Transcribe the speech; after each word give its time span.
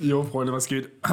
Jo, 0.00 0.22
Freunde, 0.22 0.52
was 0.52 0.66
geht? 0.66 0.90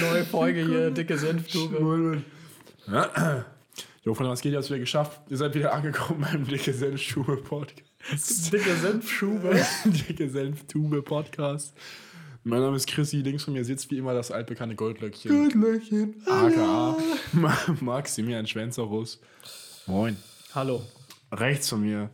Neue 0.00 0.24
Folge 0.26 0.66
hier, 0.66 0.90
dicke 0.90 1.16
Senftube. 1.16 2.22
Jo, 4.02 4.14
Freunde, 4.14 4.32
was 4.32 4.40
geht? 4.40 4.52
Ihr 4.52 4.56
habt 4.56 4.64
es 4.64 4.70
wieder 4.70 4.78
geschafft. 4.80 5.20
Ihr 5.28 5.36
seid 5.36 5.54
wieder 5.54 5.72
angekommen 5.74 6.20
beim 6.22 6.46
Dicke 6.46 6.72
Senftube 6.72 7.36
Podcast. 7.36 8.52
Dicke 8.52 8.74
Senfschube. 8.76 9.60
Dicke 9.84 10.28
Senftube 10.30 11.02
Podcast. 11.02 11.76
Mein 12.42 12.60
Name 12.60 12.76
ist 12.76 12.86
Chrissy, 12.86 13.18
links 13.18 13.44
von 13.44 13.52
mir 13.52 13.64
sitzt 13.66 13.90
wie 13.90 13.98
immer 13.98 14.14
das 14.14 14.30
altbekannte 14.30 14.74
Goldlöckchen. 14.74 15.30
Goldlöckchen. 15.30 16.14
AKA 16.26 16.96
Ma- 17.32 17.58
Maximilian 17.80 18.46
Schwänzerus. 18.46 19.20
Moin. 19.86 20.16
Hallo. 20.54 20.82
Rechts 21.30 21.68
von 21.68 21.82
mir 21.82 22.08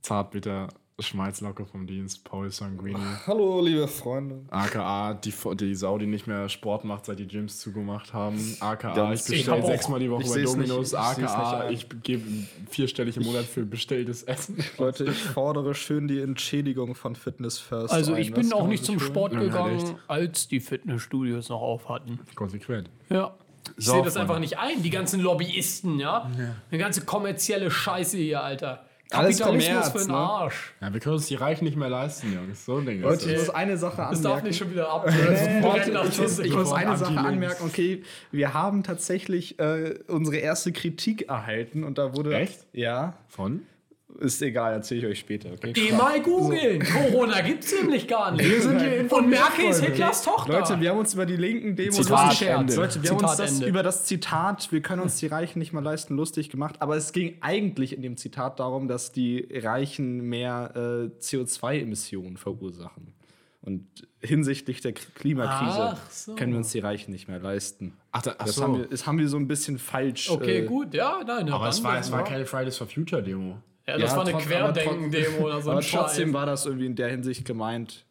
Zartbitter 0.00 0.68
Schmalzlocke 1.00 1.64
vom 1.64 1.86
Dienst, 1.86 2.24
Paul 2.24 2.50
Sanguini. 2.50 2.98
Hallo, 3.24 3.60
liebe 3.60 3.86
Freunde. 3.86 4.40
AKA 4.50 5.14
die, 5.14 5.32
die 5.54 5.74
Sau, 5.76 5.96
die 5.96 6.06
nicht 6.06 6.26
mehr 6.26 6.48
Sport 6.48 6.84
macht, 6.84 7.06
seit 7.06 7.20
die 7.20 7.28
Gyms 7.28 7.60
zugemacht 7.60 8.12
haben. 8.12 8.56
AKA 8.58 8.94
Ganz- 8.94 9.28
ich 9.28 9.34
Ich 9.38 9.44
bestelle 9.46 9.64
sechsmal 9.64 10.00
die 10.00 10.10
Woche 10.10 10.24
ich 10.24 10.28
bei 10.30 10.42
Dominos. 10.42 10.92
ich 10.92 10.98
nicht 11.18 11.28
AKA 11.28 11.60
ein. 11.60 11.72
ich 11.72 11.86
gebe 12.02 12.24
vierstellig 12.68 13.16
im 13.16 13.22
Monat 13.26 13.44
für 13.44 13.64
bestelltes 13.64 14.24
Essen. 14.24 14.56
Leute, 14.78 15.04
ich 15.04 15.18
fordere 15.22 15.72
schön 15.76 16.08
die 16.08 16.20
Entschädigung 16.20 16.96
von 16.96 17.14
Fitness 17.14 17.60
First. 17.60 17.94
Also 17.94 18.14
ein. 18.14 18.20
ich 18.22 18.30
Das 18.32 18.40
bin 18.40 18.50
kann 18.50 18.58
auch 18.60 18.66
nicht 18.66 18.84
zum. 18.84 18.98
Sport 18.98 19.34
Ja, 19.34 19.38
gegangen, 19.40 19.76
echt. 19.76 19.94
als 20.08 20.48
die 20.48 20.58
Fitnessstudios 20.58 21.48
noch 21.48 21.60
auf 21.60 21.88
hatten. 21.88 22.18
Konsequent. 22.34 22.90
Ja. 23.08 23.34
Ich 23.76 23.84
So, 23.84 23.92
sehe 23.92 24.02
das 24.02 24.16
einfach 24.16 24.40
nicht 24.40 24.58
ein, 24.58 24.82
die 24.82 24.90
ganzen 24.90 25.20
Lobbyisten, 25.20 26.00
ja? 26.00 26.28
Eine 26.70 26.78
ganze 26.80 27.02
kommerzielle 27.04 27.70
Scheiße 27.70 28.16
hier, 28.16 28.42
Alter. 28.42 28.84
Alles 29.10 29.38
Kapitalismus 29.38 29.88
für 29.88 29.98
den 29.98 30.08
ne? 30.08 30.14
Arsch. 30.14 30.74
Ja, 30.80 30.92
wir 30.92 31.00
können 31.00 31.14
uns 31.14 31.26
die 31.26 31.34
Reichen 31.34 31.64
nicht 31.64 31.76
mehr 31.76 31.88
leisten, 31.88 32.32
Jungs. 32.32 32.64
So 32.64 32.76
ein 32.76 32.86
Ding 32.86 33.02
ist 33.02 33.26
ich 33.26 33.38
muss 33.38 33.50
eine 33.50 33.78
Sache 33.78 33.96
Das 33.96 34.20
darf 34.20 34.32
anmerken. 34.32 34.46
nicht 34.48 34.58
schon 34.58 34.70
wieder 34.70 34.90
ab. 34.90 35.08
Ich 35.08 36.18
muss, 36.18 36.38
ich 36.38 36.54
muss 36.54 36.72
eine 36.72 36.96
Sache 36.96 37.18
anmerken. 37.18 37.64
Okay, 37.66 38.02
wir 38.30 38.52
haben 38.54 38.82
tatsächlich 38.82 39.58
äh, 39.58 39.98
unsere 40.08 40.36
erste 40.36 40.72
Kritik 40.72 41.28
erhalten 41.28 41.84
und 41.84 41.96
da 41.98 42.14
wurde. 42.14 42.34
Echt? 42.34 42.66
Ja. 42.72 43.14
Von? 43.28 43.62
Ist 44.20 44.40
egal, 44.40 44.72
erzähle 44.72 45.00
ich 45.00 45.06
euch 45.06 45.18
später. 45.20 45.52
Okay? 45.52 45.72
Geh 45.72 45.92
mal 45.92 46.20
googeln. 46.22 46.82
Corona 46.82 47.42
gibt's 47.42 47.72
nämlich 47.72 48.08
gar 48.08 48.32
nicht. 48.32 48.48
Wir 48.48 48.62
sind 48.62 48.80
hier 48.80 49.12
Und 49.12 49.28
Merkel 49.28 49.66
ist. 49.66 49.84
Hitlers 49.84 50.22
Tochter. 50.22 50.52
Leute, 50.52 50.80
wir 50.80 50.90
haben 50.90 50.98
uns 50.98 51.12
über 51.14 51.26
die 51.26 51.36
linken 51.36 51.76
Demos 51.76 51.96
Zitat 51.96 52.26
lustig 52.30 52.48
Ende. 52.48 52.74
Leute, 52.74 53.02
wir 53.02 53.10
haben 53.10 53.16
uns 53.18 53.30
Zitat 53.30 53.38
das 53.46 53.52
Ende. 53.52 53.66
über 53.66 53.82
das 53.82 54.04
Zitat, 54.06 54.72
wir 54.72 54.80
können 54.80 55.02
uns 55.02 55.16
die 55.16 55.26
Reichen 55.26 55.58
nicht 55.58 55.72
mehr 55.72 55.82
leisten, 55.82 56.16
lustig 56.16 56.48
gemacht. 56.48 56.76
Aber 56.80 56.96
es 56.96 57.12
ging 57.12 57.36
eigentlich 57.42 57.94
in 57.94 58.02
dem 58.02 58.16
Zitat 58.16 58.58
darum, 58.58 58.88
dass 58.88 59.12
die 59.12 59.46
Reichen 59.52 60.22
mehr 60.22 60.72
äh, 60.74 61.22
CO2-Emissionen 61.22 62.38
verursachen. 62.38 63.12
Und 63.60 63.86
hinsichtlich 64.20 64.80
der 64.80 64.92
Klimakrise 64.94 65.96
so. 66.10 66.34
können 66.34 66.52
wir 66.52 66.58
uns 66.58 66.72
die 66.72 66.78
Reichen 66.78 67.12
nicht 67.12 67.28
mehr 67.28 67.40
leisten. 67.40 67.92
Ach, 68.12 68.22
da, 68.22 68.34
ach 68.38 68.46
Das, 68.46 68.54
so. 68.56 68.62
haben 68.62 68.78
wir, 68.78 68.86
das 68.86 69.06
haben 69.06 69.18
wir 69.18 69.28
so 69.28 69.36
ein 69.36 69.46
bisschen 69.46 69.78
falsch. 69.78 70.30
okay, 70.30 70.60
äh, 70.60 70.64
gut, 70.64 70.94
ja, 70.94 71.20
nein. 71.26 71.50
aber 71.50 71.68
es 71.68 71.84
war, 71.84 71.98
es 71.98 72.10
war 72.10 72.24
keine 72.24 72.46
Fridays 72.46 72.78
for 72.78 72.86
Future 72.86 73.22
Demo. 73.22 73.58
Ja, 73.88 73.96
das 73.96 74.10
Ja, 74.10 74.16
war 74.18 74.26
eine 74.28 74.38
Querdenken-Demo 74.38 75.46
oder 75.46 75.62
so 75.62 75.70
ein 75.70 75.78
Aber 75.78 75.86
trotzdem 75.86 76.28
Scheiß. 76.28 76.34
war 76.34 76.44
das 76.46 76.66
irgendwie 76.66 76.86
in 76.86 76.94
der 76.94 77.08
Hinsicht 77.08 77.44
gemeint. 77.46 78.04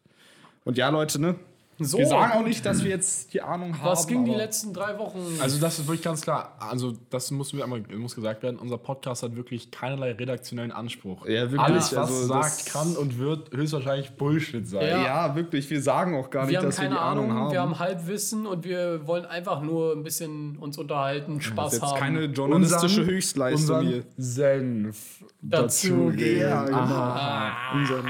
Und 0.64 0.76
ja, 0.76 0.88
Leute, 0.88 1.20
ne? 1.20 1.36
So, 1.80 1.98
wir 1.98 2.06
sagen 2.08 2.32
auch 2.32 2.44
nicht, 2.44 2.66
dass 2.66 2.82
wir 2.82 2.90
jetzt 2.90 3.32
die 3.32 3.40
Ahnung 3.40 3.78
haben. 3.78 3.84
was 3.88 4.06
ging 4.08 4.24
die 4.24 4.34
letzten 4.34 4.72
drei 4.74 4.98
Wochen? 4.98 5.18
Also 5.40 5.60
das 5.60 5.78
ist 5.78 5.86
wirklich 5.86 6.02
ganz 6.02 6.22
klar. 6.22 6.56
Also 6.58 6.94
das 7.10 7.30
muss, 7.30 7.52
mir 7.52 7.62
einmal, 7.62 7.82
muss 7.96 8.16
gesagt 8.16 8.42
werden. 8.42 8.58
Unser 8.58 8.78
Podcast 8.78 9.22
hat 9.22 9.36
wirklich 9.36 9.70
keinerlei 9.70 10.10
redaktionellen 10.12 10.72
Anspruch. 10.72 11.24
Ja, 11.26 11.42
wirklich, 11.42 11.60
Alles, 11.60 11.94
was 11.94 12.10
also 12.10 12.26
sagt, 12.26 12.44
das- 12.44 12.64
kann 12.64 12.96
und 12.96 13.18
wird 13.18 13.52
höchstwahrscheinlich 13.54 14.10
Bullshit 14.16 14.66
sein. 14.68 14.86
Ja. 14.88 15.04
Ja, 15.04 15.36
wirklich. 15.36 15.70
Wir 15.70 15.80
sagen 15.80 16.16
auch 16.16 16.30
gar 16.30 16.42
nicht, 16.46 16.50
wir 16.50 16.58
haben 16.58 16.66
dass 16.66 16.78
wir 16.78 16.82
keine 16.84 16.94
die 16.96 17.00
Ahnung, 17.00 17.32
haben. 17.32 17.52
wir 17.52 17.60
haben 17.60 17.78
Halbwissen 17.78 18.46
und 18.46 18.64
wir 18.64 19.06
wollen 19.06 19.24
einfach 19.24 19.62
nur 19.62 19.92
ein 19.92 20.02
bisschen 20.02 20.56
uns 20.58 20.78
unterhalten, 20.78 21.40
Spaß 21.40 21.74
jetzt 21.74 21.82
haben. 21.82 21.98
keine 21.98 22.24
journalistische 22.24 23.04
Höchstleistung 23.06 23.60
unseren 23.76 23.86
hier. 23.86 24.04
Senf 24.16 25.24
Dazu 25.40 25.86
Ja, 26.10 26.10
geben. 26.10 26.66
genau. 26.66 26.76
Aha. 26.76 27.72
Unseren- 27.78 28.06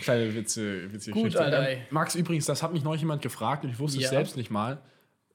Kleine 0.00 0.34
Witze, 0.34 0.92
witzige 0.92 1.12
Gut, 1.14 1.24
Geschichte. 1.24 1.44
Alter, 1.44 1.68
Ähm. 1.70 1.78
Max, 1.90 2.14
übrigens, 2.14 2.46
das 2.46 2.62
hat 2.62 2.72
mich 2.72 2.82
neulich 2.84 3.02
jemand 3.02 3.22
gefragt 3.22 3.64
und 3.64 3.70
ich 3.70 3.78
wusste 3.78 3.98
Ja. 4.00 4.04
es 4.06 4.10
selbst 4.10 4.36
nicht 4.36 4.50
mal. 4.50 4.78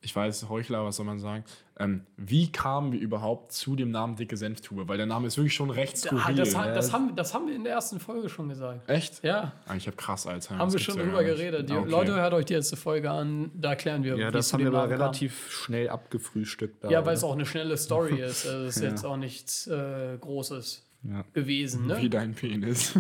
Ich 0.02 0.16
weiß, 0.16 0.50
Heuchler, 0.50 0.86
was 0.86 0.98
soll 0.98 1.06
man 1.08 1.18
sagen? 1.20 1.44
Ähm, 1.80 2.06
wie 2.16 2.52
kamen 2.52 2.92
wir 2.92 3.00
überhaupt 3.00 3.52
zu 3.54 3.76
dem 3.76 3.90
Namen 3.90 4.16
Dicke 4.16 4.38
Senftube? 4.38 4.88
Weil 4.88 4.98
der 4.98 5.08
Name 5.08 5.26
ist 5.26 5.36
wirklich 5.36 5.56
schon 5.56 5.72
recht 5.72 5.98
skurril. 5.98 6.36
das, 6.36 6.56
ha- 6.56 6.72
das, 6.72 6.94
haben, 6.94 7.16
das 7.16 7.34
haben 7.34 7.48
wir 7.48 7.56
in 7.56 7.64
der 7.64 7.74
ersten 7.74 8.00
Folge 8.00 8.30
schon 8.30 8.48
gesagt. 8.48 8.88
Echt? 8.88 9.24
Ja, 9.24 9.54
Ah, 9.66 9.74
Ich 9.76 9.88
habe 9.88 9.98
krass 9.98 10.28
Alzheimer. 10.28 10.60
haben 10.60 10.68
das 10.68 10.74
wir 10.74 10.80
schon 10.80 10.98
ja 10.98 11.04
drüber 11.06 11.24
geredet. 11.24 11.68
Die 11.68 11.74
Ah, 11.74 11.80
okay. 11.80 11.90
Leute, 11.90 12.14
hört 12.14 12.34
euch 12.34 12.46
die 12.46 12.54
erste 12.54 12.76
Folge 12.78 13.10
an, 13.10 13.50
da 13.56 13.72
erklären 13.72 14.04
wir, 14.04 14.16
Ja, 14.16 14.30
das 14.30 14.54
haben 14.54 14.60
wir 14.62 14.68
aber 14.68 14.82
kam. 14.88 14.90
relativ 14.92 15.52
schnell 15.52 15.90
abgefrühstückt. 15.90 16.84
Da, 16.84 16.92
Ja, 16.92 17.04
weil 17.04 17.16
es 17.16 17.24
auch 17.24 17.34
eine 17.34 17.46
schnelle 17.48 17.76
Story 17.76 18.22
ist. 18.22 18.46
Also 18.46 18.66
es 18.68 18.78
ist 18.78 18.84
jetzt 18.84 19.06
auch 19.06 19.18
nichts 19.18 19.66
äh, 19.66 20.18
Großes 20.22 20.85
Ja. 21.10 21.24
gewesen. 21.34 21.88
Ne? 21.88 22.02
Wie 22.02 22.10
dein 22.10 22.34
Penis. 22.34 22.98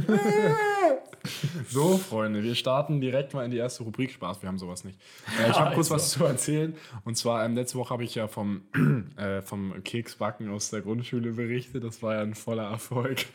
so, 1.69 1.97
Freunde, 1.97 2.43
wir 2.43 2.55
starten 2.55 3.01
direkt 3.01 3.33
mal 3.33 3.43
in 3.45 3.51
die 3.51 3.57
erste 3.57 3.83
Rubrik. 3.83 4.11
Spaß, 4.11 4.41
wir 4.41 4.49
haben 4.49 4.59
sowas 4.59 4.83
nicht. 4.83 4.99
Äh, 5.39 5.49
ich 5.49 5.59
habe 5.59 5.73
kurz 5.75 5.91
Also. 5.91 5.95
was 5.95 6.11
zu 6.11 6.25
erzählen. 6.25 6.75
Und 7.03 7.17
zwar, 7.17 7.45
ähm, 7.45 7.55
letzte 7.55 7.77
Woche 7.77 7.91
habe 7.91 8.03
ich 8.03 8.15
ja 8.15 8.27
vom, 8.27 8.61
äh, 9.17 9.41
vom 9.41 9.83
Keksbacken 9.83 10.49
aus 10.49 10.69
der 10.69 10.81
Grundschule 10.81 11.31
berichtet. 11.31 11.83
Das 11.83 12.03
war 12.03 12.15
ja 12.15 12.21
ein 12.21 12.35
voller 12.35 12.69
Erfolg. 12.69 13.25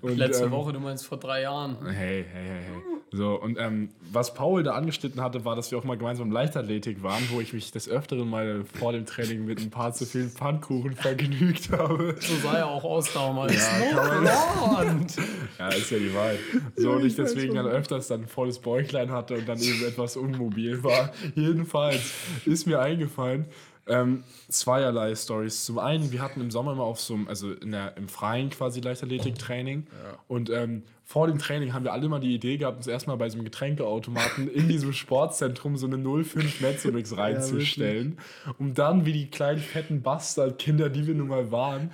Und, 0.00 0.16
Letzte 0.16 0.44
ähm, 0.44 0.50
Woche, 0.52 0.72
du 0.72 0.80
meinst 0.80 1.06
vor 1.06 1.18
drei 1.18 1.42
Jahren. 1.42 1.76
Hey, 1.86 2.24
hey, 2.30 2.46
hey, 2.46 2.62
hey. 2.64 2.82
So, 3.12 3.40
und 3.40 3.58
ähm, 3.60 3.90
was 4.10 4.34
Paul 4.34 4.64
da 4.64 4.72
angeschnitten 4.72 5.20
hatte, 5.20 5.44
war, 5.44 5.54
dass 5.54 5.70
wir 5.70 5.78
auch 5.78 5.84
mal 5.84 5.96
gemeinsam 5.96 6.32
Leichtathletik 6.32 7.02
waren, 7.02 7.22
wo 7.30 7.40
ich 7.40 7.52
mich 7.52 7.70
des 7.70 7.88
Öfteren 7.88 8.28
mal 8.28 8.64
vor 8.64 8.92
dem 8.92 9.06
Training 9.06 9.44
mit 9.44 9.60
ein 9.60 9.70
paar 9.70 9.92
zu 9.92 10.04
vielen 10.04 10.30
Pfannkuchen 10.30 10.92
vergnügt 10.96 11.70
habe. 11.70 12.16
So 12.18 12.34
sah 12.42 12.58
er 12.58 12.66
auch 12.66 12.82
aus 12.82 13.12
damals. 13.12 13.54
Blond. 13.54 15.16
Ja, 15.58 15.68
ist 15.68 15.90
ja 15.90 15.98
die 15.98 16.12
Wahrheit. 16.12 16.40
So, 16.76 16.92
und 16.92 17.04
ich 17.04 17.14
deswegen 17.14 17.54
dann 17.54 17.66
öfters 17.66 18.08
dann 18.08 18.22
ein 18.22 18.28
volles 18.28 18.58
Bäuchlein 18.58 19.12
hatte 19.12 19.34
und 19.34 19.48
dann 19.48 19.60
eben 19.60 19.84
etwas 19.86 20.16
unmobil 20.16 20.82
war. 20.82 21.12
Jedenfalls 21.36 22.12
ist 22.44 22.66
mir 22.66 22.80
eingefallen, 22.80 23.46
ähm, 23.86 24.24
zweierlei 24.48 25.14
Stories. 25.14 25.64
Zum 25.64 25.78
einen, 25.78 26.10
wir 26.10 26.22
hatten 26.22 26.40
im 26.40 26.50
Sommer 26.50 26.72
immer 26.72 26.84
auf 26.84 27.00
so 27.00 27.14
einem, 27.14 27.28
also 27.28 27.52
in 27.52 27.70
der, 27.70 27.96
im 27.96 28.08
Freien 28.08 28.50
quasi 28.50 28.80
Leichtathletik-Training. 28.80 29.86
Und 30.26 30.50
ähm, 30.50 30.82
vor 31.06 31.26
dem 31.26 31.38
Training 31.38 31.74
haben 31.74 31.84
wir 31.84 31.92
alle 31.92 32.08
mal 32.08 32.18
die 32.18 32.34
Idee 32.34 32.56
gehabt, 32.56 32.78
uns 32.78 32.86
erstmal 32.86 33.16
bei 33.18 33.28
so 33.28 33.36
einem 33.36 33.44
Getränkeautomaten 33.44 34.48
in 34.48 34.68
diesem 34.68 34.92
Sportzentrum 34.94 35.76
so 35.76 35.86
eine 35.86 35.98
05 35.98 36.60
Mezzomix 36.62 37.16
reinzustellen, 37.16 38.18
um 38.58 38.72
dann 38.74 39.04
wie 39.04 39.12
die 39.12 39.26
kleinen 39.30 39.60
fetten 39.60 40.00
Bastardkinder, 40.02 40.88
die 40.88 41.06
wir 41.06 41.14
nun 41.14 41.28
mal 41.28 41.52
waren, 41.52 41.90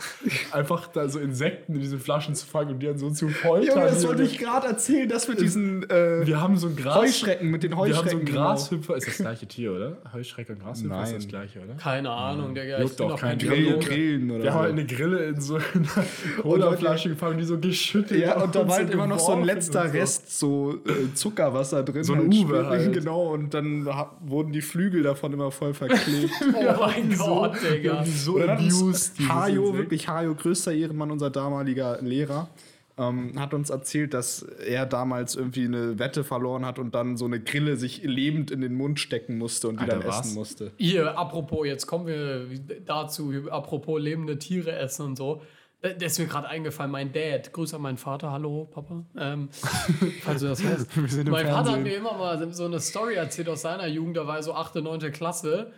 einfach 0.53 0.87
da 0.87 1.09
so 1.09 1.19
Insekten 1.19 1.75
in 1.75 1.81
diese 1.81 1.99
Flaschen 1.99 2.35
zu 2.35 2.47
fangen 2.47 2.71
und 2.75 2.79
die 2.81 2.87
dann 2.87 2.99
so 2.99 3.11
zu 3.11 3.29
foltern. 3.29 3.79
Junge, 3.79 3.91
das 3.91 4.07
wollte 4.07 4.23
ich 4.23 4.39
gerade 4.39 4.69
erzählen, 4.69 5.09
das 5.09 5.27
mit 5.29 5.41
diesen 5.41 5.89
äh, 5.91 6.25
Wir 6.27 6.41
haben 6.41 6.57
so 6.57 6.69
ein 6.69 6.77
Gras. 6.77 6.97
Heuschrecken, 6.97 7.51
mit 7.51 7.63
den 7.65 7.73
Wir 7.73 7.79
haben 7.79 7.89
so 7.93 7.97
Heuschrecken. 7.99 8.21
ein 8.21 8.25
genau. 8.27 8.41
Grashüpfer. 8.43 8.97
Ist 8.97 9.09
das 9.09 9.17
gleiche 9.17 9.47
Tier, 9.47 9.73
oder? 9.73 9.97
Heuschrecke 10.13 10.53
und 10.53 10.61
Grashüpfer 10.61 11.03
ist 11.03 11.11
Nein. 11.11 11.15
das 11.17 11.29
gleiche, 11.29 11.61
oder? 11.61 11.75
Keine 11.75 12.11
Ahnung. 12.11 12.55
Juckt 12.55 12.97
bin 12.97 13.07
auch 13.07 13.11
doch 13.11 13.21
kein 13.21 13.39
Grill. 13.39 13.79
Grillen 13.81 14.31
oder 14.31 14.45
Wir 14.45 14.51
haben 14.53 14.59
so. 14.59 14.63
halt 14.63 14.73
eine 14.73 14.87
Grille 14.87 15.25
in 15.25 15.41
so 15.41 15.57
einer 15.57 16.05
Colaflasche 16.43 17.09
gefangen, 17.09 17.39
die 17.39 17.45
so 17.45 17.59
geschüttelt 17.59 18.21
Ja, 18.21 18.41
und 18.43 18.55
da 18.55 18.69
war 18.69 18.77
halt 18.77 19.00
immer 19.05 19.15
noch 19.15 19.21
so 19.21 19.33
ein 19.33 19.45
letzter 19.45 19.83
und 19.83 19.89
so. 19.89 19.99
Rest, 19.99 20.39
so 20.39 20.75
äh, 20.87 21.15
Zuckerwasser 21.15 21.83
drin. 21.83 22.05
So 22.05 22.15
ein 22.15 22.21
halt, 22.21 22.35
Uwe 22.35 22.67
halt. 22.67 22.93
Genau, 22.93 23.33
und 23.33 23.55
dann 23.55 23.89
wurden 24.21 24.53
die 24.53 24.63
Flügel 24.63 25.03
davon 25.03 25.33
immer 25.33 25.51
voll 25.51 25.75
verklebt. 25.75 26.31
Oh 26.61 26.81
mein 26.81 27.17
Gott, 27.17 27.57
Digga. 27.63 28.05
So 28.05 28.41
abused, 28.41 29.19
Hajo, 29.29 29.75
wirklich 29.77 30.09
Hajo, 30.09 30.35
größter 30.35 30.73
Ehrenmann, 30.73 31.11
unser 31.11 31.31
damaliger 31.31 32.01
Lehrer, 32.03 32.49
ähm, 32.99 33.39
hat 33.39 33.55
uns 33.55 33.71
erzählt, 33.71 34.15
dass 34.15 34.43
er 34.43 34.87
damals 34.87 35.35
irgendwie 35.35 35.65
eine 35.65 35.99
Wette 35.99 36.23
verloren 36.23 36.67
hat 36.67 36.79
und 36.79 36.95
dann 36.95 37.17
so 37.17 37.25
eine 37.25 37.41
Grille 37.41 37.77
sich 37.77 38.03
lebend 38.03 38.51
in 38.51 38.61
den 38.61 38.75
Mund 38.75 39.01
stecken 39.01 39.39
musste 39.39 39.69
und 39.69 39.81
die 39.81 39.85
Alter, 39.85 39.99
dann 40.01 40.09
was? 40.09 40.21
essen 40.21 40.35
musste. 40.35 40.73
Hier, 40.77 41.19
apropos, 41.19 41.67
jetzt 41.67 41.87
kommen 41.87 42.07
wir 42.07 42.47
dazu, 42.85 43.33
apropos 43.51 44.01
lebende 44.01 44.39
Tiere 44.39 44.73
essen 44.73 45.07
und 45.07 45.17
so. 45.17 45.43
Da 45.83 45.89
da 45.91 46.07
ist 46.07 46.19
mir 46.19 46.27
gerade 46.27 46.47
eingefallen, 46.49 46.91
mein 46.91 47.11
Dad, 47.13 47.53
Grüße 47.55 47.77
an 47.77 47.83
meinen 47.83 47.97
Vater, 47.97 48.31
hallo 48.31 48.69
Papa, 48.71 49.03
ähm, 49.19 49.49
falls 50.23 50.41
du 50.43 50.49
das 50.49 50.63
hörst. 50.63 50.95
Wir 50.95 51.09
sind 51.09 51.27
im 51.27 51.33
mein 51.33 51.47
Vater 51.47 51.57
hat 51.59 51.65
Fernsehen. 51.67 51.83
mir 51.85 51.95
immer 51.97 52.13
mal 52.19 52.53
so 52.53 52.67
eine 52.67 52.81
Story 52.81 53.15
erzählt 53.15 53.49
aus 53.49 53.63
seiner 53.63 53.87
Jugend, 53.87 54.17
da 54.19 54.27
war 54.27 54.37
er 54.37 54.43
so 54.43 54.53
8., 54.55 54.75
9. 54.77 55.11
Klasse 55.13 55.71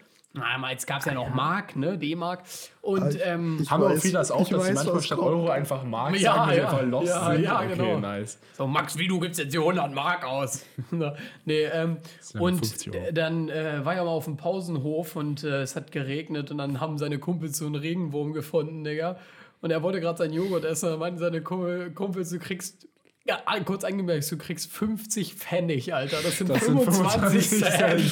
jetzt 0.70 0.86
gab 0.86 1.00
es 1.00 1.04
ja 1.04 1.12
noch 1.12 1.28
Mark, 1.34 1.76
ne? 1.76 1.98
D-Mark. 1.98 2.40
Und 2.80 3.18
ähm, 3.22 3.58
ich 3.62 3.70
Haben 3.70 3.82
auch 3.82 3.90
weiß- 3.90 4.00
viele 4.00 4.14
das 4.14 4.30
auch, 4.30 4.48
dass 4.48 4.64
sie 4.66 4.72
manchmal 4.72 5.02
statt. 5.02 5.18
Euro 5.18 5.50
einfach 5.50 5.84
Mark 5.84 6.18
Ja, 6.18 6.34
sagen, 6.36 6.56
ja. 6.56 6.64
einfach 6.64 6.82
lost 6.86 7.08
Ja, 7.08 7.32
sind? 7.32 7.42
ja, 7.44 7.56
okay, 7.60 7.68
genau. 7.76 8.00
nice. 8.00 8.38
So, 8.56 8.66
Max, 8.66 8.96
wie 8.96 9.06
du 9.06 9.20
gibst 9.20 9.38
jetzt 9.38 9.52
die 9.52 9.58
100 9.58 9.92
Mark 9.92 10.24
aus? 10.24 10.64
nee, 11.44 11.64
ähm, 11.64 11.98
ja 12.32 12.40
und 12.40 12.54
50 12.66 12.94
Euro. 12.94 13.04
d- 13.04 13.12
dann 13.12 13.50
äh, 13.50 13.84
war 13.84 13.94
er 13.94 14.04
mal 14.04 14.10
auf 14.10 14.24
dem 14.24 14.38
Pausenhof 14.38 15.16
und 15.16 15.44
äh, 15.44 15.60
es 15.60 15.76
hat 15.76 15.92
geregnet 15.92 16.50
und 16.50 16.56
dann 16.58 16.80
haben 16.80 16.96
seine 16.96 17.18
Kumpels 17.18 17.58
so 17.58 17.66
einen 17.66 17.74
Regenwurm 17.74 18.32
gefunden, 18.32 18.84
Digga. 18.84 19.18
Und 19.62 19.70
er 19.70 19.82
wollte 19.82 20.00
gerade 20.00 20.18
seinen 20.18 20.34
Joghurt 20.34 20.64
essen. 20.64 20.90
Dann 20.90 20.98
meinten 20.98 21.18
seine 21.18 21.40
Kumpel- 21.40 21.92
Kumpels, 21.94 22.30
du 22.30 22.38
kriegst, 22.38 22.88
ja, 23.24 23.38
kurz 23.64 23.84
angemerkt, 23.84 24.30
du 24.30 24.36
kriegst 24.36 24.70
50 24.72 25.34
Pfennig, 25.34 25.94
Alter. 25.94 26.18
Das 26.22 26.38
sind, 26.38 26.50
Das 26.50 26.64
sind 26.64 26.78
25 26.80 27.48
Cent. 27.48 28.02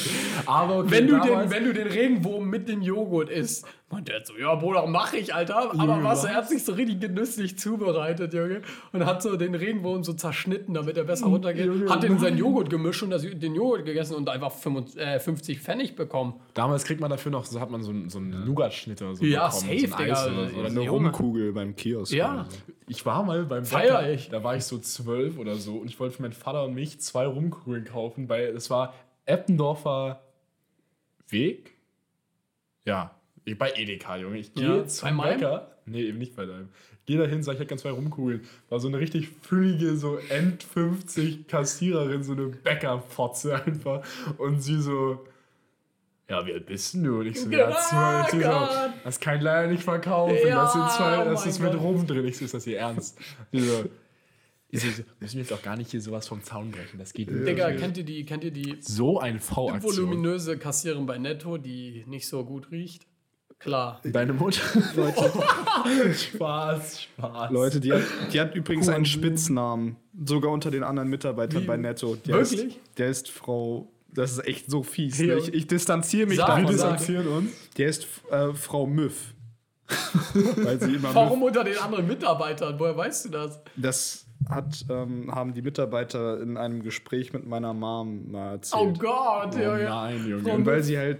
Aber 0.45 0.79
okay, 0.79 0.91
Wenn 0.91 1.07
du, 1.07 1.19
den, 1.19 1.49
wenn 1.51 1.63
du 1.65 1.73
den 1.73 1.87
Regenwurm 1.87 2.49
mit 2.49 2.69
dem 2.69 2.81
Joghurt 2.81 3.29
isst, 3.29 3.65
meint 3.91 4.09
er 4.09 4.25
so, 4.25 4.37
ja, 4.37 4.55
Bruder, 4.55 4.87
mach 4.87 5.13
ich, 5.13 5.33
Alter. 5.33 5.71
Aber 5.71 5.75
Junge, 5.75 6.03
was, 6.03 6.23
was? 6.23 6.29
er 6.29 6.35
hat 6.35 6.49
sich 6.49 6.63
so 6.63 6.73
richtig 6.73 7.01
genüsslich 7.01 7.57
zubereitet, 7.59 8.33
Junge. 8.33 8.61
Und 8.93 9.05
hat 9.05 9.21
so 9.21 9.35
den 9.35 9.53
Regenwurm 9.53 10.03
so 10.03 10.13
zerschnitten, 10.13 10.73
damit 10.73 10.97
er 10.97 11.03
besser 11.03 11.25
runtergeht. 11.27 11.65
Junge, 11.65 11.89
hat 11.89 12.03
in 12.03 12.17
seinen 12.17 12.37
Joghurt 12.37 12.69
gemischt 12.69 13.03
und 13.03 13.09
das, 13.09 13.23
den 13.23 13.55
Joghurt 13.55 13.85
gegessen 13.85 14.15
und 14.15 14.29
einfach 14.29 14.51
55, 14.51 15.01
äh, 15.01 15.19
50 15.19 15.59
Pfennig 15.59 15.95
bekommen. 15.95 16.35
Damals 16.53 16.85
kriegt 16.85 17.01
man 17.01 17.09
dafür 17.09 17.31
noch, 17.31 17.45
so 17.45 17.59
hat 17.59 17.69
man 17.69 17.83
so 17.83 17.91
einen, 17.91 18.09
so 18.09 18.19
einen 18.19 18.45
Nougat-Schnitt 18.45 19.01
oder 19.01 19.15
so 19.15 19.25
Ja, 19.25 19.47
bekommen, 19.47 19.61
safe, 19.61 19.87
so 19.87 19.97
Digga. 19.97 20.25
oder 20.25 20.49
so. 20.49 20.57
Oder 20.57 20.67
eine 20.67 20.81
Junge. 20.83 20.89
Rumkugel 21.09 21.51
beim 21.51 21.75
Kiosk. 21.75 22.13
Ja. 22.13 22.47
Ich 22.87 23.05
war 23.05 23.23
mal 23.23 23.45
beim 23.45 23.63
Feier 23.63 23.99
Bäcker, 23.99 24.11
ich. 24.11 24.29
da 24.29 24.43
war 24.43 24.55
ich 24.57 24.65
so 24.65 24.77
zwölf 25.03 25.37
oder 25.37 25.55
so 25.55 25.77
und 25.77 25.87
ich 25.87 25.99
wollte 25.99 26.15
für 26.15 26.21
meinen 26.23 26.33
Vater 26.33 26.65
und 26.65 26.73
mich 26.73 26.99
zwei 27.01 27.25
Rumkugeln 27.25 27.85
kaufen, 27.85 28.29
weil 28.29 28.45
es 28.55 28.69
war 28.69 28.93
Eppendorfer 29.25 30.21
Weg. 31.29 31.75
Ja, 32.85 33.15
ich- 33.45 33.57
bei 33.57 33.71
Edeka, 33.75 34.17
Junge. 34.17 34.37
Ich 34.37 34.53
gehe 34.53 34.77
Ja, 34.77 34.85
zum 34.85 35.17
bei? 35.17 35.33
Bäcker. 35.35 35.71
Nee, 35.85 36.01
eben 36.03 36.17
nicht 36.17 36.35
bei 36.35 36.45
deinem. 36.45 36.69
Geh 37.05 37.17
da 37.17 37.25
hin, 37.25 37.41
sag, 37.43 37.53
ich 37.53 37.59
hätte 37.59 37.69
ganz 37.69 37.81
zwei 37.81 37.89
Rumkugeln. 37.91 38.41
War 38.69 38.79
so 38.79 38.87
eine 38.87 38.99
richtig 38.99 39.29
füllige, 39.41 39.95
so 39.97 40.17
End 40.17 40.63
50 40.63 41.47
Kassiererin, 41.47 42.23
so 42.23 42.33
eine 42.33 42.47
Bäckerfotze 42.47 43.55
einfach. 43.65 44.03
Und 44.37 44.61
sie 44.61 44.79
so, 44.81 45.25
ja, 46.29 46.45
wie 46.45 46.53
alt 46.53 46.65
bist 46.67 46.93
denn 46.93 47.03
du? 47.03 47.19
Und 47.19 47.25
ich 47.27 47.41
so, 47.41 47.49
ja, 47.49 47.71
zwölf. 47.71 48.29
Sie 48.29 48.41
so, 48.41 48.67
das 49.03 49.19
kann 49.19 49.37
ich 49.37 49.41
leider 49.41 49.67
nicht 49.69 49.83
verkaufen. 49.83 50.35
Ja, 50.47 50.61
das 50.63 50.73
sind 50.73 50.89
zwei, 50.91 51.21
oh 51.21 51.25
das 51.25 51.39
mein 51.41 51.49
ist 51.49 51.59
mit. 51.59 51.73
Rum 51.73 52.05
drin. 52.07 52.25
Ich 52.27 52.37
so, 52.37 52.45
ist 52.45 52.53
das 52.53 52.63
hier 52.63 52.77
ernst? 52.79 53.17
Die 53.51 53.59
so, 53.61 53.85
ich 54.71 54.81
so, 54.81 55.03
müssen 55.19 55.35
wir 55.35 55.41
jetzt 55.41 55.53
auch 55.53 55.61
gar 55.61 55.75
nicht 55.75 55.91
hier 55.91 56.01
sowas 56.01 56.27
vom 56.27 56.43
Zaun 56.43 56.71
brechen. 56.71 56.97
Das 56.97 57.13
geht 57.13 57.29
nicht. 57.29 57.47
Digga, 57.47 57.71
kennt 57.73 57.97
ihr 57.97 58.03
die, 58.03 58.25
kennt 58.25 58.43
ihr 58.43 58.51
die 58.51 58.77
So 58.79 59.19
eine 59.19 59.39
V-Aktion. 59.39 59.95
voluminöse 60.07 60.57
Kassiererin 60.57 61.05
bei 61.05 61.17
Netto, 61.17 61.57
die 61.57 62.03
nicht 62.07 62.27
so 62.27 62.43
gut 62.45 62.71
riecht? 62.71 63.05
Klar. 63.59 64.01
Deine 64.03 64.33
Mutter? 64.33 64.61
Spaß, 66.13 67.01
Spaß. 67.03 67.51
Leute, 67.51 67.79
die 67.79 67.93
hat, 67.93 68.01
die 68.33 68.39
hat 68.39 68.55
übrigens 68.55 68.89
einen. 68.89 69.05
Spitznamen. 69.05 69.97
Sogar 70.25 70.51
unter 70.51 70.71
den 70.71 70.83
anderen 70.83 71.09
Mitarbeitern 71.09 71.63
Wie? 71.63 71.67
bei 71.67 71.77
Netto. 71.77 72.15
Der 72.15 72.35
Wirklich? 72.35 72.77
Ist, 72.77 72.79
der 72.97 73.09
ist 73.09 73.29
Frau. 73.29 73.91
Das 74.13 74.31
ist 74.31 74.45
echt 74.47 74.69
so 74.69 74.83
fies. 74.83 75.19
Ne? 75.19 75.35
Ich, 75.35 75.53
ich 75.53 75.67
distanziere 75.67 76.27
mich 76.27 76.37
Sag 76.37 76.47
davon. 76.47 76.63
Wir 76.63 76.71
distanzieren 76.71 77.27
uns. 77.27 77.51
Der 77.77 77.87
ist 77.87 78.07
äh, 78.31 78.53
Frau 78.53 78.85
Müff. 78.87 79.33
Weil 80.57 80.79
sie 80.81 80.95
immer 80.95 81.13
Warum 81.13 81.39
Müff. 81.39 81.49
unter 81.49 81.63
den 81.63 81.77
anderen 81.77 82.07
Mitarbeitern? 82.07 82.79
Woher 82.79 82.97
weißt 82.97 83.25
du 83.25 83.29
das? 83.29 83.59
Das 83.75 84.25
hat, 84.49 84.85
ähm, 84.89 85.33
haben 85.33 85.53
die 85.53 85.61
Mitarbeiter 85.61 86.41
in 86.41 86.57
einem 86.57 86.81
Gespräch 86.83 87.33
mit 87.33 87.45
meiner 87.47 87.73
Mom 87.73 88.31
mal 88.31 88.53
erzählt. 88.53 88.81
Oh 88.81 88.93
Gott, 88.99 89.55
Oh 89.55 89.59
Junge. 89.59 89.83
nein, 89.83 90.27
Junge. 90.27 90.53
Und 90.53 90.65
weil 90.65 90.83
sie 90.83 90.97
halt 90.97 91.19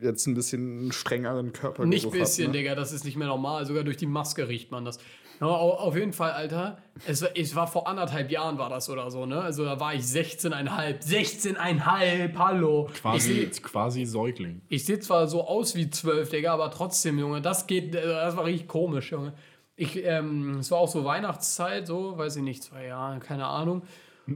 jetzt 0.00 0.26
ein 0.26 0.34
bisschen 0.34 0.78
einen 0.80 0.92
strengeren 0.92 1.52
Körper 1.52 1.86
Nicht 1.86 2.10
bisschen, 2.10 2.52
Digga, 2.52 2.74
das 2.74 2.92
ist 2.92 3.04
nicht 3.04 3.16
mehr 3.16 3.28
normal. 3.28 3.64
Sogar 3.66 3.82
durch 3.84 3.96
die 3.96 4.06
Maske 4.06 4.46
riecht 4.48 4.70
man 4.70 4.84
das. 4.84 4.98
Ja, 5.40 5.46
au- 5.48 5.72
auf 5.74 5.94
jeden 5.96 6.12
Fall, 6.14 6.30
Alter. 6.32 6.78
Es, 7.06 7.20
war- 7.22 7.28
es 7.34 7.54
war 7.54 7.66
vor 7.66 7.86
anderthalb 7.88 8.30
Jahren 8.30 8.56
war 8.58 8.68
das 8.70 8.88
oder 8.90 9.10
so, 9.10 9.26
ne? 9.26 9.40
Also 9.40 9.64
da 9.64 9.78
war 9.80 9.94
ich 9.94 10.00
16,5. 10.02 11.02
16,5, 11.02 12.36
hallo. 12.38 12.88
Ich 12.92 13.00
Quasi, 13.00 13.32
sehe 13.34 13.48
quasi 13.62 14.04
Säugling. 14.04 14.60
ich 14.68 14.84
seh 14.84 14.98
zwar 14.98 15.26
so 15.28 15.46
aus 15.46 15.74
wie 15.76 15.90
12, 15.90 16.30
Digga, 16.30 16.52
aber 16.54 16.70
trotzdem, 16.70 17.18
Junge, 17.18 17.40
das 17.42 17.66
geht, 17.66 17.94
das 17.94 18.36
war 18.36 18.44
richtig 18.44 18.68
komisch, 18.68 19.12
Junge. 19.12 19.32
Ich, 19.76 20.02
ähm, 20.04 20.58
es 20.60 20.70
war 20.70 20.78
auch 20.78 20.88
so 20.88 21.04
Weihnachtszeit, 21.04 21.86
so, 21.86 22.16
weiß 22.16 22.36
ich 22.36 22.42
nicht, 22.42 22.62
zwei 22.62 22.86
Jahre, 22.86 23.18
keine 23.18 23.46
Ahnung. 23.46 23.82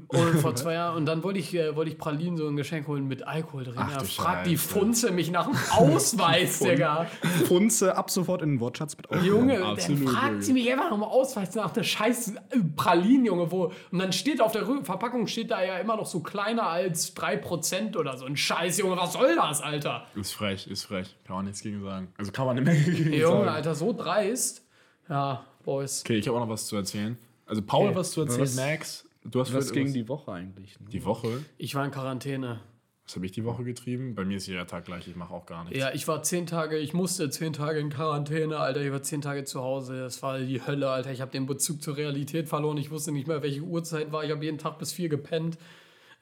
Und 0.06 0.38
vor 0.38 0.54
zwei 0.54 0.74
Jahren, 0.74 0.98
und 0.98 1.06
dann 1.06 1.24
wollte 1.24 1.40
ich, 1.40 1.52
äh, 1.52 1.74
wollte 1.74 1.90
ich 1.90 1.98
Pralinen 1.98 2.36
so 2.36 2.46
ein 2.46 2.54
Geschenk 2.54 2.86
holen 2.86 3.08
mit 3.08 3.26
Alkohol 3.26 3.64
drin. 3.64 3.74
Ach 3.76 3.90
Ja, 3.90 4.04
fragt 4.04 4.46
die. 4.46 4.56
Funze 4.56 5.10
mich 5.10 5.32
nach 5.32 5.46
dem 5.46 5.56
Ausweis, 5.72 6.60
Digga. 6.60 7.06
Funze 7.46 7.96
ab 7.96 8.08
sofort 8.08 8.42
in 8.42 8.50
den 8.50 8.60
Wortschatz 8.60 8.96
mit 8.96 9.10
auf. 9.10 9.20
Junge, 9.24 9.58
dann 9.58 9.76
fragt 9.76 10.30
Junge. 10.30 10.42
sie 10.42 10.52
mich 10.52 10.70
einfach 10.70 10.90
nochmal 10.90 11.08
Ausweis 11.08 11.56
nach 11.56 11.72
der 11.72 11.82
scheiß 11.82 12.34
Pralinen, 12.76 13.24
Junge, 13.26 13.50
wo. 13.50 13.72
Und 13.90 13.98
dann 13.98 14.12
steht 14.12 14.40
auf 14.40 14.52
der 14.52 14.64
Verpackung 14.84 15.26
steht 15.26 15.50
da 15.50 15.64
ja 15.64 15.78
immer 15.78 15.96
noch 15.96 16.06
so 16.06 16.20
kleiner 16.20 16.68
als 16.68 17.16
3% 17.16 17.96
oder 17.96 18.16
so. 18.16 18.26
Ein 18.26 18.36
Scheiß, 18.36 18.78
Junge, 18.78 18.96
was 18.96 19.14
soll 19.14 19.34
das, 19.34 19.60
Alter? 19.60 20.06
Ist 20.14 20.32
frech, 20.32 20.68
ist 20.68 20.84
frech. 20.84 21.16
Kann 21.26 21.34
man 21.34 21.46
nichts 21.46 21.62
gegen 21.62 21.82
sagen. 21.82 22.12
Also 22.16 22.30
kann 22.30 22.46
man 22.46 22.56
eine 22.56 22.64
Menge 22.64 22.84
gegen 22.84 23.12
Junge, 23.12 23.26
sagen. 23.26 23.48
Alter, 23.48 23.74
so 23.74 23.92
dreist. 23.92 24.62
Ja, 25.10 25.44
Boys. 25.64 26.00
Okay, 26.04 26.16
ich 26.16 26.26
habe 26.28 26.38
auch 26.38 26.42
noch 26.42 26.48
was 26.48 26.66
zu 26.66 26.76
erzählen. 26.76 27.18
Also 27.46 27.60
Paul, 27.62 27.88
Okay. 27.88 27.96
was 27.96 28.12
zu 28.12 28.20
erzählen, 28.22 28.40
Was- 28.42 28.56
Max. 28.56 29.06
Du 29.24 29.40
hast 29.40 29.52
Was 29.52 29.72
gegen 29.72 29.92
die 29.92 30.08
Woche 30.08 30.32
eigentlich? 30.32 30.80
Ne? 30.80 30.86
die 30.90 31.04
Woche. 31.04 31.44
Ich 31.58 31.74
war 31.74 31.84
in 31.84 31.90
Quarantäne. 31.90 32.60
Was 33.04 33.16
habe 33.16 33.26
ich 33.26 33.32
die 33.32 33.44
Woche 33.44 33.64
getrieben? 33.64 34.14
Bei 34.14 34.24
mir 34.24 34.36
ist 34.38 34.46
jeder 34.46 34.66
Tag 34.66 34.84
gleich. 34.86 35.06
Ich 35.08 35.16
mache 35.16 35.34
auch 35.34 35.44
gar 35.44 35.64
nichts. 35.64 35.78
Ja, 35.78 35.90
ich 35.92 36.06
war 36.08 36.22
zehn 36.22 36.46
Tage, 36.46 36.78
ich 36.78 36.94
musste 36.94 37.28
zehn 37.28 37.52
Tage 37.52 37.80
in 37.80 37.90
Quarantäne, 37.90 38.56
Alter. 38.58 38.80
Ich 38.80 38.92
war 38.92 39.02
zehn 39.02 39.20
Tage 39.20 39.44
zu 39.44 39.60
Hause. 39.60 40.00
Das 40.00 40.22
war 40.22 40.38
die 40.38 40.64
Hölle, 40.64 40.88
Alter. 40.88 41.10
Ich 41.10 41.20
habe 41.20 41.32
den 41.32 41.44
Bezug 41.46 41.82
zur 41.82 41.96
Realität 41.96 42.48
verloren. 42.48 42.78
Ich 42.78 42.90
wusste 42.90 43.10
nicht 43.12 43.26
mehr, 43.26 43.42
welche 43.42 43.60
Uhrzeit 43.62 44.12
war. 44.12 44.24
Ich 44.24 44.30
habe 44.30 44.42
jeden 44.44 44.58
Tag 44.58 44.78
bis 44.78 44.92
vier 44.92 45.08
gepennt. 45.10 45.58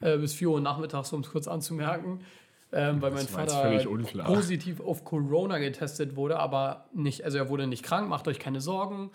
Äh, 0.00 0.17
bis 0.17 0.32
vier 0.32 0.49
Uhr 0.50 0.61
nachmittags, 0.61 1.12
um 1.12 1.20
es 1.20 1.31
kurz 1.31 1.46
anzumerken. 1.46 2.20
Ähm, 2.70 3.00
weil 3.00 3.12
mein 3.12 3.32
war 3.32 3.43
jetzt 3.44 3.55
Vater 3.55 4.25
positiv 4.25 4.81
auf 4.81 5.05
Corona 5.05 5.59
getestet 5.59 6.17
wurde, 6.17 6.38
aber 6.38 6.87
nicht, 6.93 7.25
also 7.25 7.38
er 7.38 7.49
wurde 7.49 7.67
nicht 7.67 7.82
krank, 7.82 8.09
macht 8.09 8.29
euch 8.29 8.38
keine 8.38 8.61
Sorgen. 8.61 9.11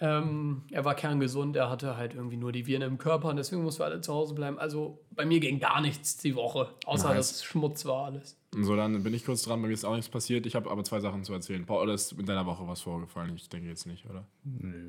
Ähm, 0.00 0.62
er 0.70 0.84
war 0.84 0.94
kerngesund, 0.94 1.56
er 1.56 1.68
hatte 1.68 1.96
halt 1.96 2.14
irgendwie 2.14 2.38
nur 2.38 2.52
die 2.52 2.66
Viren 2.66 2.82
im 2.82 2.98
Körper 2.98 3.28
und 3.28 3.36
deswegen 3.36 3.62
mussten 3.62 3.80
wir 3.80 3.86
alle 3.86 4.00
zu 4.00 4.14
Hause 4.14 4.34
bleiben. 4.34 4.58
Also 4.58 5.04
bei 5.10 5.26
mir 5.26 5.40
ging 5.40 5.60
gar 5.60 5.80
nichts 5.80 6.16
die 6.16 6.34
Woche, 6.34 6.68
außer 6.86 7.08
Nice. 7.08 7.16
dass 7.16 7.44
Schmutz 7.44 7.84
war 7.84 8.06
alles. 8.06 8.39
So, 8.52 8.74
dann 8.74 9.00
bin 9.04 9.14
ich 9.14 9.24
kurz 9.24 9.42
dran. 9.42 9.62
Bei 9.62 9.68
mir 9.68 9.74
ist 9.74 9.84
auch 9.84 9.94
nichts 9.94 10.10
passiert. 10.10 10.44
Ich 10.44 10.56
habe 10.56 10.70
aber 10.70 10.82
zwei 10.82 10.98
Sachen 10.98 11.22
zu 11.22 11.32
erzählen. 11.32 11.64
Paul, 11.64 11.84
oder 11.84 11.94
ist 11.94 12.12
in 12.12 12.26
deiner 12.26 12.46
Woche 12.46 12.66
was 12.66 12.80
vorgefallen? 12.80 13.32
Ich 13.36 13.48
denke 13.48 13.68
jetzt 13.68 13.86
nicht, 13.86 14.04
oder? 14.10 14.26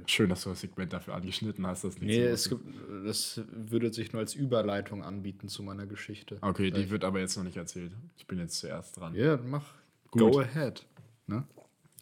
Schön, 0.07 0.29
dass 0.29 0.43
du 0.43 0.49
das 0.49 0.61
Segment 0.61 0.91
dafür 0.93 1.13
angeschnitten 1.13 1.67
hast. 1.67 1.83
Das 1.83 1.99
Nee, 1.99 2.23
es 2.23 2.49
gibt, 2.49 2.63
das 3.05 3.41
würde 3.51 3.93
sich 3.93 4.13
nur 4.13 4.21
als 4.21 4.33
Überleitung 4.33 5.03
anbieten 5.03 5.47
zu 5.47 5.61
meiner 5.61 5.85
Geschichte. 5.85 6.39
Okay, 6.41 6.71
die 6.71 6.89
wird 6.89 7.03
aber 7.03 7.19
jetzt 7.19 7.37
noch 7.37 7.43
nicht 7.43 7.57
erzählt. 7.57 7.91
Ich 8.17 8.25
bin 8.25 8.39
jetzt 8.39 8.57
zuerst 8.57 8.99
dran. 8.99 9.13
Ja, 9.13 9.37
mach. 9.37 9.65
Gut. 10.09 10.33
Go 10.33 10.39
ahead. 10.39 10.83
Ne? 11.27 11.43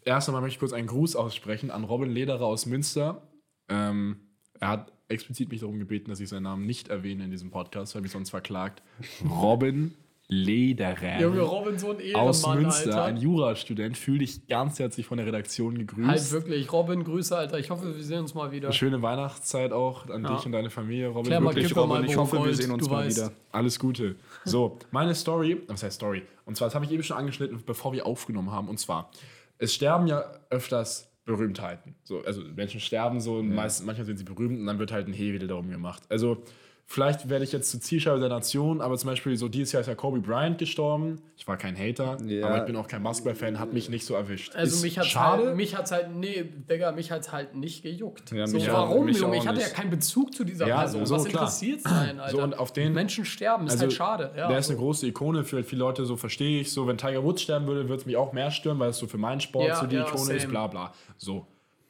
Erst 0.06 0.30
einmal 0.30 0.42
möchte 0.42 0.56
ich 0.56 0.60
kurz 0.60 0.72
einen 0.72 0.88
Gruß 0.88 1.18
aussprechen 1.18 1.72
an 1.72 1.84
Robin 1.84 2.10
Lederer 2.10 2.46
aus 2.46 2.68
Münster. 2.68 3.22
Ähm, 3.68 4.16
er 4.60 4.70
hat 4.70 4.94
explizit 5.10 5.50
mich 5.50 5.60
darum 5.60 5.78
gebeten, 5.78 6.10
dass 6.10 6.22
ich 6.22 6.30
seinen 6.30 6.44
Namen 6.44 6.66
nicht 6.66 6.88
erwähne 6.88 7.25
in 7.25 7.32
diesem 7.32 7.51
Podcast, 7.51 7.96
weil 7.96 8.01
mich 8.01 8.12
sonst 8.12 8.30
verklagt. 8.30 8.82
Robin 9.30 9.94
Lederer. 10.32 11.20
Junge, 11.20 11.42
Robinson 11.42 11.96
aus 12.14 12.44
Ehrenmann, 12.44 12.62
Münster, 12.62 12.90
Alter. 12.90 13.04
ein 13.06 13.18
Jurastudent. 13.18 13.98
Fühl 13.98 14.20
dich 14.20 14.46
ganz 14.48 14.78
herzlich 14.78 15.08
von 15.08 15.18
der 15.18 15.26
Redaktion 15.26 15.76
gegrüßt. 15.76 16.08
Halt 16.08 16.32
wirklich, 16.32 16.72
Robin, 16.72 17.04
Grüße, 17.04 17.36
Alter. 17.36 17.58
Ich 17.58 17.72
hoffe, 17.72 17.96
wir 17.96 18.04
sehen 18.04 18.20
uns 18.20 18.36
mal 18.36 18.52
wieder. 18.52 18.72
Schöne 18.72 19.02
Weihnachtszeit 19.02 19.72
auch 19.72 20.08
an 20.08 20.24
Ja. 20.24 20.36
dich 20.36 20.46
und 20.46 20.52
deine 20.52 20.70
Familie, 20.70 21.08
Robin. 21.08 21.24
Klär 21.24 21.42
Wirklich, 21.42 21.68
Kippe 21.70 21.80
Robin, 21.80 22.04
ich 22.06 22.16
hoffe, 22.16 22.44
wir 22.46 22.54
sehen 22.54 22.70
uns 22.70 22.88
mal 22.88 23.06
weißt. 23.06 23.18
wieder. 23.18 23.32
Alles 23.52 23.80
Gute. 23.80 24.16
So, 24.46 24.78
meine 24.92 25.16
Story, 25.16 25.64
was 25.68 25.82
heißt 25.82 25.96
Story? 25.96 26.22
Und 26.46 26.56
zwar, 26.56 26.68
das 26.68 26.76
habe 26.76 26.86
ich 26.86 26.92
eben 26.92 27.02
schon 27.02 27.18
angeschnitten, 27.18 27.64
bevor 27.66 27.92
wir 27.94 28.06
aufgenommen 28.06 28.52
haben. 28.52 28.70
Und 28.70 28.80
zwar, 28.80 29.10
es 29.58 29.74
sterben 29.74 30.06
ja 30.06 30.24
öfters 30.52 31.10
Berühmtheiten. 31.26 31.96
So, 32.04 32.22
also 32.24 32.42
Menschen 32.56 32.80
sterben 32.80 33.20
so, 33.20 33.42
meist, 33.42 33.84
manchmal 33.84 34.06
sind 34.06 34.18
sie 34.18 34.26
berühmt 34.26 34.60
und 34.60 34.68
dann 34.68 34.78
wird 34.78 34.92
halt 34.92 35.08
ein 35.08 35.14
Hehl 35.14 35.40
darum 35.40 35.72
gemacht. 35.72 36.04
Also, 36.10 36.44
vielleicht 36.91 37.29
werde 37.29 37.43
ich 37.46 37.51
jetzt 37.51 37.69
zur 37.69 37.79
Zielscheibe 37.79 38.19
der 38.19 38.29
Nation, 38.29 38.81
aber 38.81 38.98
zum 38.98 39.12
Beispiel 39.12 39.38
so 39.38 39.48
dieses 39.48 39.72
Jahr 39.74 39.81
ist 39.81 39.88
ja 39.88 39.93
Kobe 39.93 40.19
Bryant 40.22 40.58
gestorben. 40.58 41.22
Ich 41.38 41.48
war 41.48 41.55
kein 41.55 41.77
Hater, 41.77 42.17
Ja. 42.25 42.48
aber 42.48 42.58
ich 42.58 42.63
bin 42.65 42.75
auch 42.75 42.88
kein 42.88 43.03
Basketball-Fan, 43.03 43.60
hat 43.60 43.72
mich 43.74 43.89
nicht 43.89 44.05
so 44.05 44.15
erwischt. 44.15 44.55
Also 44.55 44.75
Ist 44.75 44.81
mich 44.81 44.98
hat's 44.98 45.08
schade. 45.10 45.46
halt, 45.46 45.55
mich 45.55 45.77
hat's 45.77 45.91
halt, 45.91 46.10
nee, 46.15 46.43
Digga, 46.69 46.91
mich 46.91 47.12
hat's 47.12 47.31
halt 47.31 47.55
nicht 47.55 47.84
gejuckt. 47.84 48.31
Ja, 48.31 48.48
so, 48.48 48.58
mich 48.58 48.67
warum, 48.72 49.05
mich 49.05 49.19
Junge? 49.19 49.38
Ich 49.38 49.48
hatte 49.48 49.62
ja 49.62 49.67
keinen 49.69 49.91
Bezug 49.91 50.34
zu 50.34 50.43
dieser 50.43 50.67
Ja, 50.67 50.79
Person. 50.79 51.05
so, 51.05 51.15
Was 51.15 51.25
klar. 51.25 51.43
interessiert's 51.43 51.86
einen, 51.86 52.19
Alter? 52.19 52.31
So, 52.36 52.41
und 52.43 52.58
auf 52.58 52.74
den- 52.74 52.93
Menschen 52.93 53.24
sterben, 53.24 53.67
ist 53.67 53.74
Also, 53.74 53.84
halt 53.84 53.93
schade. 53.93 54.31
Ja, 54.36 54.48
der 54.48 54.58
ist 54.58 54.69
eine 54.69 54.77
so. 54.77 54.84
große 54.84 55.05
Ikone 55.08 55.43
für 55.43 55.63
viele 55.63 55.79
Leute, 55.79 56.05
so 56.05 56.17
verstehe 56.17 56.62
ich. 56.62 56.74
So, 56.74 56.88
wenn 56.88 56.98
Tiger 56.98 57.24
Woods 57.24 57.43
sterben 57.43 57.67
würde, 57.67 57.84
würde 57.88 58.01
es 58.01 58.05
mich 58.08 58.17
auch 58.17 58.34
mehr 58.34 58.50
stören, 58.50 58.79
weil 58.79 58.89
es 58.89 58.98
so 58.98 59.05
für 59.08 59.17
meinen 59.19 59.39
Sport 59.41 59.67
Ja, 59.67 59.75
so 59.75 59.86
die 59.86 59.96
ja, 59.96 60.08
Ikone 60.08 60.34
ist, 60.34 60.41
same. 60.41 60.51
bla 60.51 60.67
bla. 60.67 60.93
So. 61.17 61.46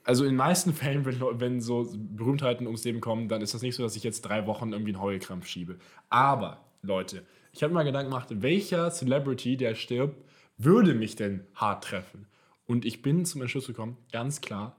Also 0.10 0.24
in 0.24 0.32
den 0.32 0.38
meisten 0.38 0.74
Fällen, 0.82 1.06
wenn, 1.06 1.20
wenn 1.40 1.62
so 1.62 1.88
Berühmtheiten 1.96 2.66
ums 2.66 2.84
Leben 2.84 3.00
kommen, 3.00 3.28
dann 3.30 3.42
ist 3.42 3.54
das 3.54 3.62
nicht 3.62 3.76
so, 3.76 3.84
dass 3.84 3.96
ich 3.96 4.04
jetzt 4.04 4.22
drei 4.22 4.48
Wochen 4.48 4.74
irgendwie 4.74 4.94
einen 4.94 5.02
Heulkrampf 5.02 5.46
schiebe. 5.48 5.78
Aber, 6.10 6.66
Leute, 6.82 7.22
ich 7.54 7.62
habe 7.62 7.72
mir 7.74 7.80
mal 7.80 7.84
Gedanken 7.84 8.10
gemacht, 8.10 8.28
welcher 8.32 8.90
Celebrity, 8.92 9.56
der 9.56 9.76
stirbt, 9.76 10.24
würde 10.58 10.94
mich 10.96 11.16
denn 11.16 11.42
hart 11.54 11.84
treffen? 11.84 12.26
Und 12.66 12.86
ich 12.86 13.02
bin 13.04 13.24
zum 13.26 13.42
Entschluss 13.42 13.68
gekommen, 13.68 13.98
ganz 14.12 14.42
klar, 14.42 14.76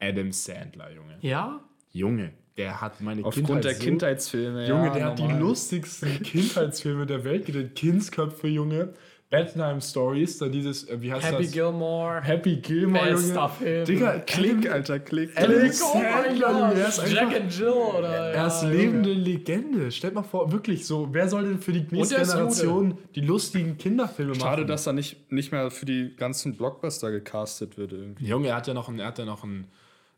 Adam 0.00 0.32
Sandler, 0.32 0.92
Junge. 0.92 1.16
Ja? 1.20 1.60
Junge, 1.92 2.32
der 2.56 2.80
hat 2.80 3.00
meine 3.00 3.24
Aufgrund 3.24 3.64
der 3.64 3.74
so- 3.74 3.82
Kindheitsfilme. 3.84 4.66
Junge, 4.68 4.86
ja, 4.88 4.92
der 4.94 5.04
hat 5.06 5.18
die 5.18 5.22
normal. 5.22 5.40
lustigsten 5.40 6.22
Kindheitsfilme 6.24 7.06
der 7.06 7.22
Welt 7.24 7.46
gedreht. 7.46 7.74
Kindsköpfe, 7.76 8.48
Junge. 8.48 8.94
Bedtime 9.32 9.80
Stories, 9.80 10.36
dann 10.36 10.52
dieses, 10.52 10.86
äh, 10.90 11.00
wie 11.00 11.10
heißt 11.10 11.24
Happy 11.24 11.44
das? 11.44 11.52
Gilmore. 11.52 12.20
Happy 12.22 12.56
Gilmore, 12.56 13.12
Bester 13.12 13.34
Junge. 13.34 13.48
Film. 13.48 13.84
Digga, 13.86 14.18
Klick, 14.18 14.70
Alter, 14.70 14.98
Klick. 15.00 15.30
Alex 15.34 15.82
Oh 15.82 15.98
er 15.98 16.34
Gott. 16.38 16.76
ist 16.76 17.00
einfach, 17.00 17.12
Jack 17.14 17.40
and 17.40 17.58
Jill 17.58 17.68
oder. 17.68 18.08
er 18.08 18.46
ist 18.46 18.62
ja, 18.62 18.68
lebende 18.68 19.08
Junge. 19.08 19.22
Legende. 19.22 19.90
Stellt 19.90 20.12
mal 20.14 20.22
vor, 20.22 20.52
wirklich 20.52 20.86
so, 20.86 21.08
wer 21.12 21.30
soll 21.30 21.44
denn 21.44 21.58
für 21.60 21.72
die 21.72 21.86
nächste 21.90 22.16
er 22.16 22.24
Generation 22.26 22.98
die 23.14 23.22
lustigen 23.22 23.78
Kinderfilme 23.78 24.32
machen? 24.32 24.42
Schade, 24.42 24.66
dass 24.66 24.86
er 24.86 24.92
nicht, 24.92 25.32
nicht 25.32 25.50
mehr 25.50 25.70
für 25.70 25.86
die 25.86 26.14
ganzen 26.14 26.54
Blockbuster 26.54 27.10
gecastet 27.10 27.78
wird 27.78 27.92
irgendwie. 27.92 28.26
Junge, 28.26 28.48
er 28.48 28.56
hat 28.56 28.66
ja 28.66 28.74
noch 28.74 28.90
einen, 28.90 28.98
er 28.98 29.06
hat 29.06 29.18
ja 29.18 29.24
noch 29.24 29.44
einen, 29.44 29.66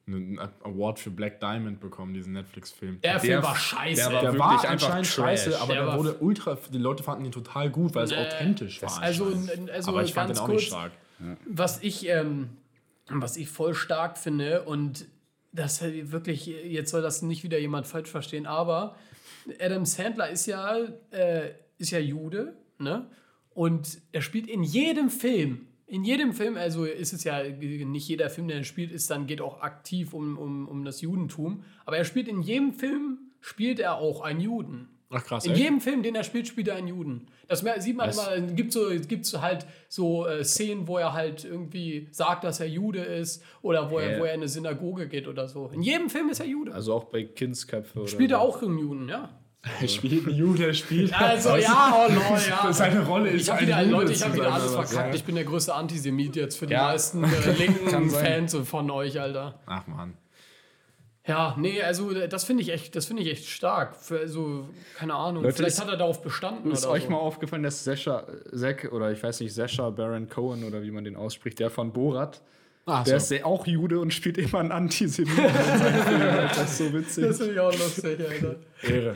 einen 0.06 0.38
Award 0.38 0.99
für 0.99 1.11
Black 1.11 1.40
Diamond 1.40 1.80
bekommen, 1.80 2.12
diesen 2.14 2.34
Netflix-Film. 2.34 3.00
Der, 3.00 3.20
Film 3.20 3.30
Der- 3.32 3.42
war 3.42 3.56
scheiße. 3.56 3.96
der 4.02 4.12
war 4.12 4.12
Der 4.20 4.23
wirklich 4.32 4.38
war 4.40 4.50
einfach 4.52 4.70
anscheinend 4.70 5.06
Trash. 5.06 5.14
scheiße, 5.14 5.61
aber 5.61 5.75
Der 5.75 5.87
der, 5.87 5.96
wurde 5.99 6.14
ultra, 6.20 6.58
die 6.73 6.78
Leute 6.78 7.02
fanden 7.02 7.25
ihn 7.25 7.32
total 7.32 7.70
gut, 7.70 7.94
weil 7.94 8.04
es 8.04 8.12
authentisch 8.12 8.82
war. 8.82 9.00
also, 9.00 9.32
also 9.73 9.90
aber 9.90 10.02
ich 10.04 10.12
fand 10.12 10.28
ganz 10.28 10.38
den 10.38 10.42
auch 10.42 10.46
kurz, 10.49 10.61
nicht 10.61 10.66
stark. 10.68 10.92
was 11.46 11.82
ich, 11.82 12.06
ähm, 12.08 12.50
was 13.08 13.37
ich 13.37 13.49
voll 13.49 13.75
stark 13.75 14.18
finde 14.18 14.62
und 14.64 15.06
das 15.52 15.80
äh, 15.82 16.11
wirklich, 16.12 16.46
jetzt 16.46 16.90
soll 16.90 17.00
das 17.02 17.23
nicht 17.23 17.42
wieder 17.44 17.58
jemand 17.58 17.87
falsch 17.87 18.11
verstehen, 18.11 18.46
aber 18.46 18.96
Adam 19.61 19.84
Sandler 19.87 20.28
ist 20.28 20.46
ja, 20.46 20.76
äh, 21.12 21.50
ist 21.78 21.90
ja 21.92 21.99
Jude, 21.99 22.56
ne? 22.78 23.06
Und 23.50 24.00
er 24.11 24.20
spielt 24.20 24.49
in 24.49 24.62
jedem 24.64 25.11
Film, 25.11 25.68
in 25.87 26.05
jedem 26.05 26.33
Film, 26.33 26.57
also 26.57 26.85
ist 26.85 27.12
es 27.12 27.25
ja 27.25 27.43
nicht 27.43 28.09
jeder 28.09 28.31
Film, 28.31 28.49
der 28.49 28.59
er 28.59 28.64
spielt, 28.64 28.91
ist 28.91 29.11
dann 29.11 29.26
geht 29.26 29.41
auch 29.41 29.61
aktiv 29.61 30.14
um, 30.14 30.38
um, 30.38 30.67
um 30.69 30.85
das 30.85 31.00
Judentum, 31.00 31.62
aber 31.85 31.99
er 31.99 32.05
spielt 32.05 32.29
in 32.29 32.41
jedem 32.43 32.73
Film, 32.73 33.19
spielt 33.41 33.79
er 33.81 33.97
auch 33.99 34.23
einen 34.23 34.41
Juden. 34.41 34.88
Ach 35.11 35.23
krass, 35.25 35.45
In 35.45 35.53
echt? 35.53 35.61
jedem 35.61 35.81
Film, 35.81 36.03
den 36.03 36.14
er 36.17 36.25
spielt, 36.25 36.49
spielt 36.49 36.67
er 36.69 36.75
einen 36.76 36.88
Juden. 36.88 37.26
Das 37.47 37.61
sieht 37.79 37.97
man 37.97 38.09
Was? 38.09 38.17
immer, 38.26 38.47
es 38.49 38.57
gibt 38.57 38.73
so, 38.73 38.88
es 38.88 39.07
gibt 39.07 39.26
so 39.26 39.43
halt 39.43 39.67
so 39.88 40.26
äh, 40.26 40.43
Szenen, 40.43 40.88
wo 40.88 40.97
er 40.99 41.12
halt 41.12 41.45
irgendwie 41.45 42.09
sagt, 42.11 42.43
dass 42.43 42.59
er 42.59 42.67
Jude 42.67 43.00
ist 43.00 43.45
oder 43.62 43.91
wo, 43.91 43.99
er, 43.99 44.12
Ja. 44.14 44.19
wo 44.21 44.25
er 44.25 44.33
in 44.35 44.41
eine 44.41 44.49
Synagoge 44.49 45.07
geht 45.07 45.29
oder 45.29 45.47
so. 45.47 45.71
In 45.73 45.83
jedem 45.83 46.09
Film 46.11 46.31
ist 46.31 46.41
er 46.41 46.47
Jude. 46.47 46.73
Also 46.75 46.95
auch 46.95 47.05
bei 47.05 47.23
Kindsköpfe 47.25 48.00
oder 48.00 48.09
spielt 48.09 48.31
er 48.33 48.41
auch 48.41 48.61
einen 48.62 48.79
Juden, 48.79 49.09
ja. 49.09 49.38
Er 49.80 49.88
spielt 49.88 50.26
einen 50.26 50.37
Jude, 50.37 50.66
er 50.66 50.75
spielt. 50.75 51.12
Also 51.18 51.54
du, 51.54 51.62
ja, 51.62 51.94
oh 52.06 52.12
no, 52.12 52.21
ja. 52.37 52.73
Seine 52.73 53.04
Rolle 53.06 53.30
ist 53.30 53.42
Ich 53.42 53.50
habe 53.50 53.61
ein 53.61 53.66
wieder, 53.66 53.83
Leute, 53.85 54.12
ich 54.12 54.18
zu 54.18 54.25
habe 54.26 54.35
wieder 54.37 54.52
alles 54.52 54.75
was, 54.76 54.90
verkackt. 54.90 55.09
ja? 55.14 55.14
Ich 55.16 55.25
bin 55.25 55.35
der 55.37 55.44
größte 55.44 55.75
Antisemit 55.75 56.37
jetzt 56.37 56.59
für 56.59 56.66
die 56.66 56.75
Ja. 56.75 56.85
meisten 56.88 57.25
äh, 57.25 57.52
linken. 57.52 58.11
Fans 58.11 58.54
von 58.64 58.90
euch, 58.90 59.18
Alter. 59.21 59.59
Ach 59.66 59.87
man. 59.87 60.14
Ja, 61.26 61.56
nee, 61.59 61.80
also 61.83 62.12
das 62.26 62.44
finde 62.44 62.62
ich 62.62 62.71
echt, 62.71 62.94
das 62.97 63.06
finde 63.06 63.23
ich 63.23 63.30
echt 63.30 63.47
stark. 63.49 63.97
Für, 63.97 64.18
also, 64.18 64.68
keine 64.99 65.14
Ahnung, 65.14 65.42
Leute, 65.42 65.56
vielleicht 65.56 65.76
ist- 65.76 65.80
hat 65.80 65.88
er 65.88 65.97
darauf 65.97 66.21
bestanden 66.23 66.71
Ist 66.71 66.85
oder 66.85 66.92
euch 66.92 67.04
so. 67.04 67.11
mal 67.11 67.16
aufgefallen, 67.16 67.62
dass 67.62 67.83
Sascha, 67.83 68.25
Zack, 68.54 68.90
oder 68.92 69.11
ich 69.11 69.23
weiß 69.23 69.40
nicht, 69.40 69.54
Sascha 69.54 69.88
Baron 69.88 70.28
Cohen 70.28 70.64
oder 70.64 70.83
wie 70.83 70.90
man 70.90 71.04
den 71.04 71.16
ausspricht, 71.16 71.59
der 71.61 71.71
von 71.71 71.94
Borat, 71.94 72.42
Ach 72.85 73.04
der 73.04 73.18
so. 73.18 73.35
ist 73.37 73.44
auch 73.47 73.66
Jude 73.66 73.99
und 74.00 74.12
spielt 74.12 74.37
immer 74.37 74.59
einen 74.59 74.71
Antisemiten. 74.73 75.42
Das 76.54 76.59
ist 76.73 76.76
so 76.78 76.92
witzig. 76.92 77.25
Das 77.25 77.38
finde 77.38 77.54
ich 77.54 77.61
auch 77.61 77.73
lustig, 77.73 78.21
Alter. 78.21 78.56
Ehre. 78.91 79.14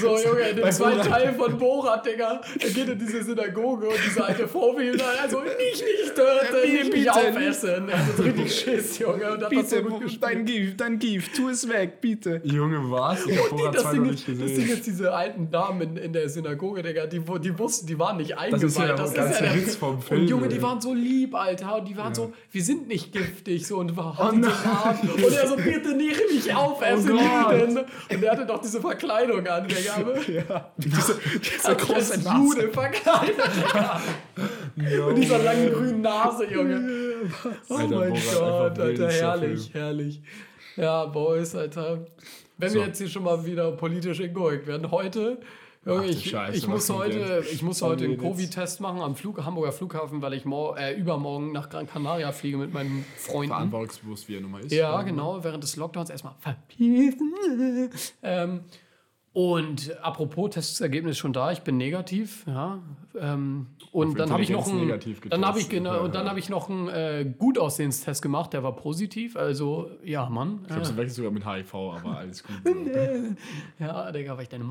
So, 0.00 0.16
Junge, 0.18 0.40
in 0.50 0.56
dem 0.56 0.70
zweiten. 0.70 1.08
Teil 1.08 1.34
von 1.34 1.58
Borat, 1.58 2.06
Digga, 2.06 2.40
er 2.60 2.70
geht 2.70 2.88
in 2.88 2.98
diese 2.98 3.22
Synagoge 3.22 3.88
und 3.88 3.96
diese 4.04 4.24
alte 4.24 4.46
Frau 4.48 4.76
will 4.76 4.94
ihn 4.94 5.00
also 5.22 5.40
nicht, 5.40 5.82
nicht 5.84 6.14
töten, 6.14 6.72
nicht 6.72 6.92
mich 6.92 7.04
bitte. 7.04 7.12
aufessen. 7.14 7.88
Er 7.88 7.98
hat 8.06 8.16
so 8.16 8.22
richtig 8.22 8.54
Schiss, 8.60 8.98
Junge, 8.98 9.32
und 9.32 9.42
hat 9.44 9.52
das 9.52 9.70
so 9.70 9.76
Bitte, 9.76 9.82
gut 9.82 10.00
gespielt. 10.02 10.22
dein 10.22 10.44
Gift, 10.44 10.80
dein 10.80 10.98
Gift, 10.98 11.36
tu 11.36 11.48
es 11.48 11.68
weg, 11.68 12.00
bitte. 12.00 12.40
Junge, 12.44 12.78
was? 12.90 13.26
Ich 13.26 13.38
hab 13.38 13.44
Die, 13.48 13.50
Borat 13.56 13.74
das, 13.74 13.82
2 13.82 13.92
Ding 13.92 14.02
noch 14.04 14.12
ist, 14.12 14.28
nicht 14.28 14.40
das 14.42 14.46
Ding 14.48 14.56
gesehen. 14.56 14.76
ist, 14.78 14.86
diese 14.86 15.12
alten 15.14 15.50
Damen 15.50 15.80
in, 15.82 15.96
in 15.96 16.12
der 16.12 16.28
Synagoge, 16.28 16.82
Digga, 16.82 17.06
die, 17.06 17.26
wo- 17.26 17.38
die 17.38 17.58
wussten, 17.58 17.86
die 17.86 17.98
waren 17.98 18.16
nicht 18.16 18.36
eingeweiht. 18.38 18.62
ist 18.64 18.78
ja 18.78 18.86
der 18.86 18.96
ganze 18.96 19.54
Witz 19.54 19.76
vom 19.76 20.00
Film, 20.02 20.20
Und 20.22 20.28
Junge, 20.28 20.48
die 20.48 20.62
waren 20.62 20.80
so 20.80 20.92
lieb, 20.94 21.34
Alter. 21.34 21.76
Und 21.76 21.88
die 21.88 21.96
waren 21.96 22.14
so, 22.14 22.32
wir 22.52 22.62
sind 22.62 22.88
nicht 22.88 23.12
giftig. 23.12 23.66
So, 23.66 23.78
und 23.78 23.96
war 23.96 24.16
oh. 24.20 24.28
Und 24.34 24.44
er 24.44 25.46
so, 25.48 25.56
bitte 25.56 25.94
nicht 25.94 26.20
mich 26.32 26.54
aufessen, 26.54 27.12
Oh 27.12 27.16
Gott. 27.44 27.60
Juden. 27.60 27.78
Und 27.78 28.22
er 28.22 28.32
hatte 28.32 28.46
doch 28.46 28.60
diese 28.60 28.82
Verkleidung 29.00 29.46
an, 29.46 29.66
Digga. 29.68 29.90
Ja, 30.48 30.72
diese, 30.76 31.18
diese 31.42 31.68
Also 31.68 31.86
große. 31.86 32.20
Jude 32.36 32.68
verkleidet. 32.70 33.36
Mit 34.76 35.18
dieser 35.18 35.38
langen 35.38 35.72
grünen 35.72 36.00
Nase, 36.00 36.46
Junge. 36.52 36.80
Oh 37.68 37.74
Alter, 37.74 37.96
mein 37.98 38.12
Gott, 38.12 38.78
Alter, 38.78 39.10
herrlich, 39.10 39.70
herrlich. 39.74 40.22
Ja, 40.76 41.04
Boys, 41.06 41.54
Alter. 41.54 42.06
Wenn 42.58 42.74
wir 42.74 42.80
So. 42.80 42.86
jetzt 42.86 42.98
hier 42.98 43.08
schon 43.08 43.24
mal 43.24 43.44
wieder 43.44 43.72
politisch 43.72 44.20
inkorrekt 44.20 44.66
werden, 44.66 44.90
heute, 44.90 45.40
Junge, 45.86 46.00
Ach 46.04 46.10
ich, 46.10 46.28
Scheiße, 46.30 46.56
ich 46.58 46.68
muss 46.68 46.90
heute, 46.90 47.42
ich 47.50 47.62
muss 47.62 47.80
heute 47.80 48.04
einen 48.04 48.20
wir? 48.20 48.30
Covid-Test 48.30 48.80
machen 48.82 49.00
am 49.00 49.16
Flug, 49.16 49.42
Hamburger 49.42 49.72
Flughafen, 49.72 50.20
weil 50.20 50.34
ich 50.34 50.44
mor 50.44 50.78
äh, 50.78 50.92
übermorgen 50.94 51.52
nach 51.52 51.70
Gran 51.70 51.86
Canaria 51.86 52.32
fliege 52.32 52.58
mit 52.58 52.74
meinen 52.74 53.04
Freunden. 53.16 53.48
Verantwortungsbewusst, 53.48 54.28
wie 54.28 54.36
er 54.36 54.40
nun 54.42 54.50
mal 54.50 54.60
ist. 54.60 54.72
Ja, 54.72 55.00
genau, 55.02 55.42
während 55.42 55.62
des 55.64 55.76
Lockdowns 55.76 56.10
erstmal 56.10 56.34
verpissen. 56.38 57.32
ähm, 58.22 58.60
und 59.32 59.96
apropos 60.02 60.50
Testergebnis 60.50 61.16
schon 61.16 61.32
da, 61.32 61.52
ich 61.52 61.60
bin 61.60 61.76
negativ, 61.76 62.44
ja. 62.46 62.80
Ähm, 63.18 63.68
und 63.92 64.18
dann 64.18 64.30
habe 64.30 64.42
ich 64.42 64.50
noch 64.50 64.68
einen, 64.68 64.88
dann 65.28 65.44
habe 65.44 65.60
ich 65.60 65.68
genau, 65.68 66.04
und 66.04 66.14
dann 66.14 66.28
habe 66.28 66.38
ich 66.38 66.48
noch 66.48 66.68
einen 66.68 66.88
äh, 66.88 67.32
gut 67.38 67.58
aussehenstest 67.58 68.22
gemacht, 68.22 68.52
der 68.52 68.62
war 68.62 68.74
positiv, 68.74 69.36
also 69.36 69.90
ja, 70.04 70.28
Mann. 70.28 70.64
Ich 70.68 70.74
hab's 70.74 70.90
Äh, 70.90 70.92
verwechselt 70.94 71.16
sogar 71.16 71.30
mit 71.30 71.46
HIV, 71.46 71.74
aber 71.74 72.18
alles 72.18 72.42
gut. 72.42 72.56
ja, 73.78 74.10
Digga, 74.12 74.34
war 74.34 74.42
ich 74.42 74.48
deine 74.48 74.64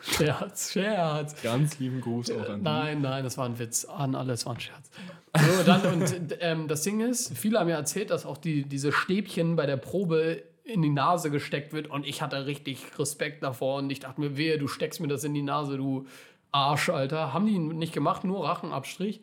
Scherz, 0.00 0.72
Scherz. 0.72 1.42
Ganz 1.42 1.78
lieben 1.78 2.00
Gruß 2.00 2.30
auch 2.32 2.48
an 2.48 2.58
die. 2.58 2.64
Nein, 2.64 3.00
nein, 3.00 3.24
das 3.24 3.38
war 3.38 3.46
ein 3.46 3.58
Witz. 3.58 3.86
An 3.86 4.14
alles 4.14 4.44
war 4.44 4.54
ein 4.54 4.60
Scherz. 4.60 4.90
So, 5.34 5.62
dann, 5.64 5.80
und 5.86 6.36
ähm, 6.40 6.68
das 6.68 6.82
Ding 6.82 7.00
ist, 7.00 7.36
viele 7.36 7.58
haben 7.58 7.68
mir 7.68 7.76
erzählt, 7.76 8.10
dass 8.10 8.26
auch 8.26 8.36
die, 8.36 8.64
diese 8.64 8.92
Stäbchen 8.92 9.56
bei 9.56 9.64
der 9.64 9.78
Probe 9.78 10.42
in 10.64 10.82
die 10.82 10.90
Nase 10.90 11.30
gesteckt 11.30 11.72
wird 11.72 11.88
und 11.88 12.06
ich 12.06 12.22
hatte 12.22 12.46
richtig 12.46 12.98
Respekt 12.98 13.42
davor 13.42 13.78
und 13.78 13.90
ich 13.90 14.00
dachte 14.00 14.20
mir, 14.20 14.36
wehe, 14.36 14.58
du 14.58 14.68
steckst 14.68 15.00
mir 15.00 15.08
das 15.08 15.24
in 15.24 15.34
die 15.34 15.42
Nase, 15.42 15.76
du 15.76 16.06
Arsch, 16.52 16.88
Alter. 16.90 17.32
Haben 17.32 17.46
die 17.46 17.58
nicht 17.58 17.92
gemacht, 17.92 18.24
nur 18.24 18.44
Rachenabstrich. 18.44 19.20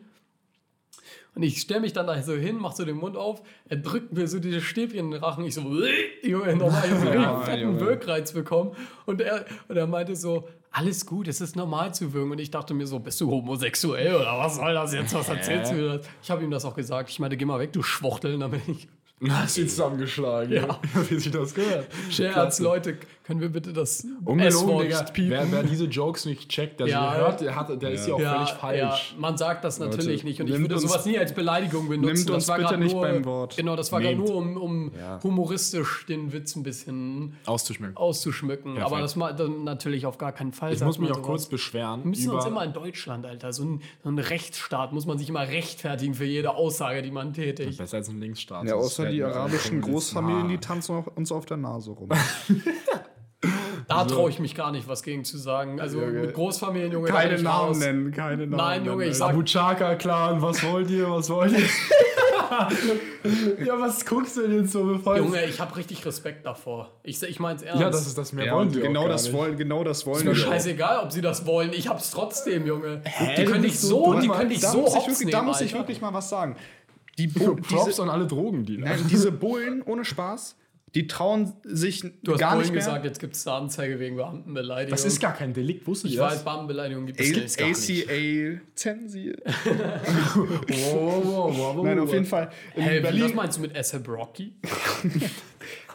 Und 1.34 1.44
ich 1.44 1.60
stelle 1.60 1.80
mich 1.80 1.92
dann 1.92 2.08
da 2.08 2.20
so 2.22 2.34
hin, 2.34 2.58
mach 2.58 2.72
so 2.72 2.84
den 2.84 2.96
Mund 2.96 3.16
auf, 3.16 3.42
er 3.68 3.76
drückt 3.76 4.12
mir 4.12 4.26
so 4.26 4.40
diese 4.40 4.60
Stäbchen 4.60 4.98
in 4.98 5.10
den 5.12 5.22
Rachen. 5.22 5.44
Ich 5.44 5.54
so, 5.54 5.62
Junge, 6.22 6.56
nochmal, 6.56 6.82
ich 6.84 6.90
so 7.00 7.08
einen 7.08 7.22
Ja, 7.22 7.40
fetten 7.40 7.62
Junge. 7.62 7.80
Wirkreiz 7.80 8.32
bekommen. 8.32 8.72
Und 9.06 9.20
er, 9.20 9.44
und 9.68 9.76
er 9.76 9.86
meinte 9.86 10.16
so, 10.16 10.48
alles 10.72 11.06
gut, 11.06 11.28
es 11.28 11.40
ist 11.40 11.54
normal 11.54 11.94
zu 11.94 12.12
wirken. 12.12 12.32
Und 12.32 12.40
ich 12.40 12.50
dachte 12.50 12.74
mir 12.74 12.86
so, 12.86 12.98
bist 12.98 13.20
du 13.20 13.30
homosexuell 13.30 14.16
oder 14.16 14.38
was 14.38 14.56
soll 14.56 14.74
das 14.74 14.92
jetzt? 14.92 15.14
Was 15.14 15.28
erzählst 15.28 15.70
du 15.70 15.76
mir 15.76 15.98
das? 15.98 16.08
Ich 16.22 16.30
habe 16.30 16.42
ihm 16.42 16.50
das 16.50 16.64
auch 16.64 16.74
gesagt. 16.74 17.10
Ich 17.10 17.20
meinte, 17.20 17.36
geh 17.36 17.44
mal 17.44 17.60
weg, 17.60 17.72
du 17.72 17.82
Schwuchtel. 17.82 18.36
Bin 18.36 18.60
ich, 18.66 18.88
Hast 19.28 19.58
ihn 19.58 19.68
zusammengeschlagen. 19.68 20.52
Ja. 20.52 20.80
Wie 21.08 21.18
sich 21.18 21.30
das 21.32 21.54
gehört. 21.54 21.86
Scherz, 22.10 22.32
Klasse. 22.34 22.62
Leute, 22.62 22.96
können 23.24 23.40
wir 23.40 23.50
bitte 23.50 23.72
das 23.72 24.04
Ungelogen, 24.24 24.40
S-Wort 24.40 25.16
Digga. 25.16 25.30
Wer, 25.42 25.52
wer 25.52 25.62
diese 25.62 25.84
Jokes 25.84 26.24
nicht 26.24 26.48
checkt, 26.48 26.80
der 26.80 26.88
Ja. 26.88 27.12
sie 27.12 27.18
hört, 27.18 27.40
der, 27.42 27.54
hat, 27.54 27.82
der 27.82 27.90
ist 27.92 28.08
ja 28.08 28.14
auch 28.14 28.20
ja, 28.20 28.32
völlig 28.34 28.48
ja, 28.48 28.56
falsch. 28.90 29.14
man 29.18 29.36
sagt 29.38 29.62
das 29.62 29.78
natürlich 29.78 30.22
Leute, 30.22 30.26
nicht 30.26 30.40
und 30.40 30.48
ich 30.48 30.58
würde 30.58 30.74
uns- 30.74 30.82
sowas 30.82 31.06
nie 31.06 31.16
als 31.18 31.32
Beleidigung 31.34 31.88
benutzen. 31.88 32.12
nimmt 32.14 32.28
das 32.28 32.34
uns 32.34 32.48
war 32.48 32.58
bitte 32.58 32.78
nicht 32.78 32.92
nur, 32.92 33.02
beim 33.02 33.24
Wort. 33.26 33.56
Genau, 33.56 33.76
das 33.76 33.92
war 33.92 34.00
gerade 34.00 34.16
nur, 34.16 34.34
um, 34.34 34.56
um 34.56 34.92
Ja. 34.98 35.20
humoristisch 35.22 36.06
den 36.08 36.32
Witz 36.32 36.56
ein 36.56 36.62
bisschen 36.64 37.36
Auszuschmücken. 37.46 37.96
auszuschmücken. 37.96 38.74
Perfekt. 38.74 38.92
Aber 38.92 39.00
das 39.02 39.14
ma- 39.16 39.32
dann 39.32 39.62
natürlich 39.64 40.06
auf 40.06 40.18
gar 40.18 40.32
keinen 40.32 40.52
Fall. 40.52 40.72
Ich 40.72 40.80
muss 40.80 40.98
mich 40.98 41.10
auch 41.10 41.16
sowas. 41.16 41.26
kurz 41.26 41.46
beschweren. 41.46 42.00
Wir 42.02 42.08
müssen 42.08 42.30
uns 42.30 42.46
immer 42.46 42.64
in 42.64 42.72
Deutschland, 42.72 43.26
Alter, 43.26 43.52
so 43.52 43.64
ein, 43.64 43.82
so 44.02 44.08
ein 44.10 44.18
Rechtsstaat, 44.18 44.92
muss 44.92 45.06
man 45.06 45.18
sich 45.18 45.28
immer 45.28 45.46
rechtfertigen 45.46 46.14
für 46.14 46.24
jede 46.24 46.54
Aussage, 46.56 47.02
die 47.02 47.10
man 47.12 47.32
tätigt. 47.32 47.78
Besser 47.78 47.98
als 47.98 48.08
ein 48.08 48.18
Linksstaat. 48.18 48.66
Ja, 48.66 48.74
außer 48.74 49.09
die 49.10 49.22
arabischen. 49.22 49.80
Großfamilien, 49.80 50.48
die 50.48 50.58
tanzen 50.58 50.96
auf- 50.96 51.10
uns 51.16 51.32
auf 51.32 51.46
der 51.46 51.56
Nase 51.56 51.90
rum. 51.90 52.08
Da 53.88 54.04
traue 54.04 54.28
ich 54.30 54.38
mich 54.38 54.54
gar 54.54 54.70
nicht, 54.70 54.86
was 54.86 55.02
gegen 55.02 55.24
zu 55.24 55.36
sagen. 55.38 55.80
Also 55.80 55.98
Junge. 56.00 56.20
mit 56.20 56.34
Großfamilien, 56.34 56.92
Junge, 56.92 57.10
bin 57.10 57.34
ich 57.34 57.44
raus. 57.46 57.78
nennen, 57.78 58.12
keine 58.12 58.46
Namen 58.46 58.56
Nein, 58.56 58.84
Junge, 58.84 59.04
ich 59.04 59.08
nennen. 59.08 59.14
sag- 59.18 59.30
Abu 59.30 59.42
Chaka-Clan, 59.42 60.42
was 60.42 60.62
wollt 60.62 60.90
ihr, 60.90 61.10
was 61.10 61.28
wollt 61.30 61.52
ihr? 61.58 61.64
ja, 63.66 63.80
was 63.80 64.04
guckst 64.04 64.36
du 64.36 64.42
denn 64.42 64.60
jetzt 64.62 64.72
so 64.72 64.84
bevor 64.84 65.16
Junge, 65.16 65.44
ich 65.44 65.60
habe 65.60 65.76
richtig 65.76 66.04
Respekt 66.04 66.44
davor. 66.46 66.90
Ich, 67.02 67.22
ich 67.22 67.40
meine 67.40 67.56
es 67.56 67.62
ernst. 67.62 67.80
Ja, 67.80 67.90
das 67.90 68.06
ist 68.06 68.18
das 68.18 68.32
mehr 68.32 68.46
Ja, 68.46 68.54
wollen 68.54 68.68
und 68.68 68.74
sie 68.74 68.80
genau 68.80 69.00
auch 69.00 69.04
gar 69.04 69.12
das 69.12 69.24
nicht. 69.24 69.32
wollen, 69.32 69.56
genau 69.56 69.84
das 69.84 70.06
wollen 70.06 70.18
Ist 70.18 70.24
mir 70.24 70.34
die 70.34 70.40
scheißegal, 70.40 70.98
ob 71.04 71.12
sie 71.12 71.20
das 71.20 71.46
wollen. 71.46 71.72
Ich 71.72 71.88
hab's 71.88 72.10
trotzdem, 72.10 72.66
Junge. 72.66 73.02
die 73.36 73.44
du 73.44 73.50
können 73.50 73.62
dich 73.62 73.78
so 73.80 74.12
so, 74.12 74.20
die 74.20 74.28
können 74.28 74.50
dich 74.50 74.60
so 74.60 74.80
muss, 74.82 74.90
ich 74.90 74.96
hops 74.96 75.08
wirklich, 75.20 75.30
da 75.30 75.42
muss 75.42 75.60
ich 75.60 75.68
Alter. 75.68 75.78
wirklich 75.78 76.00
mal 76.00 76.12
was 76.12 76.28
sagen. 76.28 76.56
Die, 77.20 77.26
Bu 77.28 77.56
Props 77.56 77.86
diese, 77.86 78.02
an 78.02 78.10
alle 78.10 78.26
Drogendealer. 78.26 78.88
nein, 78.88 78.98
diese 79.10 79.30
Bullen, 79.32 79.82
ohne 79.82 80.04
Spaß, 80.04 80.56
die 80.94 81.06
trauen 81.06 81.52
sich 81.62 82.00
Du 82.22 82.32
hast 82.32 82.40
gar 82.40 82.50
vorhin 82.50 82.62
nicht 82.62 82.70
mehr. 82.72 82.78
gesagt, 82.80 83.04
jetzt 83.04 83.20
gibt 83.20 83.36
es 83.36 83.46
eine 83.46 83.56
Anzeige 83.58 84.00
wegen 84.00 84.16
Beamtenbeleidigung. 84.16 84.90
Das 84.90 85.04
ist 85.04 85.20
gar 85.20 85.34
kein 85.34 85.52
Delikt, 85.54 85.86
wusstet 85.86 86.10
ich 86.10 86.16
ihr 86.16 86.22
weiß? 86.22 86.42
Beamtenbeleidigung 86.42 87.06
gibt 87.06 87.20
es 87.20 87.28
nicht. 87.30 87.58
gar 87.58 87.68
nicht. 87.68 88.10
ACA 88.10 88.60
zensiert. 88.74 89.40
Wow, 90.34 91.22
wow, 91.24 91.56
wow, 91.56 91.76
wow, 91.76 91.84
Nein, 91.84 91.98
auf 91.98 92.12
jeden 92.12 92.24
Fall. 92.26 92.50
In 92.74 92.82
Hey, 92.82 93.02
was 93.02 93.10
Berlin, 93.10 93.34
meinst 93.36 93.58
du 93.58 93.62
mit 93.62 93.76
ASAP 93.76 94.08
Rocky? 94.08 94.54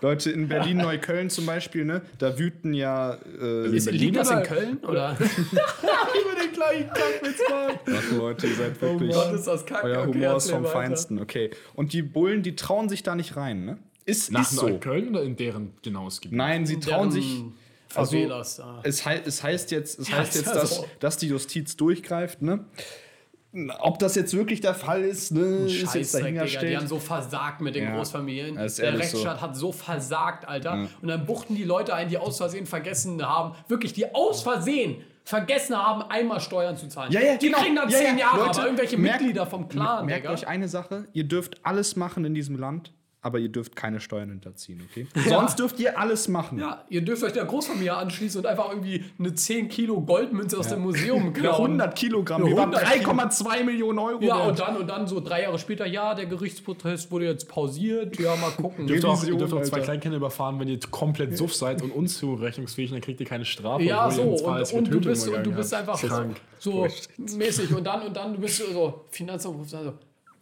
Leute, 0.06 0.30
in 0.30 0.48
Berlin-Neukölln 0.48 1.30
zum 1.32 1.48
Beispiel, 1.48 1.84
ne, 1.84 2.02
da 2.20 2.38
wüten 2.38 2.74
ja. 2.74 3.18
Äh, 3.42 3.76
Ist, 3.76 3.86
Berlin 3.86 4.14
das 4.14 4.30
in 4.30 4.44
Köln? 4.44 4.78
Oder? 4.84 5.18
über 5.20 6.42
den 6.42 6.52
gleichen 6.54 6.90
machen. 6.90 7.80
Ach, 7.88 8.12
Leute, 8.18 8.48
ihr 8.48 8.56
seid 8.56 8.82
wirklich. 8.82 9.14
Gott, 9.14 9.34
ist 9.34 9.48
das 9.48 9.66
kacke. 9.66 9.88
Euer 9.88 10.08
Okay, 10.08 10.20
Humor 10.20 10.38
ist 10.38 10.52
vom 10.52 10.64
weiter. 10.64 10.74
Feinsten, 10.74 11.20
okay. 11.20 11.50
Und 11.74 11.94
die 11.94 12.04
Bullen, 12.04 12.44
die 12.44 12.56
trauen 12.56 12.88
sich 12.88 13.02
da 13.02 13.16
nicht 13.16 13.36
rein, 13.36 13.66
ne? 13.66 13.78
Ist, 14.06 14.32
Nach 14.32 14.42
ist 14.42 14.52
so. 14.52 14.70
Neukölln 14.70 15.10
oder 15.10 15.24
in 15.24 15.36
deren 15.36 15.74
genaues 15.82 16.22
Gebiet? 16.22 16.38
Nein, 16.38 16.68
sie 16.68 16.80
trauen 16.80 17.10
sich. 17.10 17.44
Also, 17.96 18.28
da. 18.28 18.82
es, 18.84 19.06
hei 19.06 19.22
es 19.26 19.42
heißt 19.42 19.72
jetzt, 19.72 19.98
es 20.00 20.12
heißt 20.12 20.36
jetzt 20.36 20.48
ja 20.48 20.54
dass, 20.54 20.76
so. 20.76 20.86
dass 21.00 21.18
die 21.18 21.30
Justiz 21.30 21.78
durchgreift, 21.78 22.42
ne? 22.42 22.66
Ob 23.80 24.00
das 24.00 24.16
jetzt 24.16 24.36
wirklich 24.36 24.62
der 24.62 24.74
Fall 24.74 25.04
ist, 25.04 25.32
ne, 25.32 25.66
ist 25.66 25.96
jetzt 25.96 26.14
Digga. 26.14 26.18
Die 26.18 26.34
dahingestellt. 26.36 26.78
haben 26.78 26.88
so 26.88 27.00
versagt 27.00 27.62
mit 27.62 27.76
den 27.76 27.86
Ja, 27.86 27.96
Großfamilien. 27.96 28.56
Der 28.56 28.64
ehrlich 28.64 28.80
so. 28.80 28.88
Rechtsstaat 29.18 29.42
hat 29.42 29.56
so 29.56 29.72
versagt, 29.72 30.48
Alter. 30.48 30.88
Und 31.02 31.08
dann 31.08 31.26
buchten 31.26 31.56
die 31.56 31.64
Leute 31.64 31.94
ein, 31.94 32.10
die 32.10 32.18
aus 32.18 32.38
Versehen 32.38 32.66
vergessen 32.66 33.22
haben, 33.26 33.56
wirklich, 33.68 33.94
die 33.94 34.14
aus 34.14 34.42
Versehen 34.44 34.98
vergessen 35.24 35.76
haben, 35.76 36.04
einmal 36.04 36.40
Steuern 36.40 36.78
zu 36.78 36.88
zahlen. 36.88 37.12
Ja, 37.12 37.20
ja, 37.22 37.38
die 37.38 37.48
genau. 37.48 37.60
kriegen 37.60 37.76
dann 37.76 37.90
Ja, 37.90 37.98
ja. 38.00 38.06
zehn 38.10 38.18
Jahre, 38.18 38.46
Leute, 38.46 38.62
irgendwelche 38.62 38.98
merkt- 38.98 39.22
Mitglieder 39.22 39.48
vom 39.48 39.68
Clan, 39.68 40.06
Merkt 40.06 40.24
Digga. 40.26 40.34
euch 40.34 40.48
eine 40.48 40.68
Sache, 40.68 41.08
ihr 41.14 41.24
dürft 41.24 41.66
alles 41.66 41.96
machen 41.96 42.26
in 42.26 42.36
diesem 42.36 42.60
Land, 42.60 42.94
aber 43.26 43.40
ihr 43.40 43.50
dürft 43.50 43.76
keine 43.76 44.00
Steuern 44.00 44.30
hinterziehen, 44.30 44.88
okay? 44.88 45.08
Sonst 45.28 45.58
dürft 45.58 45.80
ihr 45.80 45.98
alles 45.98 46.28
machen. 46.28 46.60
Ja, 46.60 46.84
ihr 46.90 47.02
dürft 47.02 47.24
euch 47.24 47.34
der 47.34 47.46
Großfamilie 47.46 47.96
anschließen 47.96 48.40
und 48.40 48.46
einfach 48.46 48.70
irgendwie 48.70 49.04
eine 49.18 49.34
10 49.34 49.68
Kilo 49.68 50.00
Goldmünze 50.00 50.60
aus 50.60 50.68
dem 50.68 50.82
Museum 50.82 51.26
Ja, 51.36 51.42
klauen. 51.42 51.66
100 51.72 51.96
Kilogramm, 51.96 52.44
Ja, 52.44 52.50
die 52.50 52.56
waren 52.56 52.76
100 52.76 53.00
Kilo. 53.00 53.12
3,2 53.12 53.64
Millionen 53.64 53.98
Euro 53.98 54.22
Ja, 54.22 54.38
wert. 54.38 54.50
und 54.50 54.60
dann, 54.60 54.78
und 54.78 54.88
dann 54.88 55.08
so 55.08 55.20
drei 55.20 55.42
Jahre 55.42 55.58
später, 55.58 55.88
ja, 55.88 56.14
der 56.14 56.28
Gerichtsprozess 56.28 57.10
wurde 57.10 57.26
jetzt 57.26 57.50
pausiert. 57.50 58.20
Ja, 58.20 58.36
mal 58.36 58.52
gucken. 58.52 58.88
Ihr 58.88 59.02
dürft 59.02 59.06
auch, 59.06 59.24
ihr 59.24 59.36
dürft 59.36 59.54
auch 59.54 59.64
zwei. 59.64 59.80
Kleinkinder 59.80 60.18
überfahren, 60.18 60.60
wenn 60.60 60.68
ihr 60.68 60.80
komplett 60.92 61.36
suff 61.36 61.56
seid 61.56 61.82
und 61.82 61.90
unzurechnungsfähig, 61.92 62.92
dann 62.92 63.02
kriegt 63.02 63.20
ihr 63.20 63.26
keine 63.26 63.46
Strafe. 63.46 63.84
Ja, 63.84 64.10
so, 64.12 64.22
und, 64.22 64.72
und, 64.74 64.92
du 64.92 65.02
bist, 65.02 65.28
und 65.28 65.44
du 65.44 65.52
bist 65.52 65.74
einfach 65.74 66.00
Krank. 66.00 66.40
so 66.60 66.88
mäßig. 67.18 67.74
Und 67.76 67.84
dann, 67.86 68.04
und 68.04 68.16
dann, 68.16 68.34
du 68.34 68.40
bist 68.40 68.58
so, 68.58 69.06
Finanzamt 69.10 69.68
so, 69.68 69.94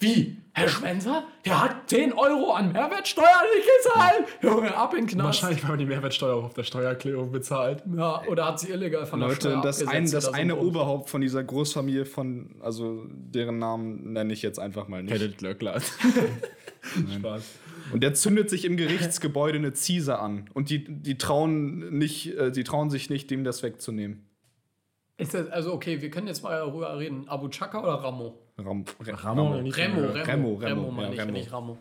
wie? 0.03 0.37
Herr 0.55 0.69
Schwenzer? 0.69 1.23
Der 1.45 1.63
hat 1.63 1.89
10 1.89 2.13
Euro 2.13 2.53
an 2.53 2.71
Mehrwertsteuer 2.73 3.25
nicht 3.55 3.67
gezahlt? 3.83 4.25
Junge, 4.43 4.77
ab 4.77 4.93
in 4.93 4.99
den 4.99 5.07
Knast. 5.07 5.25
Wahrscheinlich, 5.25 5.63
weil 5.63 5.71
man 5.71 5.79
die 5.79 5.85
Mehrwertsteuer 5.87 6.35
auch 6.35 6.43
auf 6.43 6.53
der 6.53 6.63
Steuererklärung 6.63 7.31
bezahlt. 7.31 7.83
Ja, 7.97 8.21
oder 8.27 8.45
hat 8.45 8.59
sie 8.59 8.69
illegal 8.69 9.07
von 9.07 9.19
der 9.19 9.29
Leute, 9.29 9.49
Steuer 9.49 9.61
das, 9.63 9.87
ein, 9.87 10.09
das 10.11 10.31
eine. 10.31 10.57
Oberhaupt 10.57 11.09
von 11.09 11.21
dieser 11.21 11.43
Großfamilie 11.43 12.05
von, 12.05 12.55
also 12.61 13.07
deren 13.09 13.57
Namen 13.57 14.13
nenne 14.13 14.31
ich 14.31 14.43
jetzt 14.43 14.59
einfach 14.59 14.87
mal 14.87 15.01
nicht. 15.01 15.13
Kenneth 15.13 15.39
Glöckler. 15.39 15.81
Spaß. 17.17 17.43
Und 17.91 18.01
der 18.01 18.13
zündet 18.13 18.49
sich 18.49 18.65
im 18.65 18.77
Gerichtsgebäude 18.77 19.57
eine 19.57 19.73
Ziese 19.73 20.19
an. 20.19 20.49
Und 20.53 20.69
die, 20.69 20.85
die 20.85 21.17
trauen 21.17 21.97
nicht, 21.97 22.37
äh, 22.37 22.51
die 22.51 22.63
trauen 22.63 22.89
sich 22.89 23.09
nicht, 23.09 23.31
dem 23.31 23.43
das 23.43 23.63
wegzunehmen. 23.63 24.29
Ist 25.17 25.33
das, 25.33 25.49
also, 25.49 25.73
okay, 25.73 26.01
wir 26.01 26.09
können 26.09 26.27
jetzt 26.27 26.43
mal 26.43 26.57
darüber 26.59 26.97
reden. 26.97 27.27
Abu 27.27 27.49
Chaka 27.49 27.81
oder 27.81 27.95
Ramo? 27.95 28.42
Ram, 28.57 28.85
Ramo, 28.99 29.61
nicht 29.61 29.77
Remo. 29.77 30.01
Remo, 30.01 30.11
Remo, 30.11 30.23
Remo, 30.23 30.55
Remo, 30.55 30.91
meine 30.91 31.07
ja, 31.07 31.13
ich, 31.13 31.19
Remo. 31.21 31.31
nicht 31.31 31.51
Ramo. 31.51 31.77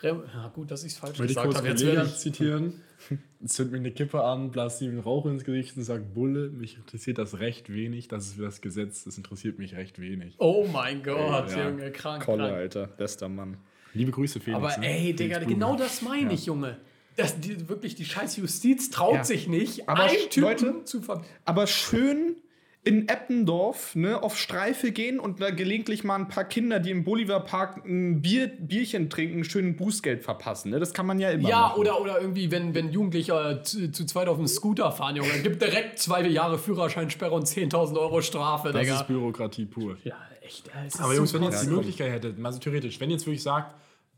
Remo. 0.00 0.22
Ja, 0.34 0.48
gut, 0.54 0.70
dass 0.70 0.84
ich 0.84 0.92
es 0.92 0.98
falsch 0.98 1.18
ich 1.20 1.26
gesagt 1.28 1.46
kurz 1.46 1.56
habe. 1.58 1.68
Jetzt 1.68 1.82
wieder. 1.86 2.06
zitieren. 2.14 2.80
Zünd 3.44 3.72
mir 3.72 3.78
eine 3.78 3.90
Kippe 3.90 4.22
an, 4.22 4.50
blas 4.52 4.80
ihm 4.80 5.00
Rauch 5.00 5.26
ins 5.26 5.42
Gesicht 5.44 5.76
und 5.76 5.82
sagt, 5.82 6.14
Bulle, 6.14 6.48
mich 6.50 6.76
interessiert 6.76 7.18
das 7.18 7.40
recht 7.40 7.72
wenig. 7.72 8.06
Das 8.08 8.26
ist 8.26 8.34
für 8.36 8.42
das 8.42 8.60
Gesetz, 8.60 9.02
das 9.04 9.16
interessiert 9.16 9.58
mich 9.58 9.74
recht 9.74 10.00
wenig. 10.00 10.36
Oh 10.38 10.66
mein 10.72 11.02
Gott, 11.02 11.50
Ja. 11.50 11.68
Junge, 11.68 11.90
krank, 11.90 12.24
Kolle, 12.24 12.44
krank. 12.44 12.54
Alter. 12.56 12.86
Bester 12.86 13.28
Mann. 13.28 13.56
Liebe 13.94 14.12
Grüße, 14.12 14.38
Felix. 14.40 14.56
Aber 14.56 14.76
ne? 14.78 14.86
ey, 14.88 15.12
Digga, 15.14 15.34
Felix 15.40 15.52
genau 15.52 15.76
das 15.76 16.02
meine 16.02 16.32
ich, 16.32 16.46
Junge. 16.46 16.78
Das, 17.16 17.38
die, 17.40 17.68
wirklich, 17.68 17.94
die 17.94 18.04
scheiß 18.06 18.36
Justiz 18.36 18.90
traut 18.90 19.16
Ja. 19.16 19.24
sich 19.24 19.46
nicht, 19.48 19.86
Aber 19.88 20.04
einen 20.04 20.14
sch- 20.16 20.28
Typen 20.30 20.42
Leute, 20.48 20.84
zu 20.84 21.02
ver... 21.02 21.22
Aber 21.44 21.66
schön 21.66 22.36
in 22.84 23.08
Eppendorf 23.08 23.94
ne, 23.94 24.20
auf 24.22 24.36
Streife 24.36 24.90
gehen 24.90 25.20
und 25.20 25.40
da 25.40 25.50
gelegentlich 25.50 26.02
mal 26.02 26.16
ein 26.16 26.26
paar 26.26 26.44
Kinder, 26.44 26.80
die 26.80 26.90
im 26.90 27.04
Bolivarpark 27.04 27.84
ein 27.86 28.22
Bier, 28.22 28.48
Bierchen 28.48 29.08
trinken, 29.08 29.44
schön 29.44 29.76
Bußgeld 29.76 30.24
verpassen. 30.24 30.70
Ne? 30.72 30.80
Das 30.80 30.92
kann 30.92 31.06
man 31.06 31.20
ja 31.20 31.30
immer 31.30 31.48
Ja, 31.48 31.60
machen. 31.60 31.80
oder, 31.80 32.00
oder 32.00 32.20
irgendwie, 32.20 32.50
wenn, 32.50 32.74
wenn 32.74 32.90
Jugendliche 32.90 33.60
zu, 33.62 33.92
zu 33.92 34.04
zweit 34.04 34.26
auf 34.26 34.36
dem 34.36 34.48
Scooter 34.48 34.90
fahren, 34.90 35.14
Junge, 35.14 35.30
gibt 35.44 35.62
direkt 35.62 36.00
zwei 36.00 36.26
Jahre 36.26 36.58
Führerscheinsperre 36.58 37.32
und 37.34 37.46
10.000 37.46 37.96
Euro 38.00 38.20
Strafe, 38.20 38.72
Das 38.72 38.80
Digga. 38.82 38.96
ist 39.00 39.06
Bürokratie 39.06 39.66
pur. 39.66 39.96
ja, 40.02 40.16
echt. 40.40 40.68
es 40.84 40.94
ist 40.94 41.00
Aber 41.00 41.14
Jungs, 41.14 41.32
wenn 41.34 41.44
ihr 41.44 41.50
jetzt 41.50 41.62
die 41.64 41.70
Möglichkeit 41.70 42.10
hättet, 42.10 42.36
mal 42.40 42.52
so 42.52 42.58
theoretisch, 42.58 42.98
wenn 42.98 43.10
ihr 43.10 43.14
jetzt 43.16 43.26
wirklich 43.26 43.44
sagt, 43.44 43.76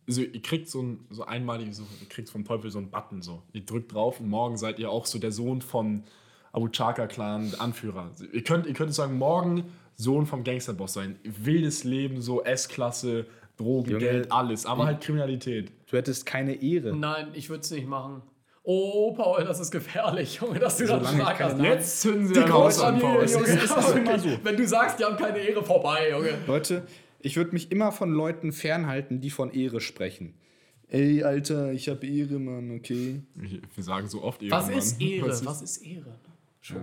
also 0.08 0.22
ihr 0.22 0.40
kriegt 0.40 0.70
so 0.70 0.82
ein 0.82 1.00
so 1.10 1.26
einmalig, 1.26 1.74
so, 1.74 1.82
ihr 2.00 2.08
kriegt 2.08 2.30
vom 2.30 2.46
Teufel 2.46 2.70
so 2.70 2.78
einen 2.78 2.90
Button 2.90 3.20
so. 3.20 3.42
Ihr 3.52 3.66
drückt 3.66 3.92
drauf 3.92 4.20
und 4.20 4.28
morgen 4.30 4.56
seid 4.56 4.78
ihr 4.78 4.88
auch 4.90 5.04
so 5.04 5.18
der 5.18 5.32
Sohn 5.32 5.60
von 5.60 6.04
Abu 6.54 6.68
Chaka-Clan, 6.68 7.52
Anführer. 7.58 8.10
Ihr 8.32 8.44
könnt, 8.44 8.66
ihr 8.66 8.74
könnt 8.74 8.94
sagen, 8.94 9.18
morgen 9.18 9.64
Sohn 9.96 10.24
vom 10.24 10.44
Gangsterboss 10.44 10.92
sein. 10.94 11.16
Wildes 11.24 11.82
Leben, 11.84 12.22
so 12.22 12.42
S-Klasse, 12.44 13.26
Drogen, 13.56 13.90
Junge, 13.90 14.04
Geld, 14.04 14.32
alles. 14.32 14.64
Aber 14.64 14.86
halt 14.86 15.00
Kriminalität. 15.00 15.72
Du 15.90 15.96
hättest 15.96 16.24
keine 16.26 16.54
Ehre. 16.62 16.94
Nein, 16.96 17.28
ich 17.34 17.50
würde 17.50 17.62
es 17.62 17.70
nicht 17.72 17.88
machen. 17.88 18.22
Oh, 18.62 19.12
Paul, 19.14 19.44
das 19.44 19.58
ist 19.60 19.70
gefährlich, 19.72 20.36
Junge, 20.40 20.58
dass 20.60 20.78
du 20.78 20.86
das 20.86 20.96
Solange 20.98 21.16
ich 21.18 21.22
stark 21.22 21.40
hast. 21.42 21.60
Jetzt 21.60 22.00
zünden 22.00 22.28
sie 22.28 22.34
Die 22.34 22.40
Haus 22.40 22.80
an, 22.80 22.98
Großfamilie, 23.00 23.36
Paul. 23.36 23.46
Junge. 23.46 23.62
ist- 23.62 23.96
immer 23.96 24.18
so. 24.18 24.28
Wenn 24.44 24.56
du 24.56 24.66
sagst, 24.66 24.98
die 25.00 25.04
haben 25.04 25.16
keine 25.16 25.38
Ehre, 25.38 25.62
vorbei, 25.64 26.10
Junge. 26.10 26.30
Leute, 26.46 26.86
ich 27.20 27.36
würde 27.36 27.50
mich 27.52 27.70
immer 27.72 27.90
von 27.92 28.12
Leuten 28.12 28.52
fernhalten, 28.52 29.20
die 29.20 29.30
von 29.30 29.50
Ehre 29.52 29.80
sprechen. 29.80 30.34
Ey, 30.88 31.24
Alter, 31.24 31.72
ich 31.72 31.88
habe 31.88 32.06
Ehre, 32.06 32.38
Mann, 32.38 32.70
okay. 32.76 33.22
Wir 33.34 33.82
sagen 33.84 34.08
so 34.08 34.22
oft 34.22 34.40
Ehre, 34.42 34.52
Was 34.52 34.68
Mann. 34.68 34.78
ist 34.78 35.00
Ehre? 35.00 35.28
Was 35.28 35.40
ist- 35.40 35.46
Was 35.46 35.62
ist 35.62 35.76
Ehre? 35.84 36.14
Schon. 36.64 36.82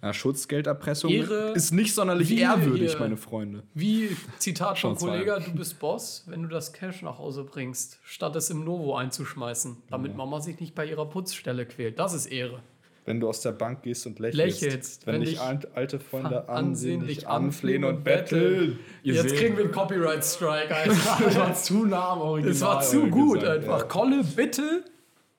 Ja, 0.00 0.14
Schutzgelderpressung 0.14 1.10
Ehre- 1.10 1.52
ist 1.54 1.72
nicht 1.72 1.92
sonderlich 1.92 2.28
Wie 2.30 2.38
ehrwürdig, 2.40 2.92
hier- 2.92 3.00
meine 3.00 3.16
Freunde. 3.16 3.64
Wie, 3.74 4.16
Zitat 4.38 4.78
zwei. 4.78 4.94
Kollege, 4.94 5.42
du 5.44 5.52
bist 5.54 5.78
Boss, 5.80 6.22
wenn 6.26 6.42
du 6.42 6.48
das 6.48 6.72
Cash 6.72 7.02
nach 7.02 7.18
Hause 7.18 7.42
bringst, 7.44 7.98
statt 8.04 8.34
es 8.36 8.48
im 8.48 8.64
Novo 8.64 8.94
einzuschmeißen, 8.96 9.76
damit 9.90 10.16
Mama 10.16 10.40
sich 10.40 10.60
nicht 10.60 10.74
bei 10.76 10.86
ihrer 10.86 11.04
Putzstelle 11.06 11.66
quält. 11.66 11.98
Das 11.98 12.14
ist 12.14 12.26
Ehre. 12.26 12.60
Wenn 13.06 13.20
du 13.20 13.28
aus 13.28 13.40
der 13.40 13.52
Bank 13.52 13.82
gehst 13.82 14.06
und 14.06 14.18
lächelst. 14.18 14.60
Lächelst, 14.62 15.06
wenn, 15.06 15.14
wenn 15.14 15.20
dich 15.22 15.30
dich 15.30 15.40
alt- 15.40 15.68
alte 15.74 15.98
Freunde 15.98 16.48
ansehnlich 16.48 17.26
ansehnlich 17.26 17.28
anflehen 17.28 17.84
und 17.84 18.04
betteln. 18.04 18.78
Ihr 19.02 19.14
Jetzt 19.14 19.30
seht- 19.30 19.38
kriegen 19.40 19.56
wir 19.56 19.64
einen 19.64 19.72
Copyright-Strike, 19.72 20.74
Das 21.24 21.36
war 21.36 21.54
zu 21.54 21.84
nah 21.86 22.10
am 22.12 22.20
Original. 22.20 22.52
Das 22.52 22.60
war 22.62 22.80
zu 22.82 23.08
gut 23.08 23.40
gesagt. 23.40 23.58
einfach. 23.64 23.88
Kolle, 23.88 24.22
bitte 24.36 24.84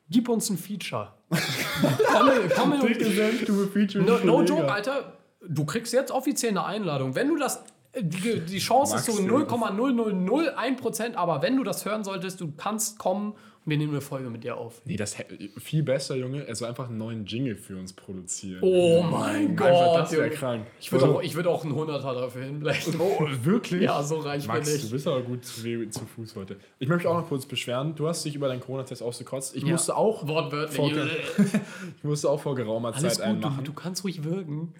gib 0.09 0.27
uns 0.29 0.49
ein 0.49 0.57
Feature. 0.57 1.13
Komm, 1.29 2.29
komm 2.55 2.73
in 2.73 2.81
und 2.81 4.05
No, 4.05 4.17
no 4.23 4.43
joke, 4.43 4.71
Alter. 4.71 5.13
Du 5.47 5.65
kriegst 5.65 5.93
jetzt 5.93 6.11
offiziell 6.11 6.51
eine 6.51 6.65
Einladung. 6.65 7.15
Wenn 7.15 7.29
du 7.29 7.37
das. 7.37 7.63
Die, 7.99 8.39
die 8.41 8.59
Chance 8.59 8.97
ist 8.97 9.05
so 9.05 9.19
Max, 9.19 9.51
0,0001%, 9.51 11.15
aber 11.15 11.41
wenn 11.41 11.57
du 11.57 11.63
das 11.63 11.85
hören 11.85 12.03
solltest, 12.03 12.39
du 12.39 12.51
kannst 12.55 12.99
kommen 12.99 13.33
wir 13.69 13.77
nehmen 13.77 13.91
eine 13.93 14.01
Folge 14.01 14.29
mit 14.29 14.43
dir 14.43 14.57
auf. 14.57 14.81
Nee, 14.85 14.95
das 14.95 15.15
viel 15.59 15.83
besser, 15.83 16.15
Junge. 16.15 16.45
Also 16.47 16.65
einfach 16.65 16.89
einen 16.89 16.97
neuen 16.97 17.25
Jingle 17.25 17.55
für 17.55 17.77
uns 17.77 17.93
produzieren. 17.93 18.59
Oh 18.61 19.03
mein 19.03 19.51
Einfach, 19.51 19.69
Gott. 19.69 19.99
das 19.99 20.11
wäre 20.11 20.23
Junge. 20.25 20.35
krank. 20.35 20.67
Ich 20.79 20.91
würde 20.91 21.05
auch, 21.07 21.21
ich 21.21 21.35
würd 21.35 21.47
auch 21.47 21.63
einen 21.63 21.75
Hunderter 21.75 22.13
dafür 22.13 22.43
hinblechen. 22.43 22.95
Oh, 22.99 23.25
wirklich? 23.43 23.81
Ja, 23.83 24.01
so 24.03 24.17
reich 24.17 24.43
bin 24.43 24.55
Max, 24.55 24.73
ich. 24.73 24.81
du 24.83 24.89
bist 24.91 25.07
aber 25.07 25.21
gut 25.21 25.45
zu, 25.45 25.61
zu 25.89 26.05
Fuß 26.05 26.35
heute. 26.35 26.57
Ich 26.79 26.87
möchte 26.87 27.07
mich 27.07 27.15
auch 27.15 27.21
noch 27.21 27.27
kurz 27.29 27.45
beschweren. 27.45 27.95
Du 27.95 28.07
hast 28.07 28.25
dich 28.25 28.35
über 28.35 28.47
deinen 28.47 28.61
Corona-Test 28.61 29.03
ausgekotzt. 29.03 29.55
Ich 29.55 29.63
Ja. 29.63 29.69
musste 29.71 29.95
auch 29.95 30.27
Wortwörtlich. 30.27 30.75
vor, 30.75 30.91
ich 31.97 32.03
musste 32.03 32.29
auch 32.29 32.39
vor 32.41 32.55
geraumer 32.55 32.89
Alles 32.95 33.01
Zeit 33.01 33.13
gut, 33.17 33.21
einen 33.25 33.41
du, 33.41 33.47
machen. 33.49 33.63
du 33.63 33.73
kannst 33.73 34.03
ruhig 34.03 34.23
wirken. 34.23 34.73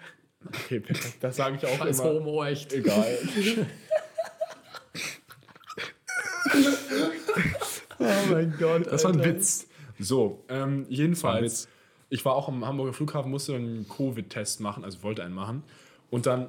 Okay, 0.47 0.79
perfekt. 0.79 1.17
Das 1.21 1.35
sage 1.35 1.57
ich 1.57 1.65
auch 1.65 1.77
Scheiß 1.77 1.99
immer. 1.99 2.09
Homo, 2.11 2.43
echt. 2.45 2.71
Egal. 2.73 3.17
Oh 7.99 8.05
mein 8.31 8.53
Gott. 8.59 8.87
Das 8.87 9.03
war 9.03 9.11
ein. 9.13 9.23
Witz. 9.23 9.67
So, 9.99 10.43
ähm, 10.49 10.85
jedenfalls, 10.89 11.63
Witz. 11.63 11.67
ich 12.09 12.23
war 12.25 12.35
auch 12.35 12.47
am 12.47 12.65
Hamburger 12.65 12.93
Flughafen, 12.93 13.29
musste 13.31 13.55
einen 13.55 13.87
Covid-Test 13.89 14.61
machen, 14.61 14.83
also 14.85 15.03
wollte 15.03 15.23
einen 15.23 15.35
machen. 15.35 15.63
Und 16.09 16.25
dann 16.25 16.47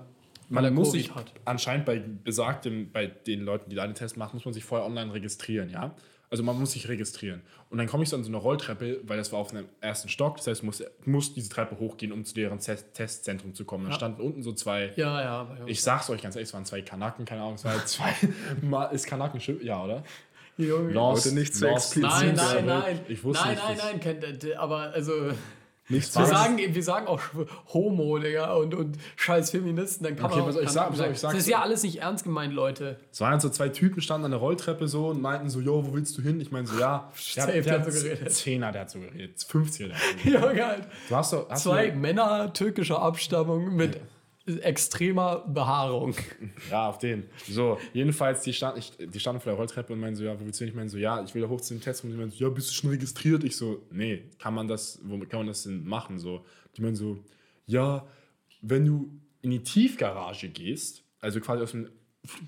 Weil 0.49 0.63
man 0.63 0.65
er 0.67 0.71
muss 0.71 0.93
Covid 0.93 1.03
sich 1.03 1.15
hat. 1.15 1.33
anscheinend 1.45 1.85
bei 1.87 1.99
besagtem, 1.99 2.91
bei 2.93 3.07
den 3.07 3.41
Leuten, 3.43 3.69
die 3.71 3.77
da 3.77 3.87
den 3.87 3.95
Test 3.97 4.17
machen, 4.17 4.37
muss 4.37 4.45
man 4.45 4.55
sich 4.55 4.65
vorher 4.65 4.87
online 4.87 5.13
registrieren, 5.13 5.69
ja? 5.71 5.95
Also 6.33 6.45
man 6.45 6.57
muss 6.61 6.71
sich 6.71 6.89
registrieren. 6.89 7.43
Und 7.71 7.79
dann 7.79 7.89
komme 7.89 8.05
ich 8.05 8.09
so 8.09 8.15
an 8.15 8.23
so 8.23 8.29
eine 8.31 8.37
Rolltreppe, 8.37 9.01
weil 9.03 9.17
das 9.17 9.33
war 9.33 9.41
auf 9.41 9.51
einem 9.51 9.67
ersten 9.81 10.09
Stock. 10.09 10.37
Das 10.37 10.47
heißt, 10.47 10.61
ich 10.61 10.65
muss, 10.65 10.81
muss 11.05 11.35
diese 11.35 11.49
Treppe 11.51 11.77
hochgehen, 11.81 12.13
um 12.13 12.25
zu 12.25 12.35
deren 12.35 12.61
Test 12.61 12.95
Testzentrum 12.95 13.53
zu 13.53 13.65
kommen. 13.65 13.87
Dann 13.87 13.95
standen 13.95 14.21
unten 14.23 14.45
so 14.45 14.53
zwei 14.53 14.93
Ja, 14.95 15.21
ja. 15.21 15.49
ich 15.67 15.83
sag's 15.83 16.09
euch 16.09 16.23
ganz 16.23 16.37
ehrlich, 16.37 16.49
es 16.51 16.55
waren 16.55 16.65
zwei 16.65 16.83
Kanaken, 16.83 17.25
keine 17.25 17.41
Ahnung, 17.43 17.55
es 17.57 17.65
waren 17.65 17.81
zwei. 17.85 18.15
Ist 18.93 19.09
Kanaken 19.09 19.41
schön? 19.41 19.61
Ja, 19.61 19.83
oder? 19.83 20.05
Junge. 20.69 20.93
Lost, 20.93 21.27
Heute 21.27 21.35
nicht 21.35 21.55
zu 21.55 21.67
Lost. 21.67 21.97
explizit. 21.97 22.11
Nein, 22.21 22.37
Ja, 22.37 22.55
nein, 22.55 22.67
nein. 22.67 23.01
Ich 23.09 23.23
wusste 23.25 23.45
nein, 23.45 23.55
nicht, 23.57 23.67
nein, 23.67 23.77
nein, 23.83 24.01
kennt, 24.01 24.45
äh, 24.45 24.55
aber 24.55 24.93
also. 24.93 25.13
Nichts 25.93 26.15
Wir 26.15 26.23
was- 26.23 26.29
sagen, 26.31 26.57
wir 26.57 26.83
sagen 26.85 27.09
auch 27.09 27.21
Homo, 27.75 28.17
Digga, 28.21 28.53
und, 28.55 28.77
und 28.77 28.97
scheiß 29.17 29.51
Feministen, 29.51 30.05
dann 30.05 30.15
kann 30.15 30.27
Okay, 30.31 30.39
man 30.41 30.45
auch 30.45 30.61
ich 30.61 30.67
Kanaken 30.69 30.73
pass 30.73 30.79
auf, 30.93 30.97
sagen. 30.97 31.13
ich 31.15 31.19
sag- 31.19 31.33
Das 31.33 31.41
ist 31.41 31.49
ja 31.49 31.63
alles 31.63 31.83
nicht 31.83 31.97
ernst 32.01 32.23
gemeint, 32.23 32.55
Leute. 32.55 32.97
Es 33.11 33.21
waren 33.21 33.41
so 33.41 33.49
zwei 33.49 33.71
Typen, 33.71 34.01
standen 34.01 34.27
an 34.27 34.31
der 34.31 34.39
Rolltreppe 34.39 34.87
so 34.87 35.09
und 35.09 35.21
meinten 35.21 35.51
so, 35.51 35.59
yo, 35.59 35.85
wo 35.85 35.93
willst 35.93 36.17
du 36.17 36.23
hin? 36.23 36.41
Ich 36.41 36.53
meine 36.53 36.69
so, 36.69 36.79
ja. 36.79 37.11
Der 37.35 37.43
Safe, 37.45 37.49
hat, 37.49 37.55
der 37.55 37.63
der 37.63 37.81
hat 37.81 37.93
so 37.93 38.03
geredet. 38.05 38.33
Zehner, 38.33 38.71
der 38.71 38.81
hat 38.83 38.91
so 38.93 39.01
geredet. 39.01 39.39
50er, 39.41 39.89
der 39.89 39.97
hat 39.97 40.03
so 40.23 40.31
geredet. 40.31 40.43
Ja, 40.43 40.53
geil. 40.53 40.87
Du 41.09 41.17
hast 41.17 41.33
doch, 41.33 41.51
hast 41.51 41.63
Zwei 41.65 41.91
Du, 41.91 41.99
Männer 41.99 42.53
türkischer 42.53 43.03
Abstammung 43.03 43.75
mit 43.75 43.99
extremer 44.59 45.45
Behaarung. 45.47 46.15
ja, 46.71 46.89
auf 46.89 46.99
den. 46.99 47.25
So, 47.49 47.79
jedenfalls, 47.93 48.43
die, 48.43 48.53
stand, 48.53 48.79
ich, 48.79 48.93
die 48.99 49.21
standen 49.21 49.41
vor 49.41 49.53
der 49.53 49.59
Rolltreppe 49.59 49.93
und 49.93 50.01
meinen 50.01 50.17
so, 50.17 50.25
ja, 50.25 50.39
wo 50.39 50.45
willst 50.45 50.61
du 50.61 50.65
hin? 50.65 50.73
Ich 50.73 50.77
meine 50.77 50.91
so, 50.91 50.99
ja, 50.99 51.23
ich 51.23 51.35
will 51.35 51.43
da 51.43 51.49
hoch 51.49 51.61
zu 51.61 51.75
dem 51.75 51.81
Test. 51.81 52.05
Und 52.05 52.11
die 52.11 52.17
meinen 52.17 52.31
so, 52.31 52.45
ja, 52.45 52.51
bist 52.51 52.71
du 52.71 52.75
schon 52.75 52.91
registriert? 52.91 53.45
Ich 53.45 53.57
so, 53.57 53.83
nee, 53.91 54.25
kann 54.39 54.55
man 54.55 54.69
das, 54.69 55.01
womit 55.03 55.31
kann 55.31 55.41
man 55.41 55.47
das 55.47 55.63
denn 55.63 55.85
machen? 55.85 56.19
So, 56.19 56.45
die 56.77 56.83
meinen 56.83 56.97
so, 56.97 57.19
ja, 57.67 58.07
wenn 58.63 58.85
du 58.85 59.11
in 59.43 59.51
die 59.51 59.63
Tiefgarage 59.63 60.49
gehst, 60.49 61.05
also 61.21 61.41
quasi 61.41 61.63
aus 61.63 61.73
dem 61.73 61.89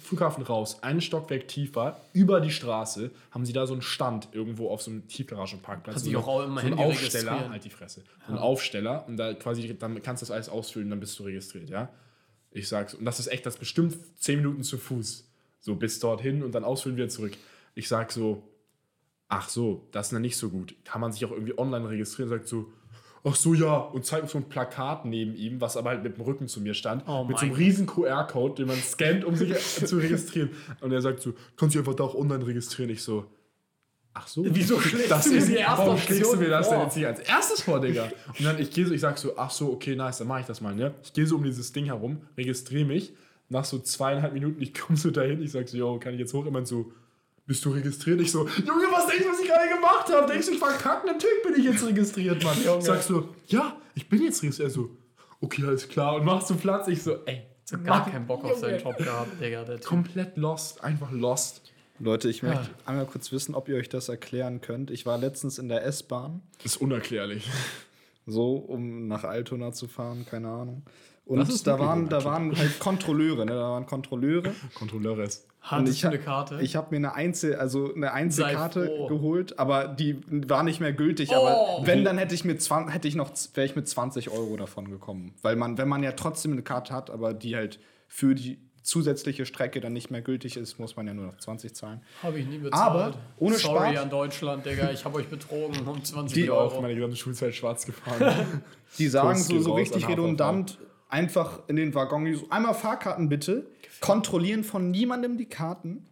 Flughafen 0.01 0.43
raus, 0.45 0.83
einen 0.83 1.01
Stockwerk 1.01 1.49
tiefer, 1.49 2.01
über 2.13 2.41
die 2.41 2.51
Straße, 2.51 3.11
haben 3.31 3.45
sie 3.45 3.53
da 3.53 3.67
so 3.67 3.73
einen 3.73 3.83
Stand 3.83 4.29
irgendwo 4.33 4.71
auf 4.71 4.83
so 4.83 4.91
einem 4.91 5.09
Tiefgaragenparkplatz. 5.09 5.95
Kannst 5.95 6.11
so 6.11 6.19
auch 6.19 6.43
so 6.43 6.59
einen 6.59 6.75
Aufsteller, 6.75 7.33
registrieren. 7.33 7.51
halt 7.51 7.65
die 7.65 7.71
Fresse. 7.71 8.03
So 8.27 8.33
einen 8.33 8.39
Aufsteller 8.39 9.05
und 9.09 9.17
da 9.17 9.35
quasi, 9.35 9.77
dann 9.79 10.03
kannst 10.03 10.23
du 10.23 10.27
das 10.27 10.31
alles 10.31 10.49
ausfüllen, 10.49 10.91
dann 10.91 11.01
bist 11.01 11.19
du 11.19 11.25
registriert, 11.25 11.71
ja. 11.71 11.89
Ich 12.51 12.69
sag's, 12.69 12.95
und 12.95 13.05
das 13.05 13.19
ist 13.19 13.29
echt, 13.29 13.47
das 13.47 13.55
ist 13.55 13.61
bestimmt 13.61 13.97
10 14.19 14.39
Minuten 14.39 14.63
zu 14.63 14.79
Fuß. 14.79 15.29
So 15.61 15.77
bis 15.77 16.01
dorthin 16.01 16.43
und 16.43 16.55
dann 16.55 16.65
ausfüllen 16.65 16.97
wieder 16.97 17.09
zurück. 17.09 17.33
Ich 17.75 17.89
sag 17.89 18.13
so, 18.13 18.43
ach 19.29 19.49
so, 19.49 19.87
das 19.93 20.09
ist 20.09 20.13
ja 20.13 20.19
nicht 20.19 20.37
so 20.37 20.51
gut. 20.51 20.75
Kann 20.85 21.01
man 21.01 21.13
sich 21.13 21.25
auch 21.25 21.31
irgendwie 21.31 21.57
online 21.57 21.89
registrieren? 21.89 22.29
Sagt 22.29 22.49
so, 22.49 22.71
ach 23.25 23.37
so, 23.37 23.55
ja. 23.55 23.77
Und 23.77 24.05
zeigt 24.05 24.29
so 24.31 24.39
ein 24.39 24.49
Plakat 24.49 25.05
neben 25.05 25.35
ihm, 25.35 25.61
was 25.61 25.77
aber 25.77 25.91
halt 25.91 26.03
mit 26.03 26.17
dem 26.17 26.23
Rücken 26.23 26.49
zu 26.49 26.61
mir 26.61 26.75
stand. 26.75 27.05
Oh 27.07 27.25
mit 27.25 27.39
so 27.39 27.47
einem 27.47 27.55
riesen 27.55 27.87
QR-Code, 27.87 28.55
den 28.57 28.67
man 28.67 28.79
scannt, 28.79 29.25
um 29.25 29.37
sich 29.37 29.55
zu 29.87 29.99
registrieren. 29.99 30.51
Und 30.81 30.93
er 30.93 31.01
sagt 31.01 31.21
so, 31.21 31.35
kannst 31.57 31.75
du 31.75 31.79
einfach 31.79 31.95
da 31.95 32.05
auch 32.05 32.15
online 32.15 32.47
registrieren? 32.47 32.91
Ich 32.91 33.03
so, 33.03 33.27
ach 34.15 34.27
so. 34.27 34.45
Wieso 34.47 34.81
schlägst 34.81 35.11
das 35.11 35.25
du 35.25 35.31
mir 35.33 35.47
die 35.47 35.55
erste 35.55 35.79
Warum 35.79 35.99
schlägst 35.99 36.33
du 36.33 36.37
mir 36.37 36.49
das 36.49 36.69
denn 36.69 36.77
vor? 36.77 36.85
jetzt 36.85 36.97
hier 36.97 37.09
als 37.09 37.21
erstes 37.21 37.63
vor, 37.63 37.81
Digga? 37.81 38.11
Und 38.39 38.45
dann, 38.45 38.59
ich 38.59 38.71
gehe 38.71 38.87
so, 38.87 38.93
ich 38.93 39.01
sag 39.01 39.19
so, 39.19 39.37
ach 39.37 39.51
so, 39.51 39.73
okay, 39.73 39.95
nice, 39.95 40.19
dann 40.19 40.29
mache 40.29 40.41
ich 40.41 40.47
das 40.47 40.61
mal, 40.61 40.75
ne? 40.75 40.95
Ich 41.03 41.13
gehe 41.13 41.27
so 41.27 41.37
um 41.37 41.45
dieses 41.45 41.73
Ding 41.73 41.87
herum, 41.87 42.23
registriere 42.37 42.85
mich. 42.85 43.13
Nach 43.49 43.65
so 43.67 43.79
zweieinhalb 43.79 44.33
Minuten, 44.33 44.63
ich 44.63 44.73
komme 44.73 44.97
so 44.97 45.11
dahin, 45.11 45.43
ich 45.43 45.53
sag 45.53 45.69
so, 45.69 45.77
yo, 45.77 45.99
kann 45.99 46.15
ich 46.15 46.21
jetzt 46.21 46.33
hoch? 46.33 46.47
Immer 46.47 46.65
so, 46.65 46.91
bist 47.47 47.65
du 47.65 47.71
registriert? 47.71 48.21
Ich 48.21 48.31
so, 48.33 48.47
Junge, 48.47 48.85
was 48.93 49.07
denkst 49.07 49.25
du, 49.25 49.31
was 49.33 49.41
ich 49.41 49.49
gerade 49.49 49.69
gemacht 49.69 50.09
habe? 50.13 50.31
Denkst 50.33 50.47
du, 50.47 50.53
ich 50.53 50.61
war 50.61 50.73
krank? 50.73 51.05
Natürlich 51.07 51.43
bin 51.45 51.55
ich 51.59 51.65
jetzt 51.65 51.87
registriert, 51.87 52.43
Mann. 52.45 52.57
Ich 52.59 52.85
sag 52.85 53.03
so, 53.03 53.29
ja, 53.49 53.77
ich 53.95 54.09
bin 54.09 54.23
jetzt 54.23 54.43
registriert. 54.43 54.71
Er 54.71 54.75
so, 54.75 54.91
okay, 55.41 55.65
alles 55.67 55.89
klar. 55.89 56.17
Und 56.17 56.25
machst 56.25 56.49
du 56.51 56.55
Platz? 56.55 56.89
Ich 56.89 57.03
so, 57.03 57.17
ey, 57.27 57.43
So 57.65 57.77
gar 57.79 58.01
Mann, 58.01 58.13
keinen 58.13 58.27
Bock 58.27 58.45
auf 58.45 58.57
seinen 58.59 58.79
Junge. 58.81 58.83
Job 58.83 58.99
gehabt, 58.99 59.41
Digga. 59.41 59.65
Der 59.65 59.77
typ. 59.77 59.85
Komplett 59.87 60.37
lost, 60.37 60.83
einfach 60.85 61.11
lost. 61.11 61.63
Leute, 61.99 62.29
ich 62.29 62.43
möchte 62.43 62.69
einmal 62.85 63.07
kurz 63.07 63.31
wissen, 63.33 63.55
ob 63.55 63.69
ihr 63.69 63.77
euch 63.77 63.89
das 63.89 64.09
erklären 64.09 64.61
könnt. 64.61 64.91
Ich 64.91 65.07
war 65.07 65.19
letztens 65.19 65.59
in 65.59 65.69
der 65.69 65.85
S-Bahn, 65.85 66.43
Ist 66.65 66.81
unerklärlich. 66.81 67.49
so 68.27 68.55
um 68.57 69.07
nach 69.09 69.25
Altona 69.25 69.73
zu 69.73 69.87
fahren, 69.89 70.27
keine 70.29 70.49
Ahnung. 70.49 70.83
Und 71.25 71.39
Das 71.39 71.49
ist 71.49 71.67
da 71.67 71.79
waren, 71.79 72.09
da 72.09 72.25
waren 72.25 72.57
halt 72.57 72.79
Kontrolleure, 72.81 73.47
ne? 73.47 73.53
Da 73.53 73.71
waren 73.71 73.87
Kontrolleure. 73.87 74.53
Kontrolleures. 74.75 75.47
Hattest 75.61 75.95
ich 75.95 76.01
du 76.01 76.07
ha- 76.09 76.11
eine 76.11 76.19
Karte? 76.21 76.59
Ich 76.61 76.75
habe 76.75 76.89
mir 76.91 76.97
eine 76.97 77.15
Einzel, 77.15 77.55
also 77.55 77.95
eine 77.95 78.13
Einzelkarte 78.13 79.07
geholt, 79.09 79.59
aber 79.61 79.87
die 79.87 80.21
war 80.29 80.65
nicht 80.65 80.81
mehr 80.81 80.93
gültig. 80.93 81.31
Oh. 81.33 81.37
Aber 81.37 81.87
wenn, 81.87 82.05
dann 82.05 82.19
hätte 82.19 82.35
ich 82.35 82.45
mit 82.45 82.61
20, 82.61 82.93
hätte 82.93 83.07
ich 83.07 83.15
noch, 83.15 83.31
wäre 83.55 83.65
ich 83.65 83.77
mit 83.77 83.89
20 83.89 84.31
Euro 84.31 84.57
davon 84.57 84.91
gekommen. 84.91 85.35
Weil 85.43 85.55
man, 85.55 85.79
wenn 85.79 85.89
man 85.89 86.03
ja 86.03 86.13
trotzdem 86.13 86.53
eine 86.53 86.63
Karte 86.63 86.93
hat, 86.93 87.11
aber 87.11 87.33
die 87.35 87.55
halt 87.55 87.79
für 88.09 88.35
die 88.35 88.59
zusätzliche 88.83 89.47
Strecke 89.47 89.81
dann 89.81 89.93
nicht 89.93 90.11
mehr 90.11 90.23
gültig 90.23 90.57
ist, 90.57 90.81
muss 90.81 90.97
man 90.97 91.07
ja 91.07 91.15
nur 91.15 91.27
noch 91.27 91.37
20 91.39 91.73
zahlen. 91.73 92.01
Habe 92.25 92.41
ich 92.41 92.47
nie 92.49 92.59
bezahlt. 92.59 92.83
Aber 92.83 93.15
ohne 93.39 93.55
Sorry 93.57 93.97
Spaß- 93.97 94.03
an 94.03 94.11
Deutschland, 94.11 94.67
Digga. 94.67 94.91
Ich 94.91 95.05
habe 95.05 95.19
euch 95.19 95.29
betrogen 95.29 95.87
um 95.87 96.03
20 96.03 96.35
Die 96.35 96.41
Ich 96.43 96.51
Euro. 96.51 96.81
meine 96.81 96.97
gesamte 96.97 97.17
Schulzeit 97.17 97.55
schwarz 97.55 97.87
gefahren. 97.87 98.63
Die 98.99 99.07
sagen 99.07 99.39
so, 99.39 99.61
so 99.61 99.75
richtig 99.75 100.09
redundant, 100.09 100.79
einfach 101.13 101.61
in 101.69 101.77
den 101.77 101.95
Waggon, 101.95 102.27
einmal 102.51 102.75
Fahrkarten 102.75 103.29
bitte, 103.29 103.67
kontrollieren 104.01 104.65
von 104.65 104.91
niemandem 104.91 105.37
die 105.37 105.47
Karten, 105.47 106.07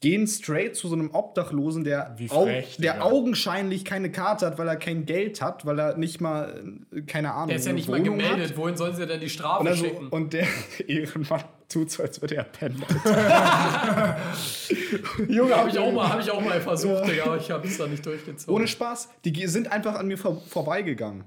gehen 0.00 0.26
straight 0.26 0.76
zu 0.76 0.86
so 0.88 0.94
einem 0.94 1.10
Obdachlosen, 1.12 1.82
der, 1.82 2.14
Wie 2.18 2.30
au 2.30 2.42
frech, 2.44 2.76
der 2.78 3.02
augenscheinlich 3.06 3.86
keine 3.86 4.12
Karte 4.12 4.44
hat, 4.44 4.58
weil 4.58 4.68
er 4.68 4.76
kein 4.76 5.06
Geld 5.06 5.40
hat, 5.40 5.64
weil 5.64 5.78
er 5.78 5.96
nicht 5.96 6.20
mal, 6.20 6.62
äh, 6.94 7.00
keine 7.02 7.32
Ahnung, 7.32 7.48
Der 7.48 7.56
ist 7.56 7.66
ja 7.66 7.72
nicht 7.72 7.88
mal 7.88 8.00
Wohnung 8.00 8.18
gemeldet. 8.18 8.50
Hat. 8.50 8.56
Wohin 8.58 8.76
sollen 8.76 8.94
sie 8.94 9.06
denn 9.06 9.20
die 9.20 9.30
Strafe 9.30 9.62
Und, 9.62 9.68
also, 9.68 9.84
schicken? 9.86 10.08
und 10.08 10.34
der 10.34 10.46
Ehrenmann 10.86 11.44
tut 11.70 11.90
so, 11.90 12.02
als 12.02 12.20
würde 12.20 12.36
er 12.36 12.44
pennen. 12.44 12.84
Junge, 15.28 15.56
habe 15.56 15.70
ich, 15.70 15.78
auch 15.78 15.90
mal- 15.92 16.08
hab 16.10 16.20
ich 16.20 16.30
auch 16.30 16.40
mal 16.42 16.60
versucht, 16.60 17.06
Digga, 17.08 17.24
aber 17.24 17.36
ich 17.38 17.50
habe 17.50 17.66
es 17.66 17.78
da 17.78 17.86
nicht 17.86 18.04
durchgezogen. 18.04 18.54
Ohne 18.54 18.68
Spaß, 18.68 19.08
die 19.24 19.46
sind 19.46 19.72
einfach 19.72 19.94
an 19.94 20.06
mir 20.06 20.18
vor, 20.18 20.42
vorbeigegangen. 20.48 21.24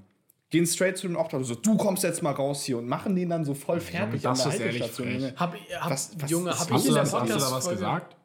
Gehen 0.50 0.66
straight 0.66 0.96
zu 0.96 1.06
dem 1.06 1.16
Obdachlosen, 1.16 1.54
so, 1.56 1.60
du 1.60 1.76
kommst 1.76 2.02
jetzt 2.04 2.22
mal 2.22 2.30
raus 2.32 2.64
hier 2.64 2.78
und 2.78 2.88
machen 2.88 3.14
den 3.14 3.28
dann 3.28 3.44
so 3.44 3.52
voll 3.52 3.80
fertig 3.80 4.22
das 4.22 4.46
an 4.46 4.50
der 4.50 4.60
Haltestation. 4.60 5.08
Junge. 5.12 5.32
Hab, 5.36 5.54
hab, 5.80 5.90
Was- 5.90 6.12
was- 6.18 6.30
Junge, 6.30 6.50
Hast 6.50 6.70
ich 6.70 6.76
du, 6.82 6.88
in 6.88 6.94
der 6.94 7.02
das, 7.02 7.12
hast 7.14 7.28
du 7.30 7.38
da 7.38 7.50
was 7.50 7.68
gesagt? 7.68 8.16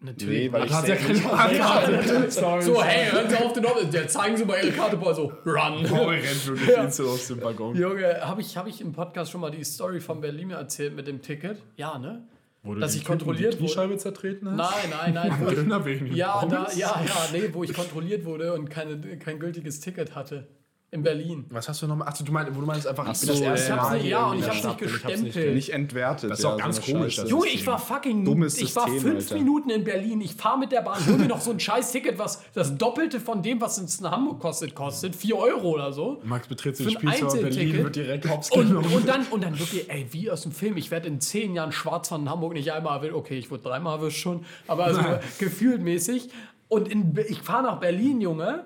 Natürlich. 0.00 0.38
Nee, 0.40 0.52
weil 0.52 0.66
ich 0.66 0.72
Hat 0.74 0.86
ja 0.86 0.96
keine 0.96 1.18
Karte. 1.20 2.30
Sorry. 2.30 2.62
so, 2.62 2.82
hey, 2.84 3.10
hören 3.10 3.30
Sie 3.30 3.36
auf 3.36 3.52
den 3.54 3.62
Doppel. 3.62 3.86
Der 3.86 4.06
zeigen 4.06 4.36
Sie 4.36 4.44
mal 4.44 4.58
Ihre 4.62 4.72
Karte, 4.72 4.98
boah, 4.98 5.14
so, 5.14 5.32
run. 5.46 5.82
Paul 5.88 6.08
rennt 6.14 6.46
wirklich 6.46 6.68
Ja. 6.68 6.84
instant 6.84 7.08
aus 7.08 7.26
dem 7.28 7.42
Waggon. 7.42 7.74
Junge, 7.74 8.20
habe 8.20 8.42
ich, 8.42 8.54
hab 8.58 8.66
ich 8.66 8.82
im 8.82 8.92
Podcast 8.92 9.30
schon 9.30 9.40
mal 9.40 9.50
die 9.50 9.64
Story 9.64 10.00
von 10.00 10.20
Berlin 10.20 10.50
erzählt 10.50 10.94
mit 10.94 11.06
dem 11.06 11.22
Ticket? 11.22 11.62
Ja, 11.76 11.98
ne? 11.98 12.28
Wo 12.62 12.74
du 12.74 12.80
Dass 12.80 12.94
ich 12.94 13.06
kontrolliert 13.06 13.54
die 13.54 13.60
wurde. 13.60 13.66
Kniescheibe 13.72 13.96
zertreten 13.96 14.50
hast? 14.50 14.56
Nein, 14.90 15.14
nein, 15.14 15.14
nein. 15.30 15.48
Ich, 15.50 15.70
erwähnen. 15.70 16.14
ja, 16.14 16.42
ist- 16.66 16.76
ja, 16.76 17.00
ja, 17.02 17.28
nee, 17.32 17.48
wo 17.52 17.64
ich 17.64 17.72
kontrolliert 17.72 18.26
wurde 18.26 18.52
und 18.52 18.68
keine, 18.68 18.98
kein 19.18 19.38
gültiges 19.38 19.80
Ticket 19.80 20.14
hatte. 20.14 20.46
In 20.94 21.02
Berlin. 21.02 21.44
Was 21.50 21.68
hast 21.68 21.82
du 21.82 21.88
nochmal? 21.88 22.06
Achso, 22.06 22.22
du 22.22 22.30
meinst, 22.30 22.54
wo 22.54 22.60
du 22.60 22.66
meinst 22.66 22.86
einfach, 22.86 23.04
Ach 23.08 23.12
ich 23.12 23.18
bin 23.20 23.26
so, 23.26 23.32
das 23.34 23.40
erste 23.68 23.74
Mal 23.74 23.92
nicht- 23.94 24.02
hier 24.02 24.10
ja, 24.12 24.26
in 24.26 24.30
und 24.30 24.38
ich 24.38 24.46
hab's 24.46 24.58
Stadt 24.58 24.80
nicht 24.80 24.92
gestempelt. 24.92 25.54
Nicht 25.54 25.70
entwertet. 25.72 26.30
Das 26.30 26.38
ist 26.38 26.44
auch 26.44 26.56
ganz 26.56 26.76
eine 26.86 26.98
komisch, 26.98 27.18
Junge, 27.26 27.48
ich 27.48 27.66
war 27.66 27.78
fucking 27.80 28.24
Dummes 28.24 28.58
Ich 28.58 28.76
war 28.76 28.84
System, 28.88 29.02
fünf 29.02 29.24
Alter. 29.24 29.34
Minuten 29.34 29.70
in 29.70 29.82
Berlin. 29.82 30.20
Ich 30.20 30.34
fahre 30.36 30.56
mit 30.56 30.70
der 30.70 30.82
Bahn, 30.82 31.04
hol 31.04 31.18
mir 31.18 31.26
noch 31.26 31.40
so 31.40 31.50
ein 31.50 31.58
scheiß 31.58 31.90
Ticket, 31.90 32.16
was 32.20 32.44
das 32.54 32.78
Doppelte 32.78 33.18
von 33.18 33.42
dem, 33.42 33.60
was 33.60 33.76
es 33.78 33.98
in 33.98 34.08
Hamburg 34.08 34.38
kostet, 34.38 34.72
kostet. 34.76 35.16
4 35.16 35.36
Euro 35.36 35.70
oder 35.72 35.92
so. 35.92 36.20
Max 36.22 36.46
betritt 36.46 36.76
Für 36.76 36.84
den 36.84 36.92
Spielzimmer 36.92 37.30
Berlin, 37.32 37.44
Einzelticket. 37.46 37.84
wird 37.84 37.96
direkt 37.96 38.28
hops 38.30 38.50
Und, 38.52 38.76
und, 38.76 39.08
dann, 39.08 39.26
und 39.32 39.42
dann 39.42 39.58
wirklich, 39.58 39.90
ey, 39.90 40.06
wie 40.12 40.30
aus 40.30 40.42
dem 40.42 40.52
Film, 40.52 40.76
ich 40.76 40.92
werde 40.92 41.08
in 41.08 41.20
zehn 41.20 41.54
Jahren 41.54 41.72
Schwarzfahren 41.72 42.22
in 42.22 42.30
Hamburg 42.30 42.52
nicht 42.52 42.70
einmal 42.72 42.98
erwischt. 42.98 43.14
Okay, 43.14 43.36
ich 43.36 43.50
wurde 43.50 43.64
dreimal 43.64 43.98
erwischt 43.98 44.20
schon, 44.20 44.44
aber 44.68 44.84
also 44.84 45.00
gefühlt 45.40 45.82
mäßig. 45.82 46.28
Und 46.68 46.86
in, 46.86 47.18
ich 47.28 47.42
fahre 47.42 47.64
nach 47.64 47.80
Berlin, 47.80 48.20
Junge. 48.20 48.64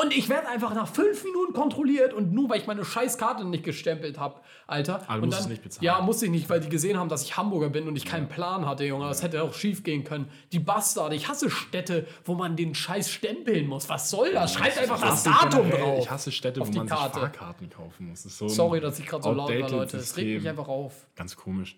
Und 0.00 0.16
ich 0.16 0.28
werde 0.28 0.48
einfach 0.48 0.74
nach 0.74 0.86
fünf 0.86 1.24
Minuten 1.24 1.52
kontrolliert 1.52 2.12
und 2.12 2.32
nur 2.32 2.48
weil 2.50 2.60
ich 2.60 2.66
meine 2.66 2.84
scheiß 2.84 3.18
Karte 3.18 3.44
nicht 3.44 3.64
gestempelt 3.64 4.18
habe, 4.18 4.40
Alter. 4.66 4.98
Du 5.08 5.14
und 5.14 5.32
dann, 5.32 5.40
es 5.40 5.48
nicht 5.48 5.62
bezahlen. 5.62 5.84
Ja, 5.84 6.00
musste 6.00 6.26
ich 6.26 6.30
nicht, 6.30 6.48
weil 6.48 6.60
die 6.60 6.68
gesehen 6.68 6.96
haben, 6.98 7.08
dass 7.08 7.22
ich 7.24 7.36
Hamburger 7.36 7.68
bin 7.70 7.88
und 7.88 7.96
ich 7.96 8.04
keinen 8.04 8.28
Plan 8.28 8.66
hatte, 8.66 8.84
Junge. 8.84 9.08
Das 9.08 9.22
hätte 9.22 9.42
auch 9.42 9.54
schief 9.54 9.82
gehen 9.82 10.04
können. 10.04 10.30
Die 10.52 10.58
Bastarde, 10.60 11.16
ich 11.16 11.28
hasse 11.28 11.50
Städte, 11.50 12.06
wo 12.24 12.34
man 12.34 12.54
den 12.54 12.74
Scheiß 12.74 13.10
stempeln 13.10 13.66
muss. 13.66 13.88
Was 13.88 14.10
soll 14.10 14.32
das? 14.32 14.54
Schreibt 14.54 14.78
einfach 14.78 15.00
das 15.00 15.24
Datum 15.24 15.62
generell- 15.64 15.80
drauf. 15.80 15.98
Ich 16.04 16.10
hasse 16.10 16.30
Städte, 16.32 16.60
wo 16.60 16.70
man 16.70 16.86
Karte. 16.86 17.14
sich 17.14 17.22
Fahrkarten 17.22 17.70
kaufen 17.70 18.08
muss. 18.08 18.22
Das 18.22 18.32
ist 18.32 18.38
so 18.38 18.48
Sorry, 18.48 18.80
dass 18.80 18.98
ich 18.98 19.06
gerade 19.06 19.22
so 19.24 19.32
laut 19.32 19.50
war, 19.50 19.70
Leute. 19.70 19.96
Es 19.96 20.16
regt 20.16 20.38
mich 20.42 20.48
einfach 20.48 20.68
auf. 20.68 21.06
Ganz 21.16 21.34
komisch. 21.34 21.76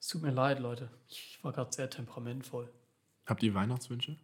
Es 0.00 0.08
tut 0.08 0.22
mir 0.22 0.30
leid, 0.30 0.60
Leute. 0.60 0.88
Ich 1.08 1.38
war 1.42 1.52
gerade 1.52 1.72
sehr 1.72 1.90
temperamentvoll. 1.90 2.68
Habt 3.26 3.42
ihr 3.42 3.54
Weihnachtswünsche? 3.54 4.16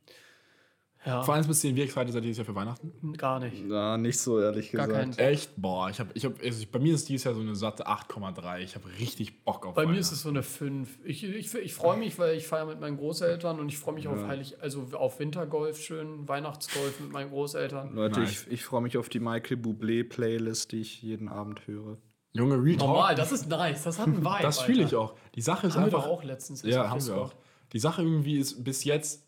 Ja, 1.04 1.22
Vor 1.22 1.34
allem 1.34 1.44
bis 1.46 1.64
wie 1.64 1.80
excited 1.80 2.12
seid 2.12 2.22
ihr 2.22 2.28
dieses 2.28 2.38
Jahr 2.38 2.44
für 2.46 2.54
Weihnachten? 2.54 2.92
gar 3.14 3.40
nicht. 3.40 3.64
Na, 3.66 3.98
nicht 3.98 4.18
so, 4.20 4.40
ehrlich 4.40 4.70
Gar 4.70 4.86
gesagt. 4.86 5.16
keinen. 5.16 5.18
Echt? 5.32 5.50
Boah, 5.56 5.90
ich 5.90 5.98
habe, 5.98 6.10
ich 6.14 6.24
hab, 6.24 6.40
also 6.40 6.64
bei 6.70 6.78
mir 6.78 6.94
ist 6.94 7.08
dieses 7.08 7.24
Jahr 7.24 7.34
so 7.34 7.40
eine 7.40 7.56
satte 7.56 7.88
8,3. 7.88 8.60
Ich 8.60 8.76
habe 8.76 8.84
richtig 9.00 9.44
Bock 9.44 9.66
auf 9.66 9.74
Bei 9.74 9.84
mir 9.84 9.98
ist 9.98 10.12
es 10.12 10.22
so 10.22 10.28
eine 10.28 10.44
5. 10.44 11.00
Ich, 11.04 11.24
ich, 11.24 11.52
ich 11.54 11.74
freue 11.74 11.96
mich, 11.96 12.18
weil 12.20 12.36
ich 12.36 12.46
feiere 12.46 12.66
mit 12.66 12.80
meinen 12.80 12.96
Großeltern 12.98 13.58
und 13.58 13.68
ich 13.68 13.78
freue 13.78 13.94
mich 13.94 14.06
auf 14.06 14.24
Heilig, 14.26 14.60
also 14.60 14.86
auf 14.92 15.18
Wintergolf 15.18 15.80
schön, 15.80 16.28
Weihnachtsgolf 16.28 17.00
mit 17.00 17.10
meinen 17.10 17.30
Großeltern. 17.30 17.94
Leute, 17.94 18.20
Nice. 18.20 18.46
ich, 18.46 18.52
ich 18.52 18.64
freue 18.64 18.82
mich 18.82 18.96
auf 18.96 19.08
die 19.08 19.18
Michael 19.20 19.56
Bublé-Playlist, 19.56 20.70
die 20.70 20.82
ich 20.82 21.02
jeden 21.02 21.28
Abend 21.28 21.66
höre. 21.66 21.98
Junge, 22.34 22.54
Real. 22.62 22.76
Normal, 22.76 23.14
das 23.16 23.32
ist 23.32 23.48
nice. 23.48 23.82
Das 23.82 23.98
hat 23.98 24.06
einen 24.06 24.18
Vibe. 24.24 24.38
Das 24.42 24.60
fühle 24.60 24.84
ich 24.84 24.94
auch. 24.94 25.14
Die 25.34 25.42
Sache 25.42 25.66
ist 25.66 25.74
Haben 25.74 25.80
wir 25.82 25.86
einfach. 25.86 26.04
doch 26.04 26.10
auch 26.10 26.22
letztens. 26.24 26.62
Ja, 26.62 26.88
haben 26.88 27.04
wir 27.04 27.16
auch. 27.16 27.32
Die 27.72 27.78
Sache 27.78 28.02
irgendwie 28.02 28.38
ist 28.38 28.62
bis 28.62 28.84
jetzt 28.84 29.26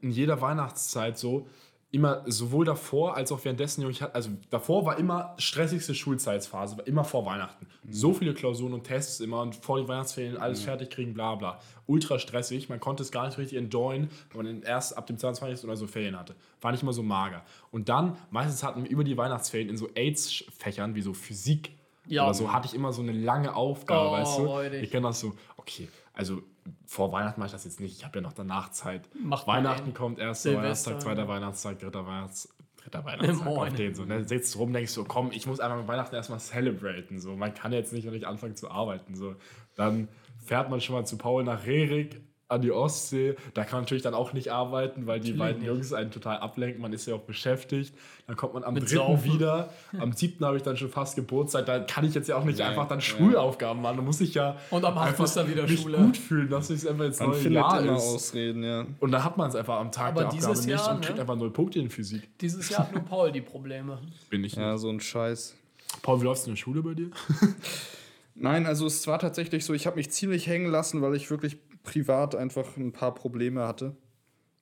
in 0.00 0.10
jeder 0.10 0.40
Weihnachtszeit 0.40 1.18
so, 1.18 1.46
immer 1.90 2.24
sowohl 2.26 2.64
davor 2.64 3.14
als 3.16 3.30
auch 3.30 3.44
währenddessen, 3.44 3.88
ich 3.88 4.02
hatte, 4.02 4.16
also 4.16 4.30
davor 4.50 4.84
war 4.84 4.98
immer 4.98 5.32
stressigste 5.38 5.94
Schulzeitsphase, 5.94 6.76
war 6.76 6.84
immer 6.88 7.04
vor 7.04 7.24
Weihnachten. 7.24 7.68
So 7.88 8.12
viele 8.12 8.34
Klausuren 8.34 8.72
und 8.72 8.82
Tests 8.82 9.20
immer 9.20 9.42
und 9.42 9.54
vor 9.54 9.76
den 9.78 9.86
Weihnachtsferien 9.86 10.36
alles 10.36 10.62
fertig 10.64 10.90
kriegen, 10.90 11.14
bla 11.14 11.36
bla. 11.36 11.60
Ultra 11.86 12.18
stressig, 12.18 12.68
man 12.68 12.80
konnte 12.80 13.04
es 13.04 13.12
gar 13.12 13.26
nicht 13.26 13.38
richtig 13.38 13.56
enjoyen, 13.58 14.08
weil 14.32 14.42
man 14.42 14.62
erst 14.62 14.98
ab 14.98 15.06
dem 15.06 15.18
22. 15.18 15.64
oder 15.64 15.76
so 15.76 15.86
Ferien 15.86 16.18
hatte. 16.18 16.34
War 16.60 16.72
nicht 16.72 16.82
immer 16.82 16.92
so 16.92 17.04
mager. 17.04 17.44
Und 17.70 17.88
dann, 17.88 18.16
meistens 18.30 18.64
hatten 18.64 18.82
wir 18.82 18.90
über 18.90 19.04
die 19.04 19.16
Weihnachtsferien 19.16 19.68
in 19.68 19.76
so 19.76 19.88
AIDS-Fächern 19.94 20.96
wie 20.96 21.02
so 21.02 21.14
Physik 21.14 21.70
Ja. 22.08 22.24
oder 22.24 22.34
so, 22.34 22.52
hatte 22.52 22.66
ich 22.66 22.74
immer 22.74 22.92
so 22.92 23.02
eine 23.02 23.12
lange 23.12 23.54
Aufgabe, 23.54 24.08
Oh, 24.08 24.12
weißt 24.12 24.38
du? 24.72 24.78
Ich 24.82 24.90
kenne 24.90 25.06
das 25.06 25.20
so, 25.20 25.34
okay, 25.58 25.88
also 26.12 26.42
vor 26.86 27.12
Weihnachten 27.12 27.40
mache 27.40 27.48
ich 27.48 27.52
das 27.52 27.64
jetzt 27.64 27.80
nicht, 27.80 27.98
ich 27.98 28.04
habe 28.04 28.18
ja 28.18 28.22
noch 28.22 28.32
danach 28.32 28.70
Zeit. 28.70 29.08
Macht 29.14 29.46
Weihnachten 29.46 29.90
eh. 29.90 29.92
kommt, 29.92 30.18
erster 30.18 30.50
Silvester, 30.50 30.62
Weihnachtstag, 30.62 31.00
zweiter 31.00 31.22
ja. 31.22 31.28
Weihnachtstag, 31.28 31.78
dritter 31.78 32.06
Weihnachts 32.06 32.48
dritter 32.84 33.04
Weihnachtstag 33.04 33.44
Moin. 33.44 33.70
auf 33.70 33.76
den 33.76 33.94
so. 33.94 34.04
Ne? 34.04 34.24
Sitzt 34.24 34.56
rum, 34.58 34.72
denkst 34.72 34.94
du, 34.94 35.04
komm, 35.04 35.30
ich 35.32 35.46
muss 35.46 35.60
einfach 35.60 35.86
Weihnachten 35.88 36.14
erstmal 36.14 36.40
celebraten. 36.40 37.18
So. 37.18 37.36
Man 37.36 37.54
kann 37.54 37.72
jetzt 37.72 37.92
nicht 37.92 38.04
noch 38.04 38.12
nicht 38.12 38.26
anfangen 38.26 38.56
zu 38.56 38.70
arbeiten. 38.70 39.14
So. 39.14 39.36
Dann 39.74 40.08
fährt 40.44 40.70
man 40.70 40.80
schon 40.80 40.94
mal 40.94 41.06
zu 41.06 41.16
Paul 41.16 41.44
nach 41.44 41.66
Rerik 41.66 42.20
an 42.48 42.60
die 42.62 42.70
Ostsee. 42.72 43.36
Da 43.54 43.64
kann 43.64 43.78
man 43.78 43.82
natürlich 43.84 44.02
dann 44.02 44.14
auch 44.14 44.32
nicht 44.32 44.52
arbeiten, 44.52 45.06
weil 45.06 45.18
die 45.20 45.32
beiden 45.32 45.62
nicht. 45.62 45.68
Jungs 45.68 45.92
einen 45.92 46.10
total 46.10 46.38
ablenken. 46.38 46.80
Man 46.82 46.92
ist 46.92 47.06
ja 47.06 47.14
auch 47.14 47.20
beschäftigt. 47.22 47.94
Dann 48.26 48.36
kommt 48.36 48.54
man 48.54 48.64
am 48.64 48.74
Mit 48.74 48.84
dritten 48.84 48.96
Saufen. 48.96 49.32
wieder. 49.34 49.70
Am 49.98 50.12
siebten 50.12 50.44
habe 50.44 50.56
ich 50.56 50.62
dann 50.62 50.76
schon 50.76 50.88
fast 50.90 51.16
Geburtstag. 51.16 51.66
Da 51.66 51.80
kann 51.80 52.04
ich 52.04 52.14
jetzt 52.14 52.28
ja 52.28 52.36
auch 52.36 52.44
nicht 52.44 52.58
Ja, 52.58 52.68
einfach 52.68 52.86
dann. 52.88 53.00
Schulaufgaben 53.00 53.82
machen. 53.82 53.96
Da 53.96 54.02
muss 54.02 54.20
ich 54.20 54.34
ja 54.34 54.56
Und 54.70 54.84
am 54.84 54.96
einfach 54.98 55.24
ist 55.24 55.36
dann 55.36 55.48
wieder 55.50 55.62
mich 55.64 55.80
Schule. 55.80 55.98
gut 55.98 56.16
fühlen, 56.16 56.48
dass 56.50 56.70
ich 56.70 56.76
es 56.76 56.86
einfach 56.86 57.04
jetzt 57.04 57.20
neue 57.20 57.48
Jahr 57.48 57.80
immer 57.82 57.96
ist. 57.96 58.02
Ausreden, 58.02 58.62
ja. 58.62 58.86
Und 59.00 59.10
da 59.10 59.24
hat 59.24 59.36
man 59.36 59.48
es 59.48 59.56
einfach 59.56 59.78
am 59.80 59.90
Tag 59.92 60.08
Aber 60.12 60.20
der 60.22 60.28
Abgabe 60.30 60.52
dieses 60.52 60.66
nicht 60.66 60.78
Jahr, 60.78 60.94
und 60.94 61.00
kriegt 61.04 61.16
ne? 61.16 61.20
einfach 61.22 61.36
null 61.36 61.50
Punkte 61.50 61.78
in 61.80 61.90
Physik. 61.90 62.28
Dieses 62.40 62.68
Jahr 62.70 62.80
hat 62.80 62.92
nur 62.92 63.02
Paul 63.04 63.32
die 63.32 63.40
Probleme. 63.42 63.98
Bin 64.30 64.44
ich 64.44 64.54
Ja, 64.54 64.76
so 64.78 64.88
ein 64.90 65.00
Scheiß. 65.00 65.54
Paul, 66.02 66.20
wie 66.20 66.24
läuft 66.24 66.40
es 66.42 66.46
in 66.46 66.52
der 66.54 66.58
Schule 66.58 66.82
bei 66.82 66.94
dir? 66.94 67.10
Nein, 68.34 68.66
also 68.66 68.86
es 68.86 69.06
war 69.06 69.18
tatsächlich 69.18 69.64
so, 69.64 69.74
ich 69.74 69.86
habe 69.86 69.96
mich 69.96 70.10
ziemlich 70.10 70.46
hängen 70.46 70.70
lassen, 70.70 71.02
weil 71.02 71.14
ich 71.14 71.30
wirklich 71.30 71.56
privat 71.84 72.34
einfach 72.34 72.76
ein 72.76 72.90
paar 72.92 73.14
Probleme 73.14 73.66
hatte. 73.66 73.94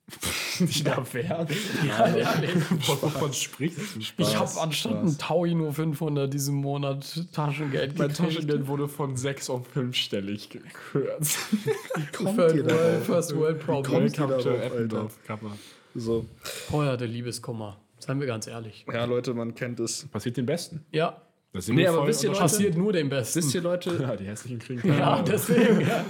Nicht 0.59 0.85
da 0.85 1.03
wer? 1.13 1.47
Ja, 1.87 2.07
ehrlich. 2.15 2.53
Wovon 2.87 3.33
sprichst 3.33 3.95
du? 3.95 3.99
Ich 3.99 4.13
habe 4.19 4.47
Spaß, 4.47 4.57
anstatt 4.59 4.91
Spaß. 4.91 5.13
ein 5.13 5.17
Taui 5.17 5.55
nur 5.55 5.73
500 5.73 6.31
diesen 6.31 6.55
Monat 6.55 7.25
Taschengeld 7.33 7.97
Mein 7.97 8.09
gekriegt. 8.09 8.33
Taschengeld 8.35 8.67
wurde 8.67 8.87
von 8.87 9.15
6 9.17 9.49
auf 9.49 9.61
5-stellig 9.75 10.49
gekürzt. 10.49 11.37
Kommt 12.17 12.35
Third 12.37 12.55
ihr 12.55 12.65
World? 12.65 13.03
First 13.05 13.35
World 13.35 13.59
Problem. 13.65 14.11
kommt 14.13 14.19
ihr 14.19 14.27
darauf, 14.27 14.45
Eppendorf, 14.61 15.19
Kappa. 15.25 15.57
So. 15.95 16.25
Paul 16.69 16.85
hatte 16.87 17.05
Liebeskummer. 17.05 17.77
Seien 17.99 18.19
wir 18.19 18.27
ganz 18.27 18.45
ehrlich. 18.47 18.85
Ja, 18.91 19.05
Leute, 19.05 19.33
man 19.33 19.55
kennt 19.55 19.79
es. 19.79 20.05
Passiert 20.09 20.35
den 20.37 20.45
Besten. 20.45 20.85
Ja, 20.91 21.21
Das 21.53 21.65
sind 21.67 21.75
Nee, 21.75 21.87
aber 21.87 22.05
wisst 22.05 22.23
ihr, 22.23 22.29
Leute- 22.29 22.41
passiert 22.41 22.75
nur 22.77 22.91
dem 22.91 23.07
Besten. 23.09 23.39
Wisst 23.39 23.55
ihr, 23.55 23.61
Leute, 23.61 23.95
Ja, 24.01 24.15
die 24.17 24.25
hässlichen 24.25 24.59
kriegen. 24.59 24.87
ja, 24.89 25.21
deswegen. 25.21 25.79
Ja. 25.81 26.03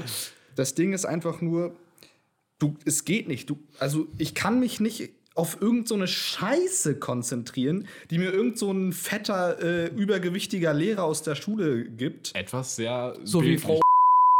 Das 0.56 0.76
Ding 0.76 0.94
ist 0.94 1.06
einfach 1.06 1.42
nur, 1.42 1.76
du, 2.60 2.76
es 2.86 3.06
geht 3.06 3.28
nicht. 3.28 3.50
Du, 3.50 3.58
also 3.80 4.08
ich 4.18 4.34
kann 4.34 4.60
mich 4.60 4.80
nicht 4.80 5.12
auf 5.36 5.62
irgend 5.62 5.88
so 5.88 5.96
eine 5.96 6.08
Scheiße 6.08 7.00
konzentrieren, 7.00 7.88
die 8.12 8.20
mir 8.20 8.32
irgend 8.32 8.58
so 8.58 8.72
ein 8.72 8.94
fetter, 8.94 9.62
äh, 9.62 9.88
übergewichtiger 9.88 10.74
Lehrer 10.74 11.04
aus 11.04 11.24
der 11.24 11.36
Schule 11.36 11.86
gibt. 11.86 12.36
Etwas 12.36 12.76
sehr. 12.76 13.16
So 13.24 13.44
wie. 13.44 13.58
Frau. 13.58 13.82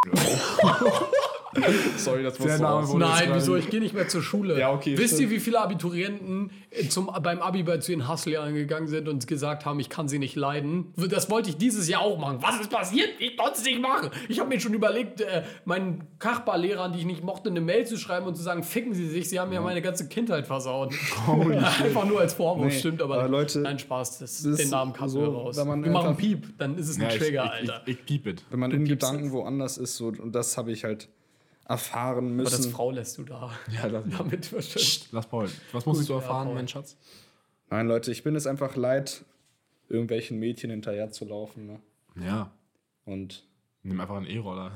Sorry, 1.98 2.24
das 2.24 2.38
Der 2.38 2.58
Name 2.60 2.88
wurde 2.88 3.00
Nein, 3.06 3.30
wieso? 3.34 3.56
Ich 3.56 3.70
gehe 3.70 3.80
nicht 3.80 3.94
mehr 3.94 4.08
zur 4.08 4.22
Schule. 4.22 4.58
Ja, 4.60 4.72
okay, 4.72 4.98
Wisst 4.98 5.16
stimmt. 5.16 5.32
ihr, 5.32 5.36
wie 5.38 5.40
viele 5.40 5.60
Abiturienten 5.62 6.52
äh, 6.72 6.88
zum, 6.90 7.10
beim 7.22 7.40
Abi 7.42 7.64
bei 7.64 7.78
zu 7.78 7.92
den 7.92 8.08
Hustleern 8.10 8.54
gegangen 8.54 8.88
sind 8.88 9.08
und 9.08 9.28
gesagt 9.28 9.66
haben, 9.66 9.80
ich 9.80 9.90
kann 9.90 10.08
sie 10.08 10.20
nicht 10.20 10.36
leiden? 10.36 10.94
Das 11.10 11.30
wollte 11.30 11.50
ich 11.50 11.58
dieses 11.58 11.88
Jahr 11.88 12.02
auch 12.02 12.18
machen. 12.18 12.38
Was 12.42 12.60
ist 12.60 12.70
passiert? 12.70 13.10
Ich 13.20 13.38
konnte 13.38 13.54
es 13.58 13.64
nicht 13.64 13.82
machen. 13.82 14.10
Ich 14.30 14.40
habe 14.40 14.50
mir 14.50 14.60
schon 14.60 14.74
überlegt, 14.74 15.22
äh, 15.22 15.44
meinen 15.66 16.04
Kachbar-Lehrern, 16.20 16.94
die 16.94 17.00
ich 17.00 17.06
nicht 17.06 17.24
mochte, 17.24 17.50
eine 17.50 17.62
Mail 17.62 17.86
zu 17.86 17.98
schreiben 17.98 18.26
und 18.26 18.36
zu 18.36 18.44
sagen, 18.44 18.64
ficken 18.64 18.94
sie 18.94 19.08
sich, 19.08 19.30
sie 19.30 19.40
haben 19.40 19.50
mir 19.50 19.62
meine 19.62 19.82
ganze 19.82 20.08
Kindheit 20.08 20.48
versaut. 20.48 20.94
Einfach 21.84 22.06
nur 22.06 22.20
als 22.20 22.34
Vorwurf, 22.34 22.66
Nee, 22.68 22.72
stimmt, 22.80 23.02
aber, 23.02 23.16
aber 23.20 23.28
Leute, 23.28 23.60
nein, 23.60 23.80
Spaß, 23.80 24.20
das, 24.20 24.42
das 24.44 24.58
den 24.58 24.70
Namen 24.70 24.94
cutten 24.94 25.10
so, 25.10 25.22
wir 25.22 25.28
raus. 25.28 25.58
wenn 25.58 25.68
man 25.68 25.84
wir 25.84 25.92
machen 25.92 26.16
Piep, 26.18 26.58
dann 26.58 26.78
ist 26.78 26.90
es 26.90 26.98
ein 26.98 27.04
Ja, 27.04 27.08
ich, 27.10 27.18
Trigger, 27.18 27.44
ich, 27.46 27.52
Alter. 27.70 27.82
ich, 27.86 28.00
ich 28.00 28.06
keep 28.06 28.28
it. 28.28 28.44
Wenn 28.50 28.60
man 28.60 28.72
Du 28.72 28.78
in 28.78 28.86
Gedanken 28.86 29.32
woanders 29.32 29.78
ist, 29.78 29.96
so, 29.98 30.08
und 30.08 30.34
das 30.34 30.58
habe 30.58 30.72
ich 30.72 30.84
halt 30.84 31.10
erfahren 31.74 32.34
aber 32.40 32.44
das 32.50 32.58
müssen. 32.60 32.72
Frau 32.72 32.92
lässt 32.92 33.18
du 33.18 33.24
da. 33.24 33.52
Ja, 33.72 33.90
das, 33.90 34.04
Damit 34.18 34.52
überstimmt. 34.52 35.08
lass 35.12 35.28
Paul. 35.28 35.50
Was 35.72 35.86
musstest 35.86 36.10
du 36.10 36.14
Gut, 36.14 36.22
ja, 36.22 36.28
erfahren, 36.28 36.48
Paul. 36.48 36.56
mein 36.56 36.68
Schatz? 36.68 36.98
Nein, 37.70 37.88
Leute, 37.88 38.12
ich 38.12 38.24
bin 38.24 38.36
es 38.36 38.46
einfach 38.48 38.76
leid, 38.76 39.26
irgendwelchen 39.90 40.40
Mädchen 40.40 40.70
hinterher 40.70 41.12
zu 41.12 41.26
laufen. 41.26 41.68
Ne? 41.68 41.80
Ja. 42.26 42.52
Und 43.06 43.44
Nimm 43.84 44.00
einfach 44.00 44.16
einen 44.16 44.28
E-Roller. 44.28 44.72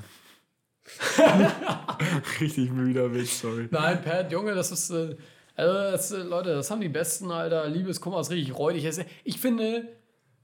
Richtig 2.40 2.70
müder 2.70 3.12
Witz, 3.14 3.40
sorry. 3.40 3.68
Nein, 3.70 4.02
Pat, 4.02 4.30
Junge, 4.32 4.54
das 4.54 4.70
ist. 4.70 4.90
Äh, 4.90 5.16
also, 5.54 5.72
das, 5.74 6.12
äh, 6.12 6.18
Leute, 6.22 6.54
das 6.54 6.70
haben 6.70 6.80
die 6.80 6.88
Besten, 6.88 7.30
Alter. 7.30 7.68
Liebeskummer 7.68 8.20
ist 8.20 8.30
richtig 8.30 8.56
räudig. 8.56 8.86
Ich 9.24 9.40
finde, 9.40 9.88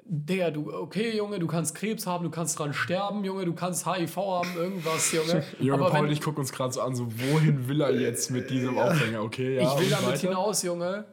Digga, 0.07 0.51
du, 0.51 0.71
okay, 0.71 1.17
Junge, 1.17 1.39
du 1.39 1.47
kannst 1.47 1.75
Krebs 1.75 2.07
haben, 2.07 2.25
du 2.25 2.31
kannst 2.31 2.59
dran 2.59 2.75
sterben, 2.75 3.25
Junge, 3.25 3.47
du 3.47 3.55
kannst 3.55 3.87
HIV 3.87 4.17
haben, 4.17 4.55
irgendwas, 4.55 5.11
Junge. 5.13 5.43
Junge, 5.61 5.81
Aber 5.83 5.91
Paul 5.91 6.05
wenn, 6.05 6.13
ich 6.13 6.21
gucken 6.21 6.41
uns 6.41 6.53
gerade 6.53 6.75
so 6.75 6.83
an, 6.83 6.95
so 6.95 7.07
wohin 7.07 7.69
will 7.69 7.81
er 7.81 7.99
jetzt 7.99 8.31
mit 8.31 8.51
diesem 8.51 8.77
Aufhänger? 8.77 9.23
Okay, 9.23 9.57
ja. 9.57 9.63
ich 9.63 9.81
will 9.81 9.89
damit 9.89 10.09
weiter? 10.09 10.29
hinaus, 10.29 10.63
Junge. 10.63 11.07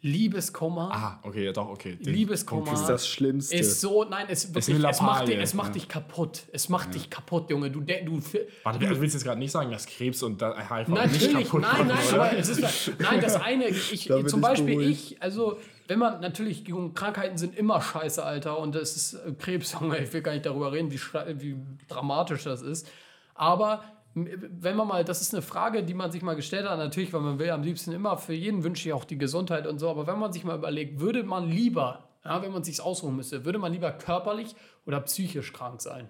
Liebeskummer. 0.00 0.90
Ah, 0.92 1.20
okay, 1.24 1.44
ja 1.44 1.52
doch, 1.52 1.68
okay. 1.68 1.96
Den 1.96 2.14
Liebeskummer. 2.14 2.72
Ist 2.72 2.86
das 2.86 3.08
Schlimmste. 3.08 3.56
Ist 3.56 3.80
so, 3.80 4.04
nein, 4.04 4.26
es, 4.28 4.54
wirklich, 4.54 4.76
eine 4.76 4.90
es 4.90 5.02
macht, 5.02 5.28
dich, 5.28 5.38
es 5.38 5.54
macht 5.54 5.68
ja. 5.68 5.72
dich 5.74 5.88
kaputt. 5.88 6.42
Es 6.52 6.68
macht 6.68 6.94
dich 6.94 7.10
kaputt, 7.10 7.50
Junge. 7.50 7.70
Du, 7.70 7.80
du, 7.80 8.22
Warte, 8.62 8.86
also 8.86 9.00
willst 9.00 9.14
du 9.14 9.18
jetzt 9.18 9.24
gerade 9.24 9.40
nicht 9.40 9.50
sagen, 9.50 9.72
dass 9.72 9.86
Krebs 9.86 10.22
und 10.22 10.40
da 10.40 10.54
HIV 10.56 10.88
nicht 10.88 11.32
kaputt 11.32 11.62
nein, 11.62 11.88
nein, 11.88 11.98
aber 12.12 12.32
es 12.32 12.48
ist 12.48 12.92
nein, 13.00 13.20
das 13.20 13.36
eine, 13.40 13.68
ich, 13.68 14.04
Da 14.08 14.24
zum 14.24 14.40
Beispiel 14.40 14.80
ich, 14.82 15.20
also 15.20 15.58
wenn 15.88 15.98
man 15.98 16.20
natürlich 16.20 16.64
Krankheiten 16.94 17.38
sind 17.38 17.56
immer 17.56 17.80
scheiße, 17.80 18.24
Alter, 18.24 18.58
und 18.58 18.74
das 18.74 18.94
ist 18.94 19.14
äh, 19.14 19.32
Krebs, 19.32 19.72
Junge, 19.80 19.98
ich 19.98 20.12
will 20.12 20.22
gar 20.22 20.32
nicht 20.32 20.46
darüber 20.46 20.72
reden, 20.72 20.92
wie, 20.92 21.00
wie 21.40 21.56
dramatisch 21.88 22.44
das 22.44 22.62
ist, 22.62 22.88
aber 23.34 23.82
wenn 24.14 24.76
man 24.76 24.88
mal, 24.88 25.04
das 25.04 25.20
ist 25.20 25.32
eine 25.32 25.42
Frage, 25.42 25.84
die 25.84 25.94
man 25.94 26.10
sich 26.10 26.22
mal 26.22 26.34
gestellt 26.34 26.68
hat, 26.68 26.78
natürlich, 26.78 27.12
weil 27.12 27.20
man 27.20 27.38
will 27.38 27.50
am 27.50 27.62
liebsten 27.62 27.92
immer, 27.92 28.16
für 28.16 28.32
jeden 28.32 28.64
wünsche 28.64 28.88
ich 28.88 28.92
auch 28.92 29.04
die 29.04 29.18
Gesundheit 29.18 29.66
und 29.66 29.78
so, 29.78 29.88
aber 29.88 30.06
wenn 30.06 30.18
man 30.18 30.32
sich 30.32 30.44
mal 30.44 30.56
überlegt, 30.56 31.00
würde 31.00 31.22
man 31.22 31.48
lieber, 31.48 32.08
ja, 32.24 32.42
wenn 32.42 32.52
man 32.52 32.64
sich 32.64 32.80
ausruhen 32.80 33.16
müsste, 33.16 33.44
würde 33.44 33.58
man 33.58 33.72
lieber 33.72 33.92
körperlich 33.92 34.56
oder 34.86 35.00
psychisch 35.00 35.52
krank 35.52 35.80
sein? 35.80 36.08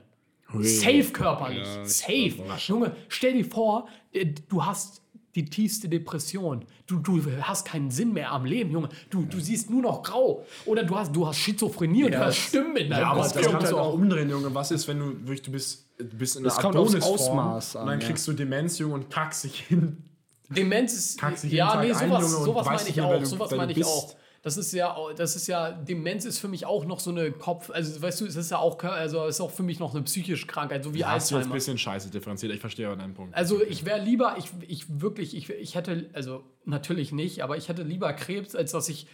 Safe 0.61 1.12
körperlich. 1.12 1.69
Safe. 1.85 2.35
Junge, 2.67 2.97
stell 3.09 3.35
dir 3.35 3.45
vor, 3.45 3.87
äh, 4.12 4.25
du 4.49 4.64
hast 4.64 5.03
die 5.38 5.44
tiefste 5.51 5.88
Depression. 5.88 6.64
Du, 6.87 6.98
du 6.98 7.22
hast 7.42 7.64
keinen 7.66 7.90
Sinn 7.90 8.12
mehr 8.12 8.33
am 8.33 8.44
Leben, 8.44 8.70
Junge. 8.70 8.88
Du, 9.11 9.22
du 9.22 9.38
siehst 9.40 9.70
nur 9.70 9.83
noch 9.83 10.03
grau. 10.03 10.44
Oder 10.66 10.83
du 10.85 10.96
hast, 10.96 11.14
du 11.14 11.27
hast 11.27 11.38
Schizophrenie 11.38 12.05
und 12.05 12.12
du 12.12 12.18
hast 12.18 12.37
Stimmen 12.37 12.77
in 12.77 12.90
deinem 12.90 13.01
Ja, 13.03 13.11
aber 13.12 13.22
das 13.22 13.35
kannst 13.35 13.70
du 13.72 13.77
auch 13.79 13.94
umdrehen, 13.94 14.29
Junge. 14.29 14.53
Was 14.55 14.70
ist, 14.70 14.88
wenn 14.88 14.98
du 14.98 15.07
wirklich, 15.22 15.42
du 15.42 15.53
bist, 15.53 15.87
du 15.98 16.05
bist 16.05 16.37
in 16.37 16.42
einer 16.42 16.48
Das 16.55 16.59
kommt 16.62 16.77
aufs 16.77 16.94
Adonisform 16.94 17.38
Ausmaß 17.38 17.77
an, 17.77 17.83
und 17.83 17.88
dann 17.88 18.01
ja. 18.01 18.07
kriegst 18.07 18.27
du 18.27 18.33
Demenz, 18.33 18.79
Junge, 18.79 18.94
und 18.94 19.11
kackst 19.11 19.44
dich 19.44 19.61
hin. 19.61 20.03
Demenz 20.51 20.94
ist. 20.94 21.18
Kackst 21.20 21.44
dich 21.44 21.53
Ja, 21.53 21.81
nee, 21.81 21.92
ein, 21.92 22.09
sowas, 22.09 22.33
Junge, 22.33 22.44
sowas 22.44 22.66
meine 22.66 22.88
ich 22.88 23.01
auch. 23.01 23.18
du- 23.18 23.27
Sowas 23.27 23.51
meine 23.53 23.72
ich 23.72 23.85
auch. 23.85 24.16
Das 24.42 24.57
ist 24.57 24.72
ja, 24.72 24.96
das 25.16 25.35
ist 25.35 25.48
ja, 25.48 25.72
Demenz 25.72 26.24
ist 26.24 26.38
für 26.38 26.46
mich 26.48 26.64
auch 26.64 26.85
noch 26.85 27.01
so 27.01 27.11
eine 27.11 27.33
Kopf, 27.33 27.70
also 27.70 28.01
weißt 28.01 28.20
du, 28.20 28.27
es 28.27 28.37
ist 28.37 28.51
ja 28.53 28.59
auch, 28.59 28.83
also 28.85 29.24
es 29.27 29.37
ist 29.37 29.40
auch 29.40 29.51
für 29.51 29.64
mich 29.64 29.81
noch 29.81 29.94
eine 29.94 30.03
psychische 30.05 30.46
Krankheit, 30.46 30.85
so 30.85 30.94
wie 30.94 31.05
Hast 31.05 31.31
du 31.31 31.35
ein 31.35 31.38
Alzheimer. 31.38 31.55
bisschen 31.55 31.77
scheiße 31.77 32.11
differenziert. 32.11 32.53
Ich 32.55 32.61
verstehe 32.61 32.87
deinen 32.96 33.14
Punkt. 33.14 33.35
Also 33.35 33.61
ich 33.62 33.85
wäre 33.85 34.01
lieber, 34.01 34.37
ich, 34.38 34.51
ich 34.68 34.85
wirklich, 35.01 35.37
ich, 35.37 35.51
ich 35.51 35.74
hätte, 35.74 36.09
also 36.12 36.44
natürlich 36.64 37.11
nicht, 37.12 37.42
aber 37.42 37.57
ich 37.57 37.68
hätte 37.68 37.83
lieber 37.83 38.12
Krebs, 38.12 38.55
als 38.55 38.70
dass 38.72 38.88
ich 38.88 39.09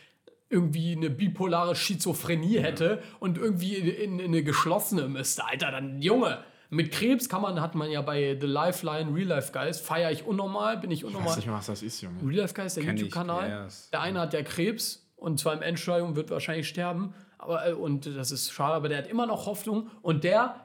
irgendwie 0.51 0.93
eine 0.95 1.09
bipolare 1.11 1.75
Schizophrenie 1.75 2.59
hätte 2.61 3.03
und 3.19 3.39
irgendwie 3.39 3.75
in, 3.77 4.19
in 4.19 4.27
eine 4.27 4.43
geschlossene 4.45 5.09
müsste. 5.09 5.45
Alter, 5.47 5.71
dann 5.71 6.03
Junge. 6.03 6.39
Mit 6.71 6.93
Krebs 6.93 7.29
kann 7.29 7.41
man, 7.43 7.61
hat 7.61 7.75
man 7.75 7.91
ja 7.91 8.03
bei 8.03 8.37
The 8.41 8.47
Lifeline 8.47 9.15
Real 9.15 9.29
Life 9.29 9.53
Guys, 9.53 9.79
feiere 9.81 10.11
ich 10.11 10.25
unnormal, 10.27 10.79
bin 10.79 10.91
ich 10.91 11.01
ich 11.01 11.05
weiß 11.05 11.09
unnormal. 11.15 11.37
nicht 11.37 11.47
mehr, 11.47 11.57
was 11.57 11.67
das 11.67 11.83
ist, 11.83 12.01
Junge. 12.03 12.21
Real 12.23 12.41
Life 12.43 12.55
Guys, 12.55 12.75
der 12.75 12.85
YouTube-Kanal. 12.85 13.49
ja, 13.49 13.67
ist- 13.67 13.93
der 13.93 14.01
eine 14.03 14.21
hat 14.21 14.33
ja 14.35 14.43
Krebs 14.43 15.04
und 15.25 15.41
zwar 15.41 15.55
im 15.55 15.63
Endstadium 15.63 16.17
wird 16.17 16.31
wahrscheinlich 16.31 16.69
sterben. 16.69 17.15
Aber, 17.39 17.67
äh, 17.67 17.73
und 17.73 18.07
das 18.07 18.31
ist 18.31 18.53
schade, 18.53 18.75
aber 18.75 18.89
der 18.89 18.99
hat 18.99 19.07
immer 19.07 19.27
noch 19.27 19.47
Hoffnung 19.47 19.89
und 20.03 20.23
der 20.23 20.57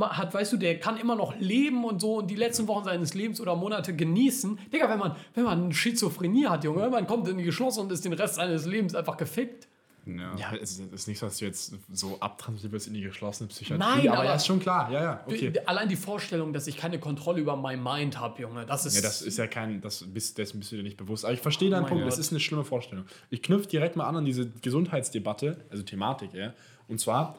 hat, 0.00 0.34
weißt 0.34 0.54
du, 0.54 0.56
der 0.56 0.80
kann 0.80 0.96
immer 0.96 1.14
noch 1.14 1.38
leben 1.38 1.84
und 1.84 2.00
so 2.00 2.16
und 2.16 2.28
die 2.28 2.34
letzten 2.34 2.66
Wochen 2.68 2.84
seines 2.84 3.14
Lebens 3.14 3.40
oder 3.40 3.54
Monate 3.54 3.94
genießen. 3.94 4.58
Digga, 4.72 4.88
wenn 4.88 4.98
man, 4.98 5.16
wenn 5.34 5.44
man 5.44 5.72
Schizophrenie 5.72 6.46
hat, 6.46 6.64
Junge, 6.64 6.88
man 6.90 7.06
kommt 7.06 7.28
in 7.28 7.38
die 7.38 7.44
Geschlossen 7.44 7.80
und 7.80 7.92
ist 7.92 8.04
den 8.04 8.12
Rest 8.12 8.36
seines 8.36 8.66
Lebens 8.66 8.94
einfach 8.94 9.16
gefickt. 9.16 9.67
Ja. 10.16 10.36
Ja, 10.36 10.54
es 10.54 10.78
ist 10.78 11.08
nicht 11.08 11.18
so, 11.18 11.26
dass 11.26 11.38
du 11.38 11.44
jetzt 11.44 11.74
so 11.92 12.18
abtransferiert 12.20 12.72
wirst 12.72 12.86
in 12.86 12.94
die 12.94 13.00
geschlossene 13.02 13.48
Psychiatrie. 13.48 13.78
Nein, 13.78 14.08
aber, 14.08 14.18
aber- 14.18 14.24
ja, 14.26 14.34
ist 14.34 14.46
schon 14.46 14.60
klar. 14.60 14.90
Ja, 14.90 15.02
ja, 15.02 15.20
okay. 15.26 15.52
Allein 15.66 15.88
die 15.88 15.96
Vorstellung, 15.96 16.52
dass 16.52 16.66
ich 16.66 16.76
keine 16.76 16.98
Kontrolle 16.98 17.40
über 17.40 17.56
mein 17.56 17.82
Mind 17.82 18.18
habe, 18.18 18.40
Junge, 18.40 18.64
das 18.64 18.86
ist. 18.86 18.94
Ja, 18.96 19.02
das 19.02 19.20
ist 19.22 19.36
ja 19.36 19.46
kein, 19.46 19.80
das 19.80 20.04
bist, 20.06 20.38
dessen 20.38 20.60
bist 20.60 20.72
du 20.72 20.76
dir 20.76 20.82
nicht 20.82 20.96
bewusst. 20.96 21.24
Aber 21.24 21.34
ich 21.34 21.40
verstehe 21.40 21.68
deinen 21.70 21.82
mein 21.82 21.88
Punkt, 21.90 22.04
Gott. 22.04 22.12
das 22.12 22.18
ist 22.18 22.30
eine 22.30 22.40
schlimme 22.40 22.64
Vorstellung. 22.64 23.04
Ich 23.30 23.42
knüpfe 23.42 23.68
direkt 23.68 23.96
mal 23.96 24.06
an 24.06 24.16
an 24.16 24.24
diese 24.24 24.48
Gesundheitsdebatte, 24.48 25.64
also 25.70 25.82
Thematik, 25.82 26.32
ja. 26.34 26.54
Und 26.86 27.00
zwar, 27.00 27.36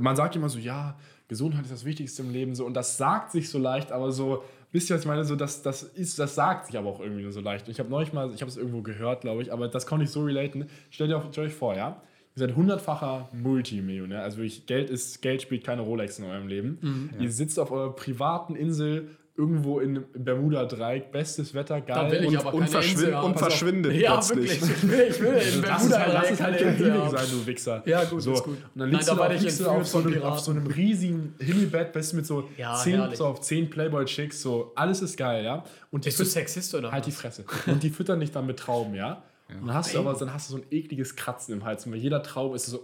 man 0.00 0.16
sagt 0.16 0.36
immer 0.36 0.48
so, 0.48 0.58
ja, 0.58 0.96
Gesundheit 1.28 1.62
ist 1.64 1.72
das 1.72 1.84
Wichtigste 1.84 2.22
im 2.22 2.30
Leben, 2.30 2.54
so, 2.54 2.64
und 2.64 2.74
das 2.74 2.96
sagt 2.96 3.32
sich 3.32 3.50
so 3.50 3.58
leicht, 3.58 3.90
aber 3.92 4.12
so, 4.12 4.44
wisst 4.72 4.90
ihr, 4.90 4.94
was 4.96 5.02
ich 5.02 5.08
meine, 5.08 5.24
so, 5.24 5.36
das, 5.36 5.62
das 5.62 5.82
ist, 5.82 6.18
das 6.18 6.34
sagt 6.34 6.66
sich 6.66 6.78
aber 6.78 6.88
auch 6.88 7.00
irgendwie 7.00 7.22
nur 7.22 7.32
so 7.32 7.40
leicht. 7.40 7.68
Ich 7.68 7.78
habe 7.78 7.88
neulich 7.90 8.12
mal, 8.12 8.32
ich 8.34 8.40
habe 8.40 8.50
es 8.50 8.56
irgendwo 8.56 8.82
gehört, 8.82 9.22
glaube 9.22 9.42
ich, 9.42 9.52
aber 9.52 9.68
das 9.68 9.86
konnte 9.86 10.04
ich 10.04 10.10
so 10.10 10.22
relaten. 10.24 10.66
Stellt 10.90 11.12
euch, 11.12 11.22
stellt 11.32 11.48
euch 11.48 11.54
vor, 11.54 11.76
ja, 11.76 12.02
ihr 12.34 12.40
seid 12.40 12.56
hundertfacher 12.56 13.28
Multimillionär, 13.32 14.22
also 14.22 14.38
wirklich, 14.38 14.66
Geld 14.66 14.90
ist, 14.90 15.22
Geld 15.22 15.42
spielt 15.42 15.64
keine 15.64 15.82
Rolex 15.82 16.18
in 16.18 16.24
eurem 16.24 16.48
Leben. 16.48 16.78
Ihr 17.18 17.30
sitzt 17.30 17.58
auf 17.58 17.70
eurer 17.70 17.94
privaten 17.94 18.56
Insel 18.56 19.10
irgendwo 19.36 19.80
in 19.80 20.04
Bermuda-Dreieck, 20.14 21.12
bestes 21.12 21.52
Wetter, 21.54 21.80
geil. 21.80 22.06
Da 22.06 22.10
will 22.10 22.22
ich 22.24 22.28
Und, 22.28 22.36
aber 22.38 22.54
und, 22.54 22.62
Insel 22.74 23.14
haben. 23.14 23.26
und 23.26 23.34
auf. 23.34 23.38
verschwindet 23.40 23.92
ja, 23.94 24.14
plötzlich. 24.16 24.60
wirklich. 24.60 24.62
Ich 24.62 24.90
will, 24.90 25.06
ich 25.10 25.20
will 25.22 25.32
in 25.56 25.62
das 25.62 25.84
ist 25.84 25.98
halt, 25.98 26.12
lass 26.14 26.30
es 26.30 26.40
halt 26.40 26.64
haben. 26.64 27.10
sein, 27.10 27.26
du 27.30 27.46
Wichser. 27.46 27.82
Ja, 27.86 28.04
gut, 28.04 28.22
so. 28.22 28.32
ist 28.32 28.44
gut. 28.44 28.54
Und 28.54 28.62
dann 28.74 28.88
Nein, 28.88 28.90
liegst 28.92 29.08
da 29.08 29.14
du, 29.14 29.18
da, 29.20 29.30
ich 29.32 29.40
liegst 29.42 29.60
du 29.60 29.68
auf, 29.68 29.86
so 29.86 29.98
einem, 29.98 30.22
auf 30.22 30.38
so 30.40 30.50
einem 30.52 30.66
riesigen 30.66 31.34
Himmelbett, 31.38 31.94
du, 31.94 32.16
mit 32.16 32.26
so, 32.26 32.48
Ja, 32.56 32.74
zehn, 32.76 33.02
so 33.14 33.26
auf 33.26 33.40
zehn 33.40 33.68
Playboy-Chicks, 33.68 34.40
so, 34.40 34.72
alles 34.74 35.02
ist 35.02 35.16
geil, 35.16 35.44
ja. 35.44 35.64
Und 35.90 36.04
die 36.04 36.08
Bist 36.08 36.20
du 36.20 36.24
Sexist 36.24 36.74
oder 36.74 36.90
Halt 36.92 37.06
die 37.06 37.10
was? 37.12 37.20
Fresse. 37.20 37.44
Und 37.66 37.82
die 37.82 37.90
füttern 37.90 38.20
dich 38.20 38.30
dann 38.32 38.46
mit 38.46 38.58
Trauben, 38.58 38.94
ja. 38.94 39.22
Und 39.48 39.66
dann 39.68 39.74
hast 39.76 39.94
du 39.94 39.98
aber 40.00 40.14
dann 40.14 40.32
hast 40.32 40.50
du 40.50 40.56
so 40.56 40.60
ein 40.60 40.66
ekliges 40.72 41.14
Kratzen 41.14 41.54
im 41.54 41.64
Hals. 41.64 41.86
Und 41.86 41.92
bei 41.92 41.98
jeder 41.98 42.22
Traube 42.22 42.56
ist 42.56 42.64
es 42.66 42.72
so. 42.72 42.80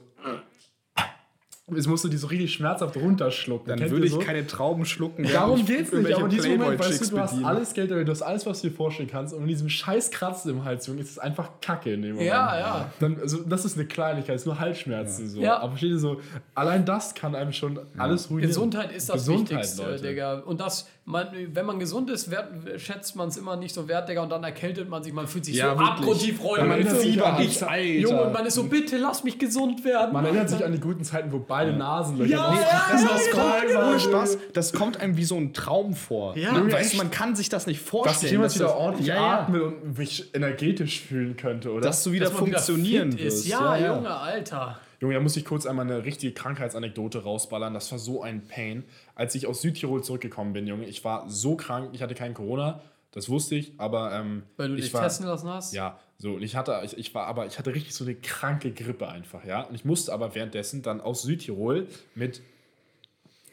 Jetzt 1.70 1.86
musst 1.86 2.02
du 2.02 2.08
die 2.08 2.16
so 2.16 2.26
richtig 2.26 2.52
schmerzhaft 2.52 2.96
runterschlucken. 2.96 3.68
Dann 3.68 3.78
Kennt 3.78 3.92
würde 3.92 4.06
ich 4.06 4.12
so? 4.12 4.18
keine 4.18 4.44
Trauben 4.46 4.84
schlucken. 4.84 5.24
Darum 5.32 5.60
ich 5.60 5.66
geht's 5.66 5.92
nicht, 5.92 6.12
aber 6.12 6.24
in 6.24 6.30
diesem 6.30 6.58
Moment, 6.58 6.80
weißt 6.80 7.00
du, 7.00 7.10
du 7.10 7.20
hast 7.20 7.30
bediene. 7.30 7.48
alles 7.48 7.72
Geld, 7.72 7.90
du 7.90 8.10
hast 8.10 8.22
alles, 8.22 8.44
was 8.46 8.62
du 8.62 8.68
dir 8.68 8.74
vorstellen 8.74 9.08
kannst, 9.08 9.32
und 9.32 9.42
in 9.42 9.48
diesem 9.48 9.68
scheiß 9.68 10.10
Kratzen 10.10 10.50
im 10.50 10.64
Hals, 10.64 10.88
Junge, 10.88 11.02
ist 11.02 11.12
es 11.12 11.18
einfach 11.20 11.50
Kacke 11.60 11.94
in 11.94 12.02
dem 12.02 12.12
Moment. 12.12 12.28
Ja, 12.28 12.58
ja. 12.58 12.92
Dann, 12.98 13.16
also, 13.20 13.42
das 13.44 13.64
ist 13.64 13.78
eine 13.78 13.86
Kleinigkeit, 13.86 14.34
ist 14.34 14.44
nur 14.46 14.58
Halsschmerzen 14.58 15.28
so. 15.28 15.40
Ja. 15.40 15.58
Aber 15.58 15.70
versteht 15.70 15.90
ihr 15.90 15.98
so, 15.98 16.20
allein 16.56 16.84
das 16.84 17.14
kann 17.14 17.36
einem 17.36 17.52
schon 17.52 17.78
alles 17.96 18.28
ruinieren. 18.28 18.48
Gesundheit 18.48 18.90
ist 18.90 19.08
das 19.08 19.14
Gesundheit, 19.14 19.58
Wichtigste, 19.58 19.82
Leute. 19.82 20.02
Digga. 20.02 20.38
Und 20.40 20.60
das, 20.60 20.88
man, 21.04 21.26
wenn 21.52 21.66
man 21.66 21.80
gesund 21.80 22.08
ist, 22.10 22.30
wert, 22.30 22.48
schätzt 22.80 23.16
man 23.16 23.26
es 23.28 23.36
immer 23.36 23.56
nicht 23.56 23.74
so 23.74 23.88
wert, 23.88 24.08
Digga. 24.08 24.22
Und 24.22 24.30
dann 24.30 24.44
erkältet 24.44 24.88
man 24.88 25.02
sich, 25.02 25.12
man 25.12 25.26
fühlt 25.26 25.44
sich 25.44 25.56
Ja, 25.56 25.74
so 25.74 25.80
abgrundtief 25.82 26.38
Wenn 26.40 26.68
man 26.68 26.82
Freunde. 26.84 27.00
Fieber 27.00 27.32
hat. 27.38 27.44
ich, 27.44 27.60
Alter. 27.62 27.82
Junge, 27.84 28.22
und 28.22 28.32
man 28.32 28.46
ist 28.46 28.54
so, 28.54 28.62
bitte 28.64 28.98
lass 28.98 29.24
mich 29.24 29.36
gesund 29.38 29.84
werden. 29.84 30.12
Man 30.12 30.24
erinnert 30.24 30.48
sich 30.50 30.64
an 30.64 30.70
die 30.72 30.78
guten 30.78 31.02
Zeiten, 31.02 31.32
wo 31.32 31.40
beide 31.40 31.72
Nasenlöcher 31.72 32.30
Ja, 32.30 32.50
noch- 32.52 32.56
ja, 32.60 32.86
Das, 32.92 33.02
ja, 33.02 33.08
das 33.08 33.26
ja, 33.26 33.32
kommt, 33.32 33.70
ja, 33.72 33.90
ja. 33.92 33.98
Spaß, 33.98 34.38
das 34.52 34.72
kommt 34.72 35.00
einem 35.00 35.16
wie 35.16 35.24
so 35.24 35.36
ein 35.36 35.52
Traum 35.52 35.94
vor. 35.94 36.36
Ja, 36.36 36.52
man, 36.52 36.70
weißt, 36.70 36.92
du, 36.92 36.96
man 36.98 37.10
kann 37.10 37.34
sich 37.34 37.48
das 37.48 37.66
nicht 37.66 37.80
dass 37.82 37.88
vorstellen. 37.88 38.24
ich 38.26 38.30
jemand 38.30 38.46
dass 38.50 38.54
wieder 38.56 38.66
das- 38.68 38.76
ordentlich 38.76 39.06
ja, 39.08 39.14
ja, 39.16 39.38
atmen 39.40 39.60
und 39.60 39.98
mich 39.98 40.30
energetisch 40.34 41.00
fühlen 41.00 41.36
könnte, 41.36 41.72
oder? 41.72 41.80
dass 41.80 42.04
du 42.04 42.12
wieder 42.12 42.26
Dass 42.26 42.34
man 42.34 42.46
wieder 42.46 42.58
funktionieren 42.60 43.10
fit 43.12 43.24
wirst. 43.24 43.38
ist. 43.38 43.48
Ja, 43.48 43.76
Junge, 43.76 44.10
Alter. 44.14 44.78
Junge, 45.02 45.14
da 45.14 45.20
muss 45.20 45.36
ich 45.36 45.44
kurz 45.44 45.66
einmal 45.66 45.84
eine 45.84 46.04
richtige 46.04 46.32
Krankheitsanekdote 46.32 47.24
rausballern. 47.24 47.74
Das 47.74 47.90
war 47.90 47.98
so 47.98 48.22
ein 48.22 48.46
Pain. 48.46 48.84
Als 49.16 49.34
ich 49.34 49.48
aus 49.48 49.60
Südtirol 49.60 50.04
zurückgekommen 50.04 50.52
bin, 50.52 50.68
Junge, 50.68 50.86
ich 50.86 51.04
war 51.04 51.28
so 51.28 51.56
krank, 51.56 51.90
ich 51.92 52.02
hatte 52.02 52.14
kein 52.14 52.34
Corona, 52.34 52.80
das 53.10 53.28
wusste 53.28 53.56
ich, 53.56 53.72
aber 53.78 54.12
ähm, 54.12 54.44
Weil 54.56 54.68
du 54.68 54.74
ich 54.76 54.84
dich 54.84 54.94
war, 54.94 55.02
testen 55.02 55.26
lassen 55.26 55.48
hast? 55.48 55.74
Ja, 55.74 55.98
so 56.18 56.34
und 56.34 56.42
ich 56.42 56.54
hatte, 56.54 56.80
ich, 56.84 56.96
ich 56.96 57.12
war, 57.16 57.26
aber 57.26 57.46
ich 57.46 57.58
hatte 57.58 57.74
richtig 57.74 57.96
so 57.96 58.04
eine 58.04 58.14
kranke 58.14 58.70
Grippe 58.70 59.08
einfach, 59.08 59.44
ja. 59.44 59.62
Und 59.62 59.74
ich 59.74 59.84
musste 59.84 60.12
aber 60.12 60.36
währenddessen 60.36 60.82
dann 60.82 61.00
aus 61.00 61.22
Südtirol 61.22 61.88
mit 62.14 62.40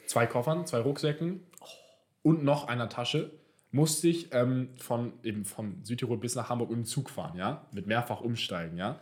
zwei 0.05 0.27
Koffern, 0.27 0.67
zwei 0.67 0.81
Rucksäcken 0.81 1.39
und 2.21 2.43
noch 2.43 2.67
einer 2.67 2.89
Tasche 2.89 3.31
musste 3.71 4.07
ich 4.07 4.33
ähm, 4.33 4.69
von 4.77 5.13
eben 5.23 5.45
von 5.45 5.83
Südtirol 5.83 6.19
bis 6.19 6.35
nach 6.35 6.49
Hamburg 6.49 6.69
mit 6.69 6.77
dem 6.77 6.85
Zug 6.85 7.09
fahren, 7.09 7.39
ja, 7.39 7.65
mit 7.71 7.87
mehrfach 7.87 8.21
umsteigen, 8.21 8.77
ja. 8.77 8.99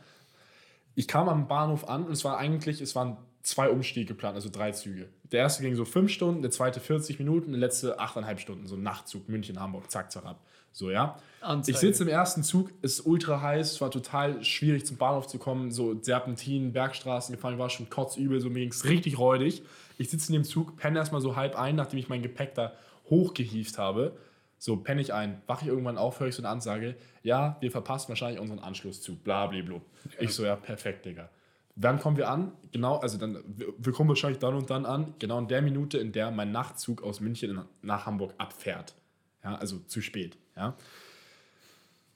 Ich 0.97 1.07
kam 1.07 1.29
am 1.29 1.47
Bahnhof 1.47 1.88
an 1.88 2.05
und 2.05 2.12
es 2.12 2.25
war 2.25 2.39
eigentlich, 2.39 2.81
es 2.81 2.95
waren 2.95 3.17
zwei 3.43 3.69
Umstiege 3.69 4.07
geplant, 4.07 4.33
also 4.33 4.49
drei 4.49 4.71
Züge. 4.71 5.07
Der 5.31 5.41
erste 5.41 5.62
ging 5.62 5.75
so 5.75 5.86
fünf 5.86 6.12
Stunden, 6.12 6.41
der 6.41 6.49
zweite 6.49 6.79
40 6.79 7.19
Minuten, 7.19 7.51
der 7.51 7.60
letzte 7.60 7.99
achteinhalb 7.99 8.39
Stunden, 8.39 8.65
so 8.65 8.75
ein 8.75 8.81
Nachtzug, 8.81 9.29
München, 9.29 9.60
Hamburg, 9.60 9.91
zack, 9.91 10.12
zack 10.12 10.25
ab. 10.25 10.41
So, 10.71 10.89
ja. 10.89 11.19
Anzeige. 11.41 11.75
Ich 11.75 11.79
sitze 11.79 12.01
im 12.01 12.10
ersten 12.10 12.41
Zug, 12.41 12.71
ist 12.81 13.05
ultra 13.05 13.39
heiß, 13.39 13.73
es 13.73 13.79
war 13.79 13.91
total 13.91 14.43
schwierig 14.43 14.88
zum 14.88 14.97
Bahnhof 14.97 15.27
zu 15.27 15.38
kommen, 15.38 15.69
so 15.69 16.01
Serpentinen, 16.01 16.73
Bergstraßen 16.73 17.36
gefahren, 17.36 17.53
ich 17.53 17.60
war 17.60 17.69
schon 17.69 17.91
kotzübel, 17.91 18.41
so 18.41 18.49
mir 18.49 18.62
ging 18.62 18.71
es 18.71 18.83
richtig 18.86 19.19
räudig. 19.19 19.62
Ich 19.99 20.10
sitze 20.10 20.29
in 20.29 20.33
dem 20.33 20.45
Zug, 20.45 20.77
penne 20.77 20.97
erstmal 20.97 21.21
so 21.21 21.36
halb 21.36 21.55
ein, 21.60 21.75
nachdem 21.75 21.99
ich 21.99 22.10
mein 22.10 22.23
Gepäck 22.23 22.55
da 22.55 22.73
hochgehievt 23.07 23.77
habe. 23.77 24.17
So, 24.60 24.78
penne 24.78 25.02
ich 25.02 25.13
ein, 25.13 25.41
wache 25.46 25.65
ich 25.65 25.67
irgendwann 25.67 25.98
auf, 25.98 26.20
höre 26.20 26.28
ich 26.28 26.36
so 26.36 26.41
eine 26.41 26.50
Ansage, 26.50 26.96
ja, 27.24 27.58
wir 27.60 27.72
verpassen 27.72 28.10
wahrscheinlich 28.10 28.39
unseren 28.39 28.60
Anschlusszug, 28.60 29.24
bla, 29.24 29.48
bla, 29.48 29.62
bla. 29.62 29.82
Ich 30.20 30.34
so, 30.34 30.46
ja, 30.46 30.56
perfekt, 30.56 31.06
Digga. 31.06 31.30
Wann 31.76 32.00
kommen 32.00 32.17
wir 32.17 32.28
an? 32.28 32.54
Genau, 32.72 32.98
also 32.98 33.20
dann, 33.20 33.43
wir, 33.56 33.93
kommen 33.93 34.10
wahrscheinlich 34.10 34.39
dann 34.39 34.56
und 34.56 34.70
dann 34.72 34.86
an, 34.86 35.13
genau 35.20 35.38
in 35.38 35.48
der 35.48 35.62
Minute, 35.62 36.00
in 36.00 36.12
der 36.12 36.32
mein 36.32 36.52
Nachtzug 36.52 37.04
aus 37.04 37.20
München 37.20 37.62
nach 37.84 38.08
Hamburg 38.08 38.34
abfährt. 38.39 38.96
Ja, 39.43 39.56
also 39.56 39.78
zu 39.86 40.02
spät, 40.02 40.38
ja. 40.56 40.76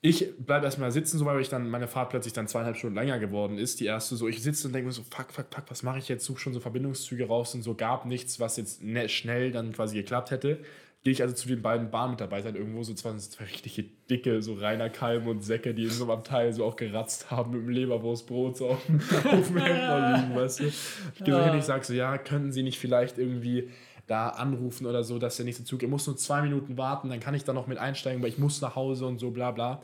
Ich 0.04 0.36
bleibe 0.36 0.64
erstmal 0.64 0.90
sitzen, 0.90 1.16
so 1.16 1.24
weil 1.26 1.40
ich 1.40 1.48
dann 1.48 1.70
meine 1.70 1.86
Fahrt 1.86 2.10
plötzlich 2.10 2.32
dann 2.32 2.48
zweieinhalb 2.48 2.76
Stunden 2.76 2.96
länger 2.96 3.20
geworden 3.20 3.56
ist. 3.56 3.78
Die 3.78 3.86
erste 3.86 4.16
so, 4.16 4.26
ich 4.26 4.42
sitze 4.42 4.66
und 4.66 4.72
denke 4.72 4.88
mir 4.88 4.92
so, 4.92 5.04
fuck, 5.04 5.32
fuck, 5.32 5.46
fuck, 5.48 5.64
was 5.68 5.84
mache 5.84 5.98
ich 5.98 6.08
jetzt? 6.08 6.24
Suche 6.24 6.40
schon 6.40 6.52
so 6.52 6.58
Verbindungszüge 6.58 7.28
raus 7.28 7.54
und 7.54 7.62
so 7.62 7.76
gab 7.76 8.04
nichts, 8.04 8.40
was 8.40 8.56
jetzt 8.56 8.82
ne, 8.82 9.08
schnell 9.08 9.52
dann 9.52 9.72
quasi 9.72 9.94
geklappt 9.94 10.32
hätte. 10.32 10.58
Gehe 11.04 11.12
ich 11.12 11.22
also 11.22 11.34
zu 11.34 11.48
den 11.48 11.62
beiden 11.62 11.90
Bahnmitarbeitern 11.90 12.54
irgendwo, 12.54 12.84
so 12.84 12.94
zwei, 12.94 13.16
zwei 13.16 13.44
richtige 13.44 13.84
dicke, 14.08 14.40
so 14.40 14.54
Rainer 14.54 14.88
Kalm 14.88 15.26
und 15.26 15.42
Säcke, 15.42 15.74
die 15.74 15.84
in 15.84 15.90
so 15.90 16.04
einem 16.04 16.12
Abteil 16.12 16.52
so 16.52 16.64
auch 16.64 16.76
geratzt 16.76 17.30
haben 17.30 17.50
mit 17.50 17.62
dem 17.62 17.68
Leberwurstbrot 17.70 18.56
so 18.56 18.68
auf 18.68 18.86
dem, 18.86 19.56
Hemd 19.56 19.56
liegen, 19.56 20.36
weißt 20.36 20.60
du. 20.60 20.64
Ich 20.66 21.24
gehe 21.24 21.34
so 21.34 21.42
hin, 21.42 21.58
ich 21.58 21.64
sage 21.64 21.84
so, 21.84 21.92
ja, 21.92 22.18
können 22.18 22.52
Sie 22.52 22.62
nicht 22.62 22.78
vielleicht 22.78 23.18
irgendwie 23.18 23.68
da 24.06 24.28
anrufen 24.28 24.86
oder 24.86 25.02
so, 25.02 25.18
dass 25.18 25.36
der 25.36 25.44
nächste 25.44 25.64
Zug, 25.64 25.82
ihr 25.82 25.88
muss 25.88 26.06
nur 26.06 26.16
zwei 26.16 26.42
Minuten 26.42 26.76
warten, 26.76 27.08
dann 27.08 27.18
kann 27.18 27.34
ich 27.34 27.44
da 27.44 27.52
noch 27.52 27.66
mit 27.66 27.78
einsteigen, 27.78 28.22
weil 28.22 28.28
ich 28.28 28.38
muss 28.38 28.60
nach 28.60 28.76
Hause 28.76 29.06
und 29.06 29.18
so, 29.18 29.30
bla 29.30 29.50
bla. 29.50 29.82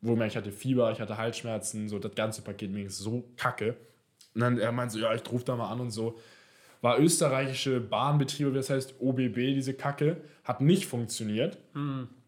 Wo 0.00 0.20
ich 0.20 0.36
hatte 0.36 0.50
Fieber, 0.50 0.90
ich 0.90 1.00
hatte 1.00 1.16
Halsschmerzen, 1.16 1.88
so 1.88 2.00
das 2.00 2.16
ganze 2.16 2.42
Paket 2.42 2.74
ging 2.74 2.88
so 2.88 3.24
kacke. 3.36 3.76
Und 4.34 4.40
dann 4.40 4.58
er 4.58 4.72
meinte 4.72 4.94
so, 4.94 4.98
ja, 4.98 5.14
ich 5.14 5.22
rufe 5.30 5.44
da 5.44 5.54
mal 5.54 5.70
an 5.70 5.80
und 5.80 5.90
so. 5.92 6.18
War 6.82 6.98
österreichische 6.98 7.80
Bahnbetriebe, 7.80 8.52
das 8.52 8.68
heißt 8.68 8.96
OBB, 9.00 9.36
diese 9.54 9.72
Kacke, 9.72 10.20
hat 10.44 10.60
nicht 10.60 10.84
funktioniert. 10.84 11.58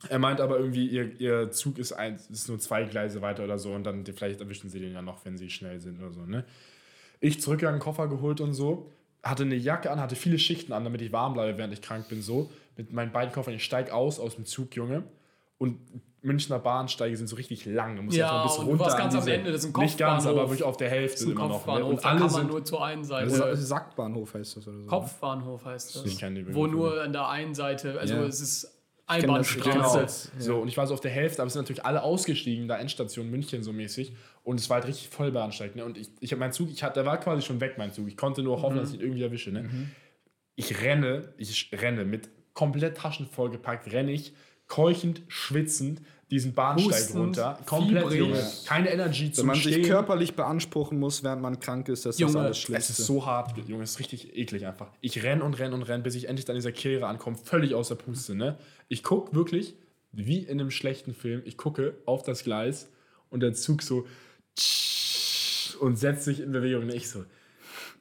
Er 0.09 0.19
meint 0.19 0.41
aber 0.41 0.59
irgendwie, 0.59 0.87
ihr, 0.87 1.21
ihr 1.21 1.51
Zug 1.51 1.79
ist, 1.79 1.93
ein, 1.93 2.15
ist 2.15 2.49
nur 2.49 2.59
zwei 2.61 2.85
Gleise 2.85 3.21
weiter 3.21 3.45
oder 3.45 3.59
so 3.59 3.73
und 3.73 3.85
dann 3.85 4.07
vielleicht 4.07 4.41
erwischen 4.41 4.71
sie 4.71 4.81
den 4.81 4.93
ja 4.93 5.03
noch, 5.03 5.25
wenn 5.25 5.37
sie 5.37 5.51
schnell 5.51 5.81
sind 5.81 6.01
oder 6.01 6.13
so. 6.13 6.25
Ne? 6.25 6.45
Ich 7.21 7.41
zurückgegangen, 7.43 7.81
Koffer 7.81 8.09
geholt 8.09 8.41
und 8.41 8.55
so, 8.55 8.91
hatte 9.25 9.43
eine 9.43 9.57
Jacke 9.57 9.91
an, 9.91 10.01
hatte 10.01 10.17
viele 10.17 10.39
Schichten 10.39 10.73
an, 10.73 10.85
damit 10.85 11.03
ich 11.03 11.11
warm 11.11 11.35
bleibe, 11.35 11.59
während 11.59 11.73
ich 11.73 11.83
krank 11.83 12.09
bin, 12.09 12.23
so. 12.23 12.51
Mit 12.77 12.93
meinen 12.93 13.13
beiden 13.13 13.33
Koffern, 13.33 13.55
ich 13.55 13.65
steige 13.65 13.93
aus 13.93 14.21
aus 14.21 14.37
dem 14.37 14.45
Zug, 14.45 14.77
Junge. 14.77 15.05
Und 15.59 15.79
Münchner 16.25 16.59
Bahnsteige 16.59 17.17
sind 17.17 17.27
so 17.29 17.37
richtig 17.37 17.65
lang. 17.67 17.97
Du 17.97 18.03
musst 18.03 18.17
Ja, 18.17 18.27
einfach 18.27 18.41
ein 18.41 18.47
bisschen 18.49 18.59
und 18.61 18.65
du 18.67 18.71
runter. 18.73 18.85
warst 18.85 18.97
an 18.97 19.03
ganz 19.03 19.15
am 19.15 19.21
diese- 19.21 19.33
Ende, 19.35 19.53
das 19.53 19.65
ist 19.65 19.77
ein 19.77 19.83
Nicht 19.83 19.99
ganz, 19.99 20.27
aber 20.27 20.41
wirklich 20.43 20.63
auf 20.63 20.77
der 20.77 20.91
Hälfte 20.91 21.13
Das 21.15 21.21
ist 21.23 21.27
ein 21.29 21.33
immer 21.33 21.41
noch. 21.49 21.49
Ne? 21.49 21.73
Kopfbahnhof, 21.73 21.91
Und 21.91 22.05
da 22.05 22.09
alle 22.09 22.19
kann 22.21 22.27
man 22.33 22.41
sind 22.41 22.51
nur 22.51 22.65
zur 22.65 22.85
einen 22.85 23.05
Seite. 23.05 23.31
Oder 23.35 23.57
Sackbahnhof 23.57 24.35
heißt 24.35 24.57
das 24.57 24.69
oder 24.69 24.81
so. 24.81 24.89
Kopfbahnhof 24.89 25.65
heißt 25.65 25.97
das. 25.97 26.05
Ich 26.07 26.19
kenn 26.19 26.35
die 26.35 26.55
Wo 26.55 26.67
nur 26.67 27.03
an 27.03 27.13
der 27.13 27.29
einen 27.29 27.55
Seite, 27.55 27.99
also 28.01 28.15
Ja. 28.15 28.23
es 28.25 28.41
ist 28.41 28.65
das, 28.65 28.73
genau. 29.21 29.35
Einbahnstraße. 29.35 30.31
So, 30.39 30.57
und 30.61 30.69
ich 30.69 30.77
war 30.77 30.87
so 30.87 30.95
auf 30.95 31.01
der 31.01 31.11
Hälfte, 31.11 31.43
aber 31.43 31.49
es 31.49 31.53
sind 31.53 31.63
natürlich 31.63 31.85
alle 31.85 32.03
ausgestiegen, 32.03 32.69
da 32.69 32.79
Endstation 32.79 33.31
München 33.31 33.63
so 33.63 33.73
mäßig. 33.73 34.15
Und 34.45 34.59
es 34.61 34.69
war 34.71 34.77
halt 34.79 34.87
richtig 34.89 35.09
voll 35.09 35.31
bahnsteig. 35.31 35.77
Ne? 35.77 35.85
Und 35.85 35.99
ich, 35.99 36.09
ich 36.21 36.33
habe 36.33 36.41
meinen 36.41 36.53
Zug, 36.53 36.71
ich 36.71 36.83
hatte, 36.83 36.95
der 37.01 37.07
war 37.07 37.19
quasi 37.19 37.43
schon 37.43 37.61
weg, 37.61 37.75
mein 37.79 37.93
Zug. 37.93 38.09
Ich 38.09 38.17
konnte 38.17 38.43
nur 38.43 38.61
hoffen, 38.63 38.77
dass 38.77 38.91
ich 38.91 38.97
ihn 38.97 39.01
irgendwie 39.01 39.23
erwische. 39.23 39.51
Ne? 39.51 39.69
Ich 40.55 40.81
renne, 40.83 41.35
ich 41.39 41.71
renne 41.73 42.05
mit 42.05 42.29
komplett 42.55 42.97
Taschen 42.97 43.27
vollgepackt, 43.27 43.93
renne 43.93 44.13
ich, 44.13 44.33
keuchend, 44.75 45.23
schwitzend, 45.29 46.01
diesen 46.31 46.53
Bahnsteig 46.53 46.93
Hustend, 46.95 47.21
runter. 47.21 47.59
Komplett, 47.65 48.03
fiebrig. 48.09 48.19
Junge. 48.19 48.51
Keine 48.67 48.91
Energy 48.91 49.27
Wenn 49.27 49.33
zum 49.35 49.47
man 49.47 49.57
Stehen. 49.57 49.75
sich 49.75 49.87
körperlich 49.87 50.35
beanspruchen 50.35 50.99
muss, 50.99 51.23
während 51.23 51.43
man 51.43 51.61
krank 51.61 51.89
ist, 51.89 52.05
das 52.07 52.17
ist 52.17 52.21
das 52.21 52.33
Junge, 52.33 52.45
alles 52.45 52.57
Es 52.57 52.63
Schlimmste. 52.65 52.93
ist 52.93 53.07
so 53.07 53.25
hart, 53.25 53.57
Junge, 53.69 53.85
es 53.85 53.93
ist 53.93 53.99
richtig 54.01 54.37
eklig 54.37 54.67
einfach. 54.67 54.89
Ich 55.01 55.23
renn 55.23 55.43
und 55.43 55.59
renn 55.61 55.73
und 55.73 55.83
renn, 55.83 56.03
bis 56.03 56.17
ich 56.17 56.29
endlich 56.29 56.49
an 56.49 56.57
dieser 56.57 56.73
Kehre 56.73 57.07
ankomme, 57.07 57.37
völlig 57.37 57.75
aus 57.75 57.89
der 57.89 57.95
Puste, 57.95 58.35
ne? 58.35 58.57
Ich 58.89 59.05
guck 59.05 59.33
wirklich, 59.33 59.75
wie 60.11 60.39
in 60.39 60.59
einem 60.61 60.73
schlechten 60.73 61.15
Film, 61.15 61.43
ich 61.45 61.57
gucke 61.57 61.95
auf 62.05 62.25
das 62.25 62.43
Gleis 62.43 62.89
und 63.31 63.41
der 63.41 63.55
Zug 63.55 63.83
so 63.83 64.07
und 65.81 65.97
setzt 65.99 66.25
sich 66.25 66.41
in 66.41 66.51
Bewegung. 66.53 66.83
Und 66.85 66.95
ich 66.95 67.09
so, 67.09 67.25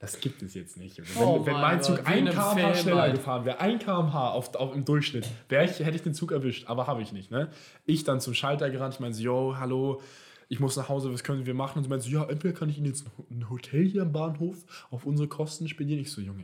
das 0.03 0.19
gibt 0.19 0.41
es 0.41 0.53
jetzt 0.53 0.75
nicht. 0.75 0.97
Wenn, 0.97 1.23
Oh 1.23 1.45
wenn 1.45 1.53
mein 1.53 1.81
Zug 1.81 1.99
wie 1.99 2.07
ein 2.07 2.27
in 2.27 2.27
einem 2.27 2.33
km/h 2.33 2.55
Film 2.55 2.75
schneller 2.75 3.09
gefahren 3.09 3.45
wäre, 3.45 3.61
ein 3.61 3.79
km/h 3.79 4.31
auf, 4.31 4.53
auf, 4.55 4.75
im 4.75 4.83
Durchschnitt, 4.83 5.25
ich, 5.47 5.79
hätte 5.79 5.95
ich 5.95 6.01
den 6.01 6.13
Zug 6.13 6.33
erwischt, 6.33 6.67
aber 6.67 6.87
habe 6.87 7.01
ich 7.01 7.13
nicht. 7.13 7.31
Ne? 7.31 7.49
Ich 7.85 8.03
dann 8.03 8.19
zum 8.19 8.33
Schalter 8.33 8.69
gerannt, 8.69 8.95
ich 8.95 8.99
meine 8.99 9.13
so, 9.13 9.23
yo, 9.23 9.55
hallo, 9.57 10.01
ich 10.49 10.59
muss 10.59 10.75
nach 10.75 10.89
Hause, 10.89 11.13
was 11.13 11.23
können 11.23 11.45
wir 11.45 11.53
machen? 11.53 11.77
Und 11.77 11.83
sie 11.85 11.89
meinte 11.89 12.03
so, 12.03 12.11
ja, 12.11 12.25
entweder 12.25 12.53
kann 12.53 12.67
ich 12.67 12.79
Ihnen 12.79 12.87
jetzt 12.87 13.05
ein 13.31 13.49
Hotel 13.49 13.85
hier 13.85 14.01
am 14.01 14.11
Bahnhof 14.11 14.57
auf 14.91 15.05
unsere 15.05 15.29
Kosten 15.29 15.69
spendieren. 15.69 16.01
Ich 16.01 16.11
so, 16.11 16.19
Junge, 16.19 16.43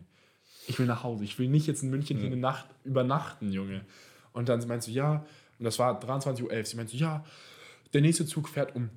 ich 0.65 0.79
will 0.79 0.85
nach 0.85 1.03
Hause. 1.03 1.25
Ich 1.25 1.37
will 1.37 1.49
nicht 1.49 1.67
jetzt 1.67 1.83
in 1.83 1.89
München 1.89 2.17
hier 2.17 2.27
eine 2.27 2.37
Nacht 2.37 2.65
übernachten, 2.85 3.51
Junge. 3.51 3.81
Und 4.31 4.47
dann 4.47 4.65
meinte 4.69 4.85
sie, 4.85 4.93
ja, 4.93 5.25
und 5.57 5.65
das 5.65 5.77
war 5.79 6.01
23.11 6.01 6.43
Uhr. 6.43 6.63
Sie 6.63 6.77
meinte 6.77 6.93
so, 6.93 6.97
ja, 6.97 7.25
der 7.91 7.99
nächste 7.99 8.25
Zug 8.25 8.47
fährt 8.47 8.73
um 8.73 8.89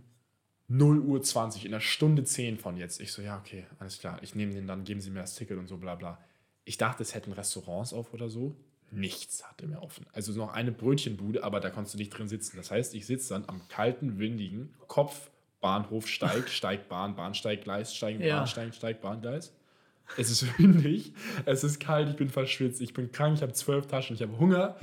0 0.72 1.00
Uhr 1.00 1.22
20, 1.22 1.66
in 1.66 1.74
einer 1.74 1.80
Stunde 1.82 2.24
10 2.24 2.56
von 2.56 2.78
jetzt. 2.78 3.00
Ich 3.00 3.12
so, 3.12 3.20
ja, 3.20 3.38
okay, 3.38 3.66
alles 3.78 3.98
klar. 3.98 4.18
Ich 4.22 4.34
nehme 4.34 4.54
den 4.54 4.66
dann, 4.66 4.84
geben 4.84 5.00
Sie 5.00 5.10
mir 5.10 5.20
das 5.20 5.34
Ticket 5.34 5.58
und 5.58 5.66
so, 5.66 5.76
bla 5.76 5.96
bla. 5.96 6.18
Ich 6.64 6.78
dachte, 6.78 7.02
es 7.02 7.14
hätten 7.14 7.32
Restaurants 7.32 7.92
auf 7.92 8.14
oder 8.14 8.30
so. 8.30 8.56
Nichts 8.90 9.46
hatte 9.46 9.66
mehr 9.66 9.82
offen. 9.82 10.06
Also 10.12 10.32
noch 10.32 10.52
eine 10.52 10.72
Brötchenbude, 10.72 11.44
aber 11.44 11.60
da 11.60 11.68
konntest 11.70 11.94
du 11.94 11.98
nicht 11.98 12.10
drin 12.10 12.28
sitzen. 12.28 12.56
Das 12.56 12.70
heißt, 12.70 12.94
ich 12.94 13.06
sitze 13.06 13.34
dann 13.34 13.44
am 13.48 13.68
kalten, 13.68 14.18
windigen 14.18 14.74
Kopf, 14.86 15.30
Bahnhof, 15.60 16.08
Steig, 16.08 16.48
Steigbahn, 16.50 17.16
Bahnsteiggleis, 17.16 17.94
Steig, 17.94 18.20
Ja. 18.20 18.38
Bahnsteig, 18.38 18.74
Steig, 18.74 19.00
Bahngleis. 19.02 19.52
Es 20.16 20.30
ist 20.30 20.46
windig, 20.58 21.12
es 21.44 21.64
ist 21.64 21.80
kalt, 21.80 22.08
ich 22.08 22.16
bin 22.16 22.28
verschwitzt, 22.28 22.80
ich 22.80 22.92
bin 22.92 23.10
krank, 23.12 23.36
ich 23.36 23.42
habe 23.42 23.52
zwölf 23.52 23.86
Taschen, 23.86 24.14
ich 24.16 24.22
habe 24.22 24.38
Hunger. 24.38 24.76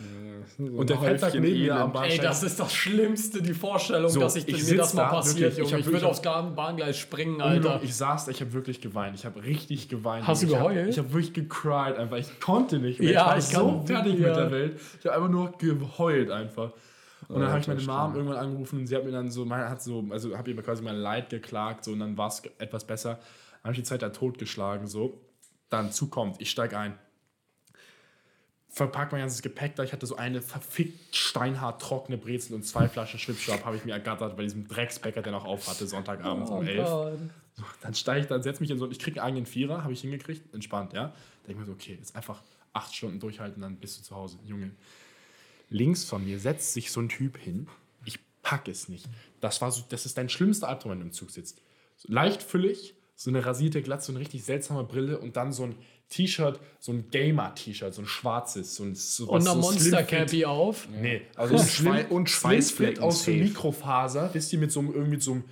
Und 0.57 0.89
der 0.89 0.97
Fettsack 0.97 1.33
neben 1.35 1.59
mir 1.59 1.75
am 1.75 1.89
Ey, 1.89 1.93
Bahnsteig. 1.93 2.21
das 2.21 2.43
ist 2.43 2.59
das 2.59 2.73
Schlimmste, 2.73 3.41
die 3.41 3.53
Vorstellung, 3.53 4.09
So, 4.09 4.19
dass 4.19 4.35
ich, 4.35 4.47
ich 4.47 4.63
mir 4.69 4.77
das 4.77 4.93
mal 4.93 5.03
da, 5.03 5.09
passiert, 5.09 5.57
wirklich, 5.57 5.65
ich 5.65 5.71
Junge. 5.71 5.73
hab 5.73 5.79
Ich, 5.79 5.93
würde 5.93 6.07
aufs 6.07 6.21
Bahngleis 6.21 6.97
springen, 6.97 7.41
Alter. 7.41 7.73
Alter. 7.73 7.83
Ich 7.83 7.95
saß, 7.95 8.25
da, 8.25 8.31
ich 8.31 8.41
habe 8.41 8.53
wirklich 8.53 8.81
geweint. 8.81 9.15
Ich 9.15 9.25
habe 9.25 9.43
richtig 9.43 9.89
geweint. 9.89 10.25
Hast 10.27 10.43
du 10.43 10.47
geheult? 10.47 10.77
Hab, 10.77 10.87
ich 10.87 10.97
habe 10.97 11.13
wirklich 11.13 11.33
gecried 11.33 11.97
einfach. 11.97 12.17
Ich 12.17 12.39
konnte 12.39 12.79
nicht 12.79 12.99
mehr. 12.99 13.11
Ja, 13.11 13.21
ich 13.21 13.27
war 13.27 13.37
ich 13.37 13.45
so 13.45 13.83
fertig 13.85 14.19
ja. 14.19 14.27
mit 14.27 14.35
der 14.35 14.51
Welt. 14.51 14.79
Ich 14.99 15.05
habe 15.05 15.15
einfach 15.15 15.29
nur 15.29 15.51
geheult 15.57 16.31
einfach. 16.31 16.71
Und 17.27 17.41
dann 17.41 17.49
habe 17.49 17.59
ich 17.59 17.67
meine 17.67 17.81
Mom 17.81 18.15
irgendwann 18.15 18.37
angerufen 18.37 18.79
und 18.79 18.87
sie 18.87 18.95
hat 18.95 19.05
mir 19.05 19.11
dann 19.11 19.29
so, 19.29 19.47
hat 19.49 19.83
so, 19.83 20.03
also 20.09 20.35
habe 20.35 20.49
ihr 20.49 20.61
quasi 20.63 20.81
mein 20.81 20.95
Leid 20.95 21.29
geklagt 21.29 21.83
so 21.83 21.91
und 21.91 21.99
dann 21.99 22.17
war 22.17 22.27
es 22.27 22.41
etwas 22.57 22.83
besser. 22.85 23.19
Habe 23.63 23.73
ich 23.73 23.79
die 23.79 23.83
Zeit 23.83 24.01
da 24.01 24.09
totgeschlagen 24.09 24.87
so. 24.87 25.21
Dann 25.69 25.91
zukommt, 25.91 26.41
ich 26.41 26.49
steige 26.49 26.77
ein. 26.77 26.97
Verpack 28.71 29.11
mein 29.11 29.21
ganzes 29.21 29.41
Gepäck 29.41 29.75
da. 29.75 29.83
Ich 29.83 29.93
hatte 29.93 30.05
so 30.05 30.15
eine 30.15 30.41
verfickt 30.41 31.15
steinhart 31.15 31.81
trockene 31.81 32.17
Brezel 32.17 32.55
und 32.55 32.63
zwei 32.63 32.87
Flaschen 32.87 33.19
Schwipschwap 33.19 33.65
habe 33.65 33.75
ich 33.75 33.83
mir 33.83 33.93
ergattert 33.93 34.37
bei 34.37 34.43
diesem 34.43 34.67
Drecksbäcker, 34.67 35.21
der 35.21 35.31
noch 35.31 35.45
auf 35.45 35.67
hatte, 35.67 35.87
Sonntagabend 35.87 36.49
um 36.49 36.65
11. 36.65 36.85
Gott. 36.85 37.19
So, 37.55 37.65
dann 37.81 37.93
steige 37.93 38.21
ich, 38.21 38.27
dann 38.27 38.41
setze 38.41 38.61
mich 38.61 38.69
in 38.71 38.77
so, 38.77 38.89
ich 38.89 38.99
kriege 38.99 39.21
einen 39.21 39.27
eigenen 39.27 39.45
Vierer, 39.45 39.83
habe 39.83 39.91
ich 39.91 40.01
hingekriegt, 40.01 40.53
entspannt, 40.53 40.93
ja. 40.93 41.13
Denke 41.47 41.59
mir 41.59 41.65
so, 41.65 41.73
okay, 41.73 41.97
jetzt 41.99 42.15
einfach 42.15 42.41
acht 42.73 42.95
Stunden 42.95 43.19
durchhalten, 43.19 43.61
dann 43.61 43.75
bist 43.77 43.99
du 43.99 44.03
zu 44.03 44.15
Hause. 44.15 44.37
Junge, 44.45 44.71
links 45.69 46.05
von 46.05 46.23
mir 46.23 46.39
setzt 46.39 46.73
sich 46.73 46.91
so 46.91 47.01
ein 47.01 47.09
Typ 47.09 47.37
hin, 47.37 47.67
ich 48.05 48.19
pack 48.43 48.67
es 48.67 48.87
nicht. 48.87 49.09
Das 49.41 49.61
war 49.61 49.71
so, 49.71 49.83
das 49.89 50.05
ist 50.05 50.17
dein 50.17 50.29
schlimmster 50.29 50.69
Albtraum, 50.69 50.91
wenn 50.93 50.99
du 50.99 51.05
im 51.07 51.11
Zug 51.11 51.31
sitzt. 51.31 51.61
So, 51.97 52.11
leicht 52.11 52.43
füllig, 52.43 52.93
so 53.21 53.29
eine 53.29 53.45
rasierte 53.45 53.81
Glatze, 53.81 54.07
so 54.07 54.11
eine 54.13 54.21
richtig 54.21 54.45
seltsame 54.45 54.85
Brille 54.85 55.19
und 55.19 55.35
dann 55.35 55.51
so 55.51 55.63
ein 55.63 55.75
T-Shirt, 56.07 56.57
so 56.79 56.93
ein 56.93 57.09
Gamer-T-Shirt, 57.11 57.93
so 57.93 58.01
ein 58.01 58.07
schwarzes, 58.07 58.75
so 58.75 58.83
ein 58.83 58.95
so 58.95 59.25
Und 59.27 59.41
eine 59.41 59.49
so 59.49 59.55
Monster 59.57 59.79
Slim 59.81 59.97
Fit. 59.99 60.07
Cappy 60.07 60.45
auf. 60.45 60.87
Nee, 60.89 61.21
also 61.35 61.55
Und 61.55 61.59
Slim- 61.59 61.93
Schwei- 61.93 62.07
und 62.07 62.29
Schweißflecken 62.29 63.03
aus 63.03 63.25
so. 63.25 63.31
Mikrofaser, 63.31 64.29
wisst 64.33 64.53
ihr, 64.53 64.59
mit 64.59 64.71
so 64.71 64.79
einem, 64.79 64.89
irgendwie 64.93 65.11
mit 65.11 65.23
so 65.23 65.33
einem 65.33 65.43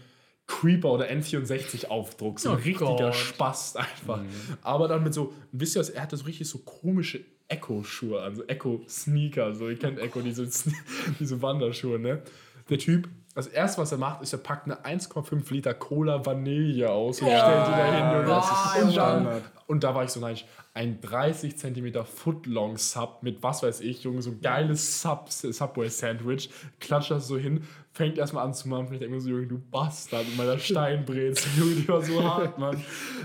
Creeper 0.47 0.93
oder 0.93 1.09
N64-Aufdruck. 1.11 2.39
So 2.39 2.51
ein 2.51 2.55
Oh 2.55 2.59
richtiger 2.59 2.95
Gott. 2.95 3.15
Spast 3.15 3.75
einfach. 3.77 4.21
Aber 4.61 4.87
dann 4.87 5.03
mit 5.03 5.13
so, 5.13 5.33
wisst 5.51 5.75
ihr 5.75 5.81
was, 5.81 5.89
er 5.89 6.03
hatte 6.03 6.15
so 6.15 6.23
richtig 6.23 6.47
so 6.47 6.59
komische 6.59 7.19
Echo-Schuhe 7.49 8.21
an, 8.21 8.35
so 8.35 8.43
Echo-Sneaker. 8.45 9.53
So, 9.55 9.69
ihr 9.69 9.77
kennt 9.77 9.99
Echo, 9.99 10.21
diese, 10.21 10.47
diese 11.19 11.41
Wanderschuhe, 11.41 11.99
ne? 11.99 12.21
Der 12.69 12.77
Typ, 12.77 13.09
das 13.37 13.45
erste, 13.45 13.79
was 13.83 13.91
er 13.91 13.99
macht, 13.99 14.23
ist, 14.23 14.33
er 14.33 14.39
packt 14.39 14.65
eine 14.65 14.83
1,5 14.83 15.53
Liter 15.53 15.75
Cola 15.75 16.25
Vanille 16.25 16.89
aus 16.89 17.21
und 17.21 17.27
stellt 17.27 17.67
die 17.67 17.71
da 17.71 17.93
hin. 17.93 18.15
Junge. 18.15 18.25
das 18.25 18.81
und, 18.81 18.97
dann, 18.97 19.41
und 19.67 19.83
da 19.83 19.93
war 19.93 20.03
ich 20.03 20.09
so 20.09 20.19
neidisch. 20.19 20.45
Ein 20.73 20.99
30 21.01 21.55
cm 21.55 22.03
Footlong 22.03 22.77
Sub 22.77 23.21
mit 23.21 23.43
was 23.43 23.61
weiß 23.61 23.81
ich, 23.81 24.01
Junge, 24.01 24.23
so 24.23 24.33
geiles 24.41 25.03
Sub, 25.03 25.29
Subway 25.29 25.87
Sandwich. 25.87 26.49
Klatscht 26.79 27.11
das 27.11 27.27
so 27.27 27.37
hin, 27.37 27.61
fängt 27.91 28.17
erstmal 28.17 28.43
an 28.43 28.55
zu 28.55 28.69
mampfen. 28.69 28.95
Ich 28.95 29.01
denke 29.01 29.13
mir 29.13 29.21
so, 29.21 29.29
Junge, 29.29 29.45
du 29.45 29.59
Bastard 29.59 30.25
mit 30.25 30.35
meiner 30.35 30.57
Steinbrezel. 30.57 31.51
Junge, 31.59 31.75
die 31.75 31.87
war 31.87 32.01
so 32.01 32.23
hart, 32.23 32.57
Mann. 32.57 32.83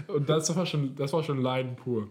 Und 0.09 0.29
das 0.29 0.55
war 0.55 0.67
schon, 0.67 0.95
das 0.95 1.15
war 1.15 1.23
schon 1.23 1.41
Leiden 1.41 1.75
pur. 1.75 2.09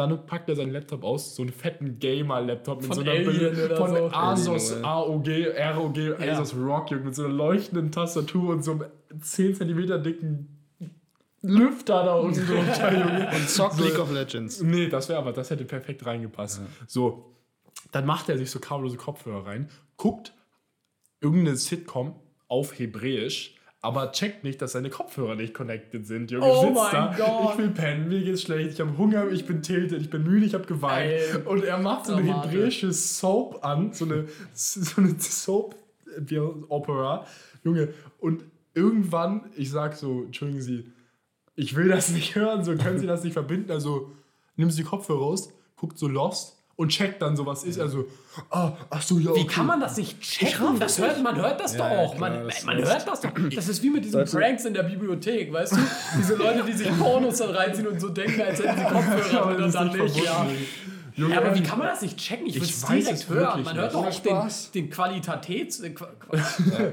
Dann 0.00 0.24
packt 0.24 0.48
er 0.48 0.56
seinen 0.56 0.72
Laptop 0.72 1.04
aus, 1.04 1.36
so 1.36 1.42
einen 1.42 1.52
fetten 1.52 1.98
Gamer-Laptop 1.98 2.78
mit 2.78 2.86
Von 2.86 2.96
so 2.96 3.02
einer 3.02 3.10
Alien 3.10 3.76
von 3.76 3.90
so. 4.36 4.62
Alien, 4.62 4.84
AOG, 4.84 5.28
ROG, 5.76 6.20
Asus 6.20 6.56
ROG, 6.56 6.90
Junge, 6.90 7.04
mit 7.04 7.14
so 7.14 7.24
einer 7.24 7.34
leuchtenden 7.34 7.92
Tastatur 7.92 8.54
und 8.54 8.64
so 8.64 8.72
einem 8.72 8.84
10 9.20 9.56
cm 9.56 10.02
dicken 10.02 10.56
Lüfter 11.42 12.02
da 12.04 12.14
unten 12.14 12.40
Junge. 12.48 13.30
Und 13.34 13.48
zockt 13.50 13.78
League 13.78 13.98
of 13.98 14.10
Legends. 14.10 14.62
Nee, 14.62 14.88
das 14.88 15.10
wäre 15.10 15.18
aber, 15.18 15.34
das 15.34 15.50
hätte 15.50 15.66
perfekt 15.66 16.06
reingepasst. 16.06 16.62
So, 16.86 17.34
dann 17.92 18.06
macht 18.06 18.30
er 18.30 18.38
sich 18.38 18.50
so 18.50 18.58
kabellose 18.58 18.96
Kopfhörer 18.96 19.46
rein, 19.46 19.68
guckt 19.98 20.32
irgendeine 21.20 21.56
Sitcom 21.56 22.14
auf 22.48 22.78
Hebräisch, 22.78 23.54
aber 23.82 24.12
checkt 24.12 24.44
nicht, 24.44 24.60
dass 24.60 24.72
seine 24.72 24.90
Kopfhörer 24.90 25.34
nicht 25.36 25.54
connected 25.54 26.06
sind. 26.06 26.30
Junge, 26.30 26.44
Oh 26.46 26.60
sitzt 26.62 26.74
mein 26.74 26.92
da, 26.92 27.14
Gott. 27.16 27.52
ich 27.52 27.58
will 27.58 27.70
pennen, 27.70 28.08
mir 28.08 28.22
geht's 28.22 28.42
schlecht, 28.42 28.72
ich 28.72 28.80
habe 28.80 28.96
Hunger, 28.98 29.30
ich 29.30 29.46
bin 29.46 29.62
tilted, 29.62 30.00
ich 30.02 30.10
bin 30.10 30.22
müde, 30.22 30.44
ich 30.44 30.54
habe 30.54 30.66
geweint. 30.66 31.10
Ey, 31.10 31.36
und 31.46 31.64
er 31.64 31.78
macht 31.78 32.06
so 32.06 32.14
eine 32.14 32.22
hebräische 32.42 32.92
Soap 32.92 33.64
an, 33.64 33.92
so 33.92 34.04
eine, 34.04 34.26
so 34.52 35.00
eine 35.00 35.18
Soap 35.18 35.76
wie 36.18 36.38
Opera. 36.38 37.26
Junge, 37.64 37.94
und 38.18 38.44
irgendwann, 38.74 39.50
ich 39.56 39.70
sag 39.70 39.96
so, 39.96 40.24
entschuldigen 40.24 40.60
Sie, 40.60 40.92
ich 41.56 41.74
will 41.74 41.88
das 41.88 42.10
nicht 42.10 42.34
hören, 42.34 42.64
so 42.64 42.76
können 42.76 42.98
Sie 42.98 43.06
das 43.06 43.24
nicht 43.24 43.32
verbinden. 43.32 43.70
Also 43.70 44.10
nimmt 44.56 44.72
sie 44.72 44.82
die 44.82 44.88
Kopfhörer 44.88 45.20
raus, 45.20 45.52
guckt 45.76 45.98
so 45.98 46.06
Lost 46.06 46.59
und 46.80 46.88
checkt 46.88 47.20
dann 47.20 47.36
so, 47.36 47.44
was 47.44 47.62
ist. 47.64 47.78
Also, 47.78 48.06
ah, 48.50 48.72
ach 48.88 49.02
so, 49.02 49.18
ja, 49.18 49.30
okay. 49.30 49.42
Wie 49.42 49.46
kann 49.46 49.66
man 49.66 49.80
das 49.80 49.96
nicht 49.98 50.18
checken? 50.20 50.80
Das 50.80 50.98
hört, 50.98 51.22
man 51.22 51.36
hört 51.36 51.60
das 51.60 51.76
doch 51.76 51.84
auch. 51.84 52.16
klar, 52.16 52.30
man 52.30 52.46
das 52.48 52.64
man 52.64 52.78
ist- 52.78 52.88
hört 52.90 53.06
das 53.06 53.20
doch. 53.20 53.30
Das 53.54 53.68
ist 53.68 53.82
wie 53.82 53.90
mit 53.90 54.02
diesen 54.04 54.24
Pranks 54.24 54.64
in 54.64 54.72
der 54.72 54.84
Bibliothek, 54.84 55.52
weißt 55.52 55.72
du? 55.74 55.76
Diese 56.18 56.34
Leute, 56.36 56.64
die 56.66 56.72
sich 56.72 56.88
Pornos 56.98 57.36
dann 57.36 57.50
reinziehen 57.50 57.86
und 57.86 58.00
so 58.00 58.08
denken, 58.08 58.40
als 58.40 58.58
hätten 58.62 58.78
sie 58.78 58.84
Kopfhörer 58.84 59.42
Aber 59.42 59.54
dann 59.68 59.88
nicht 59.88 60.24
Ja. 60.24 60.46
Junge, 61.16 61.34
Ja, 61.34 61.40
aber 61.40 61.54
wie 61.54 61.62
kann 61.62 61.78
man 61.78 61.88
das 61.88 62.02
nicht 62.02 62.16
checken? 62.18 62.46
Ich, 62.46 62.56
Ich 62.56 62.60
würde 62.60 62.98
es 63.00 63.04
direkt 63.04 63.28
hören. 63.28 63.62
Man 63.64 63.76
hört 63.76 63.94
doch 63.94 64.06
auch 64.06 64.10
den, 64.20 64.30
Spaß. 64.32 64.70
den 64.72 64.90
Qualitäts... 64.90 65.80
äh, 65.80 65.90
Qua- 65.90 66.08
Qua- 66.18 66.38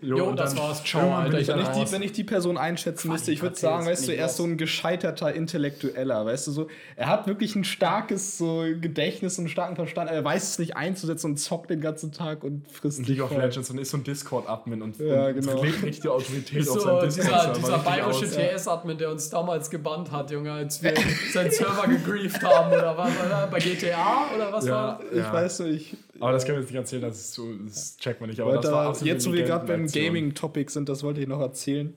Jo, 0.00 0.16
Jo, 0.18 0.32
das 0.32 0.56
war's. 0.56 0.82
Ciao, 0.84 1.14
Alter. 1.14 1.38
Ich 1.38 1.48
Wenn 1.48 1.60
ich, 1.60 1.68
die, 1.68 1.92
wenn 1.92 2.02
ich 2.02 2.12
die 2.12 2.24
Person 2.24 2.56
einschätzen 2.56 3.10
müsste, 3.10 3.32
ich 3.32 3.42
würde 3.42 3.56
sagen, 3.56 3.86
weißt 3.86 4.08
du, 4.08 4.12
er 4.14 4.26
ist 4.26 4.36
so 4.36 4.44
ein 4.44 4.56
gescheiterter 4.56 5.32
Intellektueller, 5.34 6.26
weißt 6.26 6.46
du, 6.46 6.50
so, 6.52 6.68
er 6.96 7.08
hat 7.08 7.26
wirklich 7.26 7.54
ein 7.56 7.64
starkes 7.64 8.38
so 8.38 8.64
Gedächtnis 8.80 9.38
und 9.38 9.44
einen 9.44 9.48
starken 9.50 9.76
Verstand, 9.76 10.10
er 10.10 10.24
weiß 10.24 10.50
es 10.50 10.58
nicht 10.58 10.76
einzusetzen 10.76 11.30
und 11.32 11.36
zockt 11.38 11.70
den 11.70 11.80
ganzen 11.80 12.12
Tag 12.12 12.44
und 12.44 12.70
frisst 12.70 13.06
League 13.06 13.22
of. 13.22 13.30
Legends 13.30 13.70
und 13.70 13.78
ist 13.78 13.90
so 13.90 13.96
ein 13.98 14.04
Discord-Admin 14.04 14.82
und, 14.82 14.98
Ja, 14.98 15.26
und 15.26 15.34
genau. 15.40 15.62
legt 15.62 15.82
richtig 15.82 16.00
die 16.00 16.08
Autorität 16.08 16.60
auf 16.68 16.74
So, 16.74 16.80
seinem 16.80 17.04
dieser, 17.04 17.78
bayerische. 17.78 18.30
TS-Admin, 18.30 18.98
der 18.98 19.10
uns 19.10 19.30
damals 19.30 19.70
gebannt 19.70 20.10
hat, 20.10 20.30
Junge, 20.30 20.52
als 20.52 20.82
wir 20.82 20.94
seinen 21.32 21.50
Server 21.50 21.86
gegrieft 21.88 22.42
haben 22.42 22.72
oder 22.72 22.96
was, 22.96 23.10
Bei 23.46 23.58
GTA 23.58 24.26
oder 24.34 24.52
was 24.52 24.66
Ja, 24.66 24.72
war 24.72 25.00
Ich 25.10 25.18
ja. 25.18 25.32
weiß 25.32 25.60
nicht. 25.60 25.96
Aber 26.20 26.32
das 26.32 26.44
können 26.44 26.58
wir 26.58 26.62
jetzt 26.62 26.70
nicht 26.70 26.80
erzählen, 26.80 27.02
das, 27.02 27.16
ist 27.18 27.34
so, 27.34 27.48
das 27.64 27.96
checkt 27.96 28.20
man 28.20 28.30
nicht. 28.30 28.40
Aber 28.40 28.54
das 28.54 28.64
Leute, 28.64 28.76
war 28.76 29.02
jetzt, 29.04 29.26
wo 29.26 29.32
wir 29.32 29.44
gerade 29.44 29.66
beim. 29.66 29.86
Gaming-Topic 29.86 30.70
sind, 30.70 30.88
das 30.88 31.02
wollte 31.02 31.20
ich 31.20 31.28
noch 31.28 31.40
erzählen. 31.40 31.94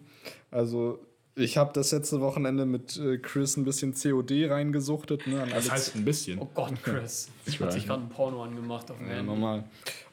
Also, 0.51 0.99
ich 1.37 1.55
habe 1.57 1.71
das 1.73 1.91
letzte 1.91 2.19
Wochenende 2.19 2.65
mit 2.65 2.97
äh, 2.97 3.17
Chris 3.17 3.55
ein 3.57 3.63
bisschen 3.63 3.93
COD 3.93 4.49
reingesuchtet. 4.49 5.27
Ne, 5.27 5.45
Das 5.49 5.69
heißt 5.71 5.95
ein 5.95 6.03
bisschen. 6.03 6.39
Oh 6.39 6.47
Gott, 6.53 6.73
Chris. 6.83 7.29
Ich 7.45 7.61
hat 7.61 7.71
sich 7.71 7.85
gerade 7.85 8.01
ein 8.03 8.09
Porno 8.09 8.43
angemacht 8.43 8.89
auf 8.91 8.97
dem 8.97 9.07
Ja, 9.07 9.13
Handy. 9.13 9.27
normal. 9.27 9.63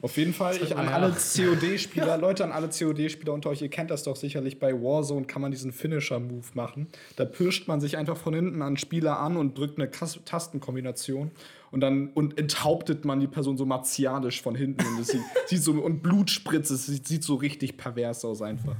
Auf 0.01 0.15
jeden 0.17 0.33
Fall, 0.33 0.55
ich 0.55 0.75
an 0.77 0.87
alle. 0.87 1.11
COD-Spieler, 1.35 2.17
Leute, 2.17 2.43
an 2.43 2.51
alle 2.51 2.69
COD-Spieler 2.69 3.33
unter 3.33 3.49
euch, 3.49 3.61
ihr 3.61 3.69
kennt 3.69 3.91
das 3.91 4.03
doch 4.03 4.15
sicherlich, 4.15 4.59
bei 4.59 4.71
Warzone 4.73 5.25
kann 5.25 5.41
man 5.41 5.51
diesen 5.51 5.71
Finisher-Move 5.71 6.45
machen. 6.53 6.87
Da 7.15 7.25
pirscht 7.25 7.67
man 7.67 7.81
sich 7.81 7.97
einfach 7.97 8.17
von 8.17 8.33
hinten 8.33 8.61
an 8.61 8.67
einen 8.67 8.77
Spieler 8.77 9.19
an 9.19 9.35
und 9.35 9.57
drückt 9.57 9.77
eine 9.79 9.89
Kas 9.89 10.19
Tastenkombination 10.25 11.31
und 11.71 11.81
dann 11.81 12.09
und 12.13 12.37
enthauptet 12.37 13.03
man 13.03 13.19
die 13.19 13.27
Person 13.27 13.57
so 13.57 13.65
martialisch 13.65 14.41
von 14.41 14.55
hinten 14.55 14.85
und 14.85 14.99
es 15.01 15.07
sieht, 15.07 15.21
sieht 15.47 15.61
so 15.63 15.71
und 15.73 16.01
Blut 16.03 16.29
spritzt, 16.29 16.71
es 16.71 16.85
sieht, 16.85 17.07
sieht 17.07 17.23
so 17.23 17.35
richtig 17.35 17.77
pervers 17.77 18.23
aus 18.23 18.41
einfach. 18.41 18.75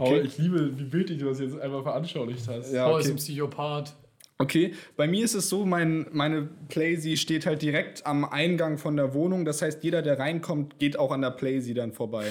Aber 0.00 0.22
ich 0.22 0.38
liebe, 0.38 0.78
wie 0.78 0.84
bildlich 0.84 1.18
du 1.18 1.26
das 1.26 1.40
jetzt 1.40 1.58
einfach 1.58 1.82
veranschaulicht 1.82 2.46
hast. 2.48 2.72
Ja, 2.72 2.90
Oh, 2.92 2.96
ist 2.98 3.06
okay. 3.06 3.14
ein 3.14 3.16
Psychopath. 3.16 3.94
Okay, 4.40 4.72
bei 4.96 5.08
mir 5.08 5.24
ist 5.24 5.34
es 5.34 5.48
so, 5.48 5.66
mein, 5.66 6.06
meine 6.12 6.48
Playsee 6.68 7.16
steht 7.16 7.44
halt 7.44 7.60
direkt 7.60 8.06
am 8.06 8.24
Eingang 8.24 8.78
von 8.78 8.96
der 8.96 9.12
Wohnung. 9.12 9.44
Das 9.44 9.62
heißt, 9.62 9.82
jeder, 9.82 10.00
der 10.00 10.20
reinkommt, 10.20 10.78
geht 10.78 10.96
auch 10.96 11.10
an 11.10 11.22
der 11.22 11.32
Playsee 11.32 11.74
dann 11.74 11.92
vorbei. 11.92 12.26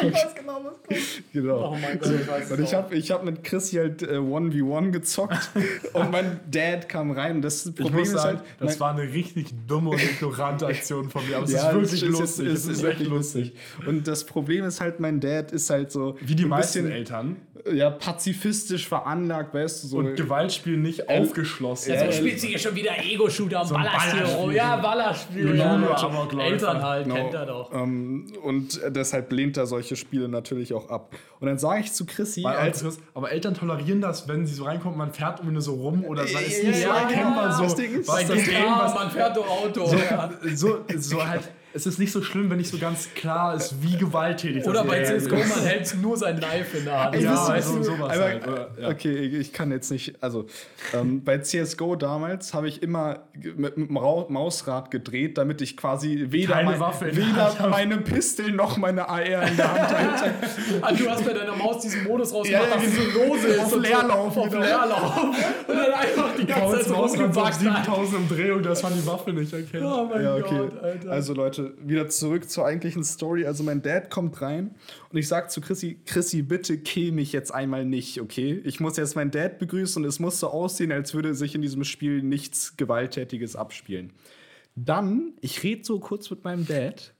ich 0.00 0.10
weiß 0.14 0.34
genau, 0.34 0.60
was 0.64 0.82
kommt. 0.82 1.22
Genau. 1.34 1.72
Oh 1.72 1.76
mein 1.78 1.98
Gott, 1.98 2.12
ich 2.18 2.26
weiß 2.26 2.50
Und 2.50 2.60
ich 2.62 2.72
habe 2.72 2.94
ich 2.94 3.10
hab 3.10 3.26
mit 3.26 3.44
Chrissy 3.44 3.76
halt 3.76 4.02
äh, 4.02 4.16
1v1 4.16 4.90
gezockt 4.92 5.50
und 5.92 6.10
mein 6.10 6.40
Dad 6.50 6.88
kam 6.88 7.10
rein. 7.10 7.42
Das 7.42 7.66
Ich 7.66 7.74
Problem 7.74 8.04
ist 8.04 8.12
sagen, 8.12 8.38
halt. 8.38 8.48
das 8.60 8.78
mein- 8.78 8.80
war 8.80 8.90
eine 8.98 9.12
richtig 9.12 9.48
dumme 9.68 9.90
und 9.90 10.02
ignorante 10.02 10.66
Aktion 10.66 11.10
von 11.10 11.28
mir. 11.28 11.36
Aber 11.36 11.44
es 11.44 11.52
ja, 11.52 11.68
ist 11.68 11.74
wirklich 11.74 12.02
es 12.04 12.08
lustig. 12.08 12.46
Es 12.46 12.52
Es 12.64 12.66
ist, 12.68 12.82
wirklich 12.82 13.08
lustig. 13.08 13.52
Und 13.86 14.08
das 14.08 14.24
Problem 14.24 14.64
ist 14.64 14.80
halt, 14.80 14.98
mein 14.98 15.20
Dad 15.20 15.52
ist 15.52 15.68
halt 15.68 15.92
so. 15.92 16.16
Wie 16.22 16.34
die 16.36 16.44
ein 16.44 16.48
meisten 16.48 16.84
bisschen, 16.84 16.96
Eltern. 16.96 17.36
Ja, 17.72 17.88
pazifistisch 17.88 18.86
veranlagt, 18.88 19.54
weißt 19.54 19.84
du. 19.84 19.88
So. 19.88 19.96
Und 19.98 20.16
Gewaltspiel 20.16 20.76
nicht 20.76 21.08
aufgeschlossen. 21.38 21.92
Ja, 21.92 21.98
So 22.00 22.04
ja. 22.06 22.12
spielt 22.12 22.40
sie 22.40 22.48
hier 22.48 22.58
schon 22.58 22.74
wieder 22.74 22.92
Ego-Shooter 23.02 23.60
und 23.62 23.66
So. 23.68 23.74
Ballerspiel. 23.74 24.52
Ja, 24.54 24.76
Ballerspiel. 24.76 25.46
Genau, 25.52 25.64
Ja, 25.64 25.96
aber. 25.96 26.40
Eltern 26.42 26.82
halt, 26.82 27.04
Genau. 27.04 27.16
kennt 27.16 27.34
er 27.34 27.46
doch. 27.46 27.72
Ähm, 27.74 28.26
und 28.42 28.80
deshalb 28.88 29.32
lehnt 29.32 29.56
er 29.56 29.66
solche 29.66 29.96
Spiele 29.96 30.28
natürlich 30.28 30.72
auch 30.74 30.88
ab. 30.88 31.14
Und 31.40 31.48
dann 31.48 31.58
sage 31.58 31.80
ich 31.80 31.92
zu 31.92 32.06
Chrissy, 32.06 32.44
Weil, 32.44 32.56
als, 32.56 32.84
aber 33.14 33.30
Eltern 33.32 33.54
tolerieren 33.54 34.00
das, 34.00 34.28
wenn 34.28 34.46
sie 34.46 34.54
so 34.54 34.64
reinkommen, 34.64 34.96
man 34.96 35.12
fährt 35.12 35.38
irgendwie 35.40 35.54
nur 35.54 35.62
so 35.62 35.74
rum 35.74 36.04
oder 36.04 36.22
man 36.24 36.42
ist 36.42 36.62
Ja, 36.62 36.68
nicht 36.68 36.80
so 36.82 36.88
ja, 36.88 36.96
erkennbar 37.00 37.46
ja, 37.46 37.52
so, 37.52 37.62
das 37.64 37.74
Ding 37.76 38.00
ist- 38.00 38.08
was 38.08 38.16
Bei 38.16 38.34
das 38.34 38.44
GTA, 38.44 38.78
was 38.84 38.94
man 38.94 39.10
fährt 39.10 39.36
doch 39.36 39.48
Auto. 39.48 39.94
ja. 39.94 40.30
so, 40.54 40.78
so 40.96 41.26
halt, 41.26 41.50
es 41.74 41.86
ist 41.86 41.98
nicht 41.98 42.12
so 42.12 42.22
schlimm, 42.22 42.48
wenn 42.50 42.58
nicht 42.58 42.70
so 42.70 42.78
ganz 42.78 43.12
klar 43.14 43.54
ist, 43.56 43.82
wie 43.82 43.96
gewalttätig 43.96 44.58
das 44.62 44.68
Oder 44.68 44.84
bei. 44.84 45.02
CSGO, 45.02 45.34
man 45.36 45.64
hält 45.64 45.96
nur 46.00 46.16
sein 46.16 46.38
Knife 46.38 46.78
in 46.78 46.84
der 46.84 47.04
Hand. 47.04 47.16
Ja, 47.20 47.32
wisst 47.32 47.48
ihr, 47.48 47.54
also 47.54 47.82
sowas 47.82 48.12
aber- 48.16 48.24
halt, 48.24 48.46
oder? 48.46 48.68
Ja. 48.80 48.88
Okay, 48.90 49.14
ich 49.16 49.52
kann 49.52 49.70
jetzt 49.72 49.90
nicht. 49.90 50.14
Also, 50.22 50.46
ähm, 50.92 51.22
bei 51.24 51.38
CSGO 51.38 51.96
damals 51.96 52.54
habe 52.54 52.68
ich 52.68 52.82
immer 52.82 53.20
ge- 53.34 53.54
mit 53.56 53.76
dem 53.76 53.92
Mausrad 53.92 54.90
gedreht, 54.90 55.36
damit 55.36 55.60
ich 55.62 55.76
quasi 55.76 56.26
weder, 56.30 56.62
mein, 56.62 56.78
weder 56.80 57.68
meine 57.68 57.98
Pistol 57.98 58.52
noch 58.52 58.76
meine 58.76 59.08
AR 59.08 59.22
in 59.48 59.56
der 59.56 59.72
Hand 59.74 59.96
halte. 59.98 60.34
Ah, 60.82 60.92
du 60.92 61.08
hast 61.08 61.24
bei 61.24 61.32
deiner 61.32 61.54
Maus 61.56 61.80
diesen 61.82 62.04
Modus 62.04 62.32
rausgemacht, 62.32 62.62
Ja, 62.62 62.68
ja, 62.68 62.74
dass 62.76 62.84
sie 62.84 63.10
so 63.10 63.24
lose 63.26 63.46
ist. 63.48 63.58
auf 63.60 63.72
und 63.72 63.82
Leerlauf, 63.82 64.34
So, 64.34 64.40
auf 64.42 64.50
genau. 64.50 64.62
Leerlauf. 64.62 65.16
Und 65.68 65.76
dann 65.76 65.92
einfach 65.92 66.30
die 66.38 66.46
ganze 66.46 66.76
Zeit 66.76 66.84
so 66.86 66.94
so 66.94 67.00
rumgebackt. 67.22 67.54
7000 67.60 68.16
Umdrehungen, 68.16 68.62
dass 68.62 68.82
man 68.82 68.92
die 68.94 69.06
Waffe 69.06 69.32
nicht 69.32 69.52
erkennt. 69.52 69.84
Oh 69.84 70.08
mein 70.12 70.22
Ja, 70.22 70.34
okay. 70.36 70.58
Gott, 70.58 70.82
Alter. 70.82 71.10
Also 71.10 71.34
Leute, 71.34 71.63
wieder 71.78 72.08
zurück 72.08 72.48
zur 72.48 72.66
eigentlichen 72.66 73.04
Story. 73.04 73.46
Also 73.46 73.62
mein 73.64 73.82
Dad 73.82 74.10
kommt 74.10 74.40
rein 74.42 74.74
und 75.10 75.18
ich 75.18 75.28
sag 75.28 75.50
zu 75.50 75.60
Chrissy, 75.60 75.98
Chrissy, 76.06 76.42
bitte 76.42 76.78
kill 76.78 77.12
mich 77.12 77.32
jetzt 77.32 77.52
einmal 77.52 77.84
nicht, 77.84 78.20
okay? 78.20 78.60
Ich 78.64 78.80
muss 78.80 78.96
jetzt 78.96 79.16
meinen 79.16 79.30
Dad 79.30 79.58
begrüßen 79.58 80.02
und 80.02 80.08
es 80.08 80.20
muss 80.20 80.40
so 80.40 80.48
aussehen, 80.48 80.92
als 80.92 81.14
würde 81.14 81.34
sich 81.34 81.54
in 81.54 81.62
diesem 81.62 81.84
Spiel 81.84 82.22
nichts 82.22 82.76
Gewalttätiges 82.76 83.56
abspielen. 83.56 84.12
Dann, 84.76 85.32
ich 85.40 85.62
rede 85.62 85.84
so 85.84 86.00
kurz 86.00 86.30
mit 86.30 86.44
meinem 86.44 86.66
Dad. 86.66 87.14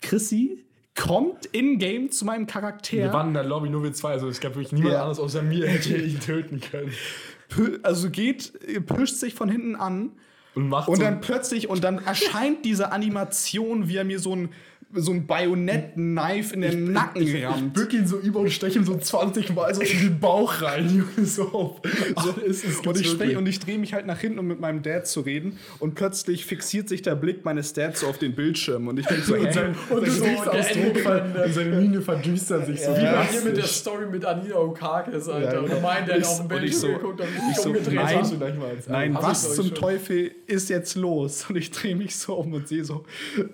Chrissy 0.00 0.64
kommt 0.94 1.46
in-game 1.46 2.10
zu 2.10 2.24
meinem 2.24 2.46
Charakter. 2.46 2.96
Wir 2.96 3.12
waren 3.12 3.28
in 3.28 3.34
der 3.34 3.44
Lobby 3.44 3.70
nur 3.70 3.82
wir 3.82 3.92
zwei, 3.92 4.12
also 4.12 4.28
es 4.28 4.40
gab 4.40 4.54
wirklich 4.56 4.72
niemand 4.72 4.92
Ja. 4.94 5.00
anderes 5.00 5.18
außer 5.18 5.42
mir, 5.42 5.66
hätte 5.68 5.96
ihn 5.96 6.20
töten 6.20 6.60
können. 6.60 6.92
also 7.82 8.10
geht, 8.10 8.52
pischt 8.86 9.16
sich 9.16 9.34
von 9.34 9.48
hinten 9.50 9.74
an 9.74 10.12
Und 10.54 10.68
macht 10.68 10.88
Und 10.88 10.96
so 10.96 11.02
dann 11.02 11.20
plötzlich, 11.20 11.68
und 11.68 11.82
dann 11.82 12.04
erscheint 12.04 12.64
diese 12.64 12.92
Animation, 12.92 13.88
wie 13.88 13.96
er 13.96 14.04
mir 14.04 14.18
so 14.18 14.34
ein, 14.36 14.50
so 14.94 15.12
ein 15.12 15.26
Bajonett-Knife 15.26 16.54
in 16.54 16.60
den 16.62 16.92
Nacken 16.92 17.22
Ich 17.22 17.44
rammt. 17.44 17.72
bück 17.74 17.92
ihn 17.94 18.06
so 18.06 18.18
über 18.18 18.40
und 18.40 18.50
steche 18.50 18.78
ihm 18.78 18.84
so 18.84 18.96
20 18.96 19.54
Mal 19.54 19.74
so 19.74 19.80
in 19.80 19.98
den 20.00 20.20
Bauch 20.20 20.60
rein, 20.62 20.88
Junge, 21.16 21.26
so 21.26 21.44
auf. 21.52 21.80
So 22.22 22.30
ist 22.42 22.64
es 22.64 22.80
Und 22.80 23.00
ich, 23.00 23.08
sprech, 23.10 23.36
und 23.36 23.46
ich 23.48 23.58
drehe 23.60 23.78
mich 23.78 23.94
halt 23.94 24.06
nach 24.06 24.18
hinten, 24.20 24.38
um 24.38 24.46
mit 24.46 24.60
meinem 24.60 24.82
Dad 24.82 25.06
zu 25.06 25.20
reden. 25.20 25.58
Und 25.78 25.94
plötzlich 25.94 26.44
fixiert 26.44 26.88
sich 26.88 27.02
der 27.02 27.14
Blick 27.14 27.44
meines 27.44 27.72
Dads 27.72 28.00
so 28.00 28.06
auf 28.06 28.18
den 28.18 28.34
Bildschirm. 28.34 28.88
Und 28.88 28.98
ich 28.98 29.06
denke 29.06 29.22
so, 29.24 29.34
und 29.34 29.46
hä? 29.46 29.52
sein, 29.52 29.74
Und 29.90 30.06
so, 30.10 30.24
Ende 30.24 31.44
und 31.44 31.54
seine 31.54 31.76
Miene 31.76 32.00
verdüstert 32.02 32.66
sich 32.66 32.80
so. 32.82 32.90
Wie 32.92 33.00
bei 33.02 33.24
hier 33.26 33.40
mit 33.42 33.56
der. 33.56 33.64
Story 33.64 34.06
mit 34.10 34.24
Anita 34.24 34.56
Okakis, 34.58 35.28
Alter. 35.28 35.54
Ja, 35.54 35.60
und 35.60 35.82
mein, 35.82 36.04
der 36.06 36.18
Ich- 36.18 36.24
auf 36.26 36.36
dem 36.36 36.46
und 36.46 36.52
ich 36.64 36.70
Bildschirm 36.72 36.80
so- 36.80 36.98
geguckt 36.98 37.20
und 37.20 37.28
ich 37.50 37.56
so, 37.56 37.68
umgedreht 37.70 37.94
nein. 37.94 38.42
Nein, 38.88 39.12
ich 39.12 39.22
was 39.22 39.54
zum 39.54 39.66
schon. 39.66 39.74
Teufel 39.74 40.30
ist 40.46 40.68
jetzt 40.68 40.94
los? 40.96 41.46
Und 41.48 41.56
ich 41.56 41.70
drehe 41.70 41.96
mich 41.96 42.14
so 42.16 42.34
um 42.34 42.52
und 42.52 42.68
sehe 42.68 42.84
so, 42.84 43.04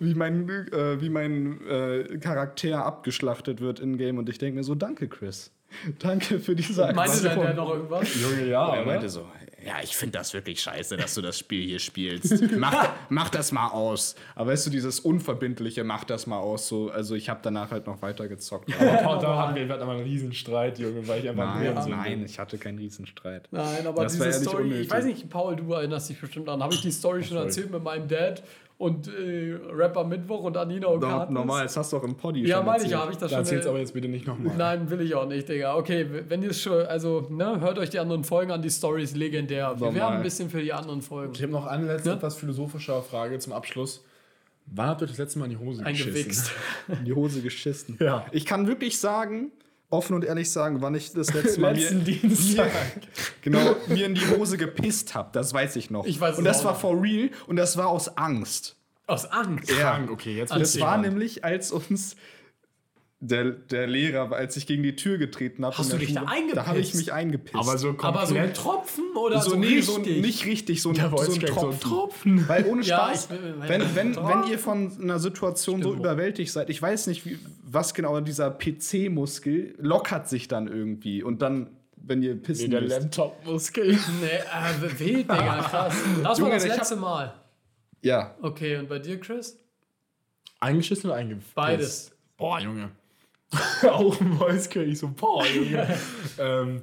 wie 0.01 0.15
mein, 0.15 0.49
äh, 0.49 1.01
wie 1.01 1.09
mein 1.29 1.67
äh, 1.69 2.19
Charakter 2.19 2.85
abgeschlachtet 2.85 3.61
wird 3.61 3.81
in-game. 3.81 4.19
Und 4.19 4.29
ich 4.29 4.39
denke 4.39 4.57
mir 4.57 4.65
so, 4.65 4.75
danke, 4.75 5.09
Chris. 5.09 5.51
Danke 5.99 6.41
für 6.41 6.57
diese 6.57 6.81
Meinte 6.81 7.01
Aktion. 7.03 7.35
dann 7.37 7.43
der 7.43 7.55
noch 7.55 7.71
irgendwas? 7.75 8.09
Junge, 8.19 8.47
ja. 8.49 8.75
Er 8.75 8.87
meinte 8.87 9.11
so, 9.11 9.27
ja, 9.67 9.75
ich 9.83 9.95
finde 9.97 10.17
das 10.17 10.33
wirklich 10.33 10.63
scheiße, 10.63 10.97
dass 10.97 11.15
du 11.15 11.21
das 11.21 11.39
Spiel 11.39 11.63
hier 11.67 11.79
spielst. 11.79 12.43
Mach, 12.57 12.89
mach 13.11 13.29
das 13.29 13.53
mal 13.53 13.69
aus. 13.69 14.15
Aber 14.35 14.53
weißt 14.53 14.67
du, 14.67 14.71
dieses 14.71 15.01
Unverbindliche, 15.01 15.85
mach 15.85 16.05
das 16.05 16.27
mal 16.27 16.39
aus. 16.39 16.69
So, 16.69 16.91
also 16.91 17.15
ich 17.17 17.29
habe 17.29 17.41
danach 17.43 17.71
halt 17.71 17.87
noch 17.87 18.01
weiter 18.01 18.29
gezockt. 18.29 18.71
Aber 18.81 19.21
da 19.21 19.37
hatten 19.37 19.57
wir, 19.57 19.67
wir 19.67 19.75
hatten 19.75 19.83
aber 19.83 19.93
einen 19.93 20.05
riesen 20.05 20.33
Streit, 20.33 20.79
Junge, 20.79 21.07
weil 21.07 21.21
ich 21.21 21.29
einfach 21.29 21.57
nein, 21.57 21.83
so 21.83 21.89
nein, 21.91 22.25
ich 22.25 22.39
hatte 22.39 22.57
keinen 22.57 22.79
Riesenstreit. 22.79 23.49
Nein, 23.51 23.87
aber 23.87 24.05
Das 24.05 24.15
diese 24.15 24.33
Story, 24.33 24.63
unnötig. 24.63 24.87
ich 24.87 24.91
weiß 24.91 25.05
nicht, 25.05 25.29
Paul, 25.29 25.57
du 25.57 25.71
erinnerst 25.73 26.09
dich 26.09 26.19
bestimmt 26.21 26.49
an. 26.49 26.63
Habe 26.63 26.73
ich 26.73 26.81
die 26.81 26.93
Story 26.93 27.23
schon 27.25 27.37
erzählt 27.37 27.71
mit 27.71 27.83
meinem 27.83 28.09
Dad 28.09 28.43
und 28.79 29.09
äh, 29.09 29.59
Rapper 29.73 30.05
Mittwoch 30.05 30.45
und 30.45 30.57
Anina 30.57 30.87
Okakis? 30.87 31.31
Normal, 31.35 31.65
das 31.65 31.77
hast 31.77 31.93
du 31.93 31.97
auch 31.97 32.05
im 32.05 32.15
Poddy 32.17 32.47
Ja, 32.47 32.59
schon 32.59 32.67
meine 32.67 32.85
ich, 32.85 32.95
habe 32.95 33.11
ich 33.13 33.19
das 33.19 33.31
Da 33.31 33.37
schon. 33.37 33.45
erzähl's 33.45 33.67
äh, 33.67 33.69
aber 33.69 33.79
jetzt 33.81 33.93
bitte 33.93 34.09
nicht 34.09 34.27
nochmal. 34.27 34.57
Nein, 34.57 34.89
will 34.89 35.01
ich 35.01 35.15
auch 35.15 35.27
nicht, 35.29 35.49
Digga. 35.49 35.75
Okay, 35.77 36.07
wenn 36.29 36.43
ihr 36.43 36.51
es 36.51 36.63
schon, 36.63 36.87
also, 36.87 37.27
ne, 37.29 37.61
hört 37.61 37.79
euch 37.79 37.91
die 37.91 37.99
anderen 37.99 38.23
Folgen 38.25 38.53
an, 38.53 38.63
die 38.63 38.71
Story 38.71 39.03
ist 39.03 39.17
legendär. 39.17 39.71
Wir 39.77 39.87
Normal. 39.87 39.95
werden 39.95 40.15
ein 40.19 40.23
bisschen 40.23 40.49
für 40.49 40.63
die 40.63 40.73
anderen 40.73 41.03
Folgen. 41.03 41.33
Ich 41.35 41.43
habe 41.43 41.53
noch 41.53 41.67
eine 41.67 41.87
letzte 41.87 42.11
Ja? 42.11 42.15
etwas 42.17 42.37
philosophische 42.37 43.03
Frage 43.03 43.39
zum 43.41 43.53
Abschluss. 43.53 44.05
Wann 44.67 44.89
habt 44.89 45.01
ihr 45.01 45.07
das 45.09 45.19
letzte 45.19 45.39
Mal 45.39 45.47
in 45.47 45.51
die 45.53 45.57
Hose 45.57 45.83
geschissen? 45.83 46.09
Eingewichst. 46.15 46.53
in 46.89 47.05
die 47.05 47.13
Hose 47.15 47.41
geschissen. 47.43 47.97
Ja. 48.01 48.27
Ich 48.33 48.45
kann 48.47 48.67
wirklich 48.69 48.99
sagen, 49.01 49.51
offen 49.91 50.15
und 50.15 50.25
ehrlich 50.25 50.51
sagen, 50.51 50.81
wann 50.81 50.95
ich 50.95 51.13
das 51.13 51.33
letzte 51.33 51.61
Mal 51.61 51.75
mir, 51.77 51.91
Dienstag. 51.91 52.71
genau, 53.43 53.77
mir 53.87 54.07
in 54.07 54.15
die 54.15 54.27
Hose 54.29 54.57
gepisst 54.59 55.15
habe. 55.15 55.31
Das 55.33 55.53
weiß 55.53 55.77
ich 55.77 55.91
noch. 55.91 56.05
Ich 56.07 56.21
weiß 56.21 56.33
es 56.33 56.39
und 56.39 56.45
das 56.45 56.65
war 56.65 56.73
noch. 56.73 56.81
for 56.81 57.03
real 57.03 57.31
und 57.47 57.57
das 57.57 57.77
war 57.77 57.89
aus 57.89 58.17
Angst. 58.17 58.77
Aus 59.07 59.25
Angst. 59.25 59.69
Krank, 59.69 60.11
okay, 60.11 60.37
jetzt 60.37 60.51
Das 60.51 60.79
war 60.81 60.99
nämlich, 60.99 61.43
als 61.43 61.73
uns 61.73 62.15
der, 63.21 63.51
der 63.51 63.89
Lehrer, 63.89 64.31
als 64.33 64.57
ich 64.57 64.67
gegen 64.67 64.85
die 64.85 64.95
Tür 64.95 65.19
getreten 65.19 65.65
habe. 65.65 65.77
Hast 65.77 65.93
du 65.93 65.97
der 65.97 66.07
dich 66.07 66.15
da 66.15 66.21
Schule, 66.21 66.33
eingepisst? 66.33 66.57
Da 66.57 66.67
habe 66.67 66.79
ich 66.79 66.95
mich 66.95 67.13
eingepisst. 67.13 67.55
Aber 67.57 67.77
so 67.77 67.95
Aber 67.99 68.27
so 68.27 68.35
ein. 68.37 68.55
Tropfen 68.55 69.05
oder 69.17 69.41
so, 69.41 69.51
so, 69.51 69.57
nee, 69.57 69.67
richtig? 69.67 69.85
so 69.87 69.99
nicht 69.99 70.47
richtig, 70.47 70.83
so 70.83 70.91
ein, 70.91 70.95
Der 70.95 71.11
so 71.11 71.17
ein 71.19 71.31
so 71.33 71.41
Tropfen. 71.47 71.81
Tropfen. 71.81 72.49
Weil 72.49 72.65
ohne 72.67 72.83
Ja, 72.85 72.97
Spaß, 73.09 73.25
ich 73.25 73.31
will- 73.43 73.55
wenn, 73.67 73.95
wenn, 73.97 74.17
wenn 74.17 74.47
ihr 74.49 74.59
von 74.61 74.93
einer 75.03 75.19
Situation 75.19 75.83
so 75.83 75.89
Stimmt. 75.89 76.05
überwältigt 76.05 76.53
seid, 76.53 76.71
ich 76.71 76.81
weiß 76.81 77.09
nicht, 77.09 77.27
wie, 77.27 77.39
was 77.65 77.93
genau 77.93 78.21
dieser 78.21 78.53
PC-Muskel 78.53 79.75
lockert 79.79 80.29
sich 80.29 80.47
dann 80.47 80.69
irgendwie 80.69 81.23
und 81.25 81.43
dann, 81.43 81.71
wenn 81.97 82.23
ihr 82.23 82.35
Nee, 82.37 82.41
pissen 82.41 82.71
der 82.71 82.83
müsst. 82.83 82.93
Nee, 82.99 82.99
Ah. 82.99 83.03
Laptop-Muskel. 83.03 83.91
äh, 83.91 84.99
wild, 85.01 85.19
Digga, 85.25 85.63
krass. 85.69 85.95
Das 86.23 86.25
war 86.25 86.39
Junge, 86.39 86.51
das 86.53 86.65
ich 86.65 86.71
hab- 86.71 86.79
letzte 86.79 86.97
Mal. 86.97 87.35
Ja, 88.01 88.37
Okay, 88.43 88.77
und 88.77 88.89
bei 88.89 89.01
dir, 89.01 89.19
Chris? 89.19 89.59
Eingeschissen 90.61 91.11
oder 91.11 91.19
eingepisst? 91.19 91.55
Beides. 91.57 92.13
Boah, 92.37 92.61
Junge. 92.61 92.91
Auch 93.83 94.21
ein 94.21 94.31
Mäuskönig, 94.31 94.99
so, 94.99 95.09
boah, 95.09 95.45
Junge. 95.47 95.99
ähm, 96.39 96.83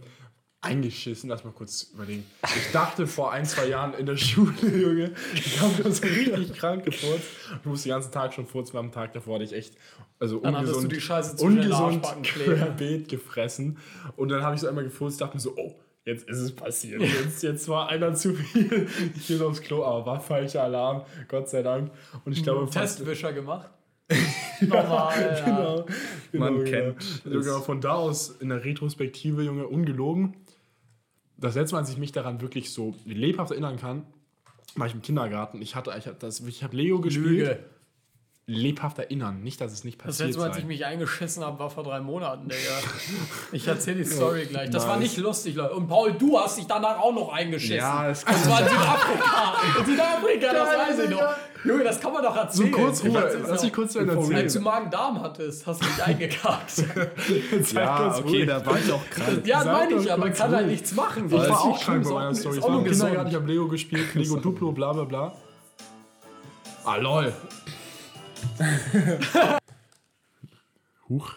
eingeschissen, 0.65 1.29
lass 1.29 1.43
mal 1.43 1.53
kurz 1.53 1.91
überlegen. 1.93 2.25
Ich 2.43 2.71
dachte 2.71 3.05
vor 3.05 3.31
ein, 3.31 3.45
zwei 3.45 3.67
Jahren 3.67 3.93
in 3.93 4.05
der 4.05 4.17
Schule, 4.17 4.53
Junge, 4.61 5.11
ich 5.33 5.61
habe 5.61 5.83
mir 5.83 5.91
so 5.91 6.05
richtig 6.05 6.53
krank 6.53 6.83
gefurzt. 6.83 7.23
Ich 7.59 7.65
musste 7.65 7.89
den 7.89 7.95
ganzen 7.95 8.11
Tag 8.11 8.33
schon 8.33 8.47
furzen, 8.47 8.73
weil 8.73 8.79
am 8.81 8.91
Tag 8.91 9.13
davor 9.13 9.35
hatte 9.35 9.45
ich 9.45 9.53
echt, 9.53 9.75
also 10.19 10.39
Dann 10.39 10.55
ungesund, 10.55 10.83
du 10.85 10.87
die 10.95 11.01
Scheiße 11.01 11.35
den 11.35 11.45
ungesund 11.45 12.23
querbeet 12.23 13.09
gefressen. 13.09 13.77
Und 14.15 14.29
dann 14.29 14.41
habe 14.41 14.55
ich 14.55 14.61
so 14.61 14.67
einmal 14.67 14.83
gefurzt, 14.83 15.21
dachte 15.21 15.37
mir 15.37 15.41
so, 15.41 15.53
oh, 15.55 15.75
jetzt 16.03 16.27
ist 16.27 16.39
es 16.39 16.55
passiert. 16.55 17.01
Jetzt, 17.01 17.43
jetzt 17.43 17.67
war 17.67 17.89
einer 17.89 18.15
zu 18.15 18.33
viel. 18.33 18.87
Ich 19.15 19.27
gehe 19.27 19.43
aufs 19.45 19.61
Klo, 19.61 19.83
aber 19.83 20.05
war 20.05 20.19
falscher 20.19 20.63
Alarm, 20.63 21.03
Gott 21.27 21.49
sei 21.49 21.61
Dank. 21.61 21.91
Und 22.25 22.33
ich 22.33 22.43
glaube, 22.43 22.67
Testwischer 22.69 23.33
gemacht. 23.33 23.69
Normal, 24.61 25.21
ja. 25.21 25.45
Genau, 25.45 25.85
genau, 26.31 26.45
Man 26.45 26.63
genau. 26.63 26.69
kennt 26.69 27.23
Junge, 27.25 27.39
es. 27.39 27.65
von 27.65 27.81
da 27.81 27.93
aus 27.93 28.29
in 28.29 28.49
der 28.49 28.63
Retrospektive, 28.63 29.43
Junge, 29.43 29.67
ungelogen. 29.67 30.35
Das 31.37 31.55
letzte 31.55 31.75
Mal, 31.75 31.81
als 31.81 31.89
ich 31.89 31.97
mich 31.97 32.11
daran 32.11 32.41
wirklich 32.41 32.71
so 32.71 32.95
lebhaft 33.05 33.51
erinnern 33.51 33.77
kann, 33.77 34.05
war 34.75 34.87
ich 34.87 34.93
im 34.93 35.01
Kindergarten. 35.01 35.61
Ich 35.61 35.75
hatte, 35.75 35.93
ich 35.97 36.07
habe 36.07 36.17
das, 36.19 36.39
ich 36.41 36.63
habe 36.63 36.75
Lego 36.75 37.01
gespielt. 37.01 37.25
Lüge. 37.25 37.63
Lebhaft 38.47 38.99
erinnern. 38.99 39.41
Nicht, 39.41 39.59
dass 39.59 39.71
es 39.73 39.83
nicht 39.83 39.99
Das 39.99 40.05
passiert 40.07 40.27
letzte 40.29 40.41
Mal, 40.41 40.49
als 40.49 40.57
ich 40.59 40.65
mich 40.65 40.85
eingeschissen 40.85 41.43
habe, 41.43 41.57
war 41.57 41.69
vor 41.71 41.83
drei 41.83 41.99
Monaten, 41.99 42.47
Digga. 42.47 42.59
Ich 43.51 43.67
erzähle 43.67 43.97
die 43.97 44.05
Story 44.05 44.45
gleich. 44.45 44.69
Das 44.69 44.87
war 44.87 44.97
nicht 44.97 45.17
lustig, 45.17 45.55
Leute. 45.55 45.73
Und 45.73 45.87
Paul, 45.87 46.13
du 46.13 46.39
hast 46.39 46.57
dich 46.57 46.67
danach 46.67 46.99
auch 46.99 47.13
noch 47.13 47.33
eingeschissen. 47.33 47.77
Ja, 47.77 48.07
es 48.09 48.23
das 48.23 48.47
war 48.49 48.59
in 48.61 48.67
Südafrika. 48.69 49.53
In 49.79 49.85
Südafrika, 49.91 50.53
das 50.53 50.69
weiß 50.69 50.99
ich 51.05 51.09
noch. 51.09 51.23
Junge, 51.65 51.83
das 51.83 51.99
kann 51.99 52.13
man 52.13 52.21
doch 52.21 52.35
so 52.35 52.39
erzählen. 52.41 52.71
kurz 52.71 53.03
Ich 53.03 53.09
Ruhe. 53.09 53.43
Lass 53.47 53.63
mich 53.63 53.73
kurz 53.73 53.95
Ende 53.95 54.13
Als 54.15 54.29
erzählen. 54.29 54.53
du 54.53 54.59
Magen-Darm 54.59 55.21
hattest, 55.23 55.65
hast 55.65 55.81
du 55.81 55.85
dich 55.87 56.03
eingekackt. 56.03 56.83
Ja, 57.73 57.97
kurz 57.97 58.19
okay, 58.19 58.27
ruhig. 58.29 58.45
da 58.45 58.63
war 58.63 58.77
ich 58.77 58.91
auch 58.91 59.09
krank. 59.09 59.47
ja, 59.47 59.63
Sag 59.63 59.73
meine 59.89 60.01
ich, 60.01 60.11
aber 60.11 60.19
man 60.19 60.27
kurz 60.29 60.39
kann 60.39 60.51
halt 60.51 60.65
ruhig. 60.65 60.71
nichts 60.73 60.95
machen. 60.95 61.25
Ich 61.25 61.31
war 61.31 61.43
Ist 61.45 61.51
auch 61.51 61.81
krank 61.83 62.03
bei 62.03 62.11
meiner 62.11 62.29
ist 62.29 62.39
Story. 62.41 62.59
Ich 62.59 62.67
nur 62.67 62.79
im 62.79 62.85
Kindergarten, 62.91 63.29
ich 63.29 63.35
habe 63.35 63.47
Lego 63.47 63.67
gespielt, 63.67 64.13
Lego 64.13 64.35
Duplo, 64.37 64.71
bla 64.71 64.93
bla 64.93 65.03
bla. 65.05 65.33
Ah, 66.83 66.97
lol. 66.97 67.33
Huch. 71.09 71.31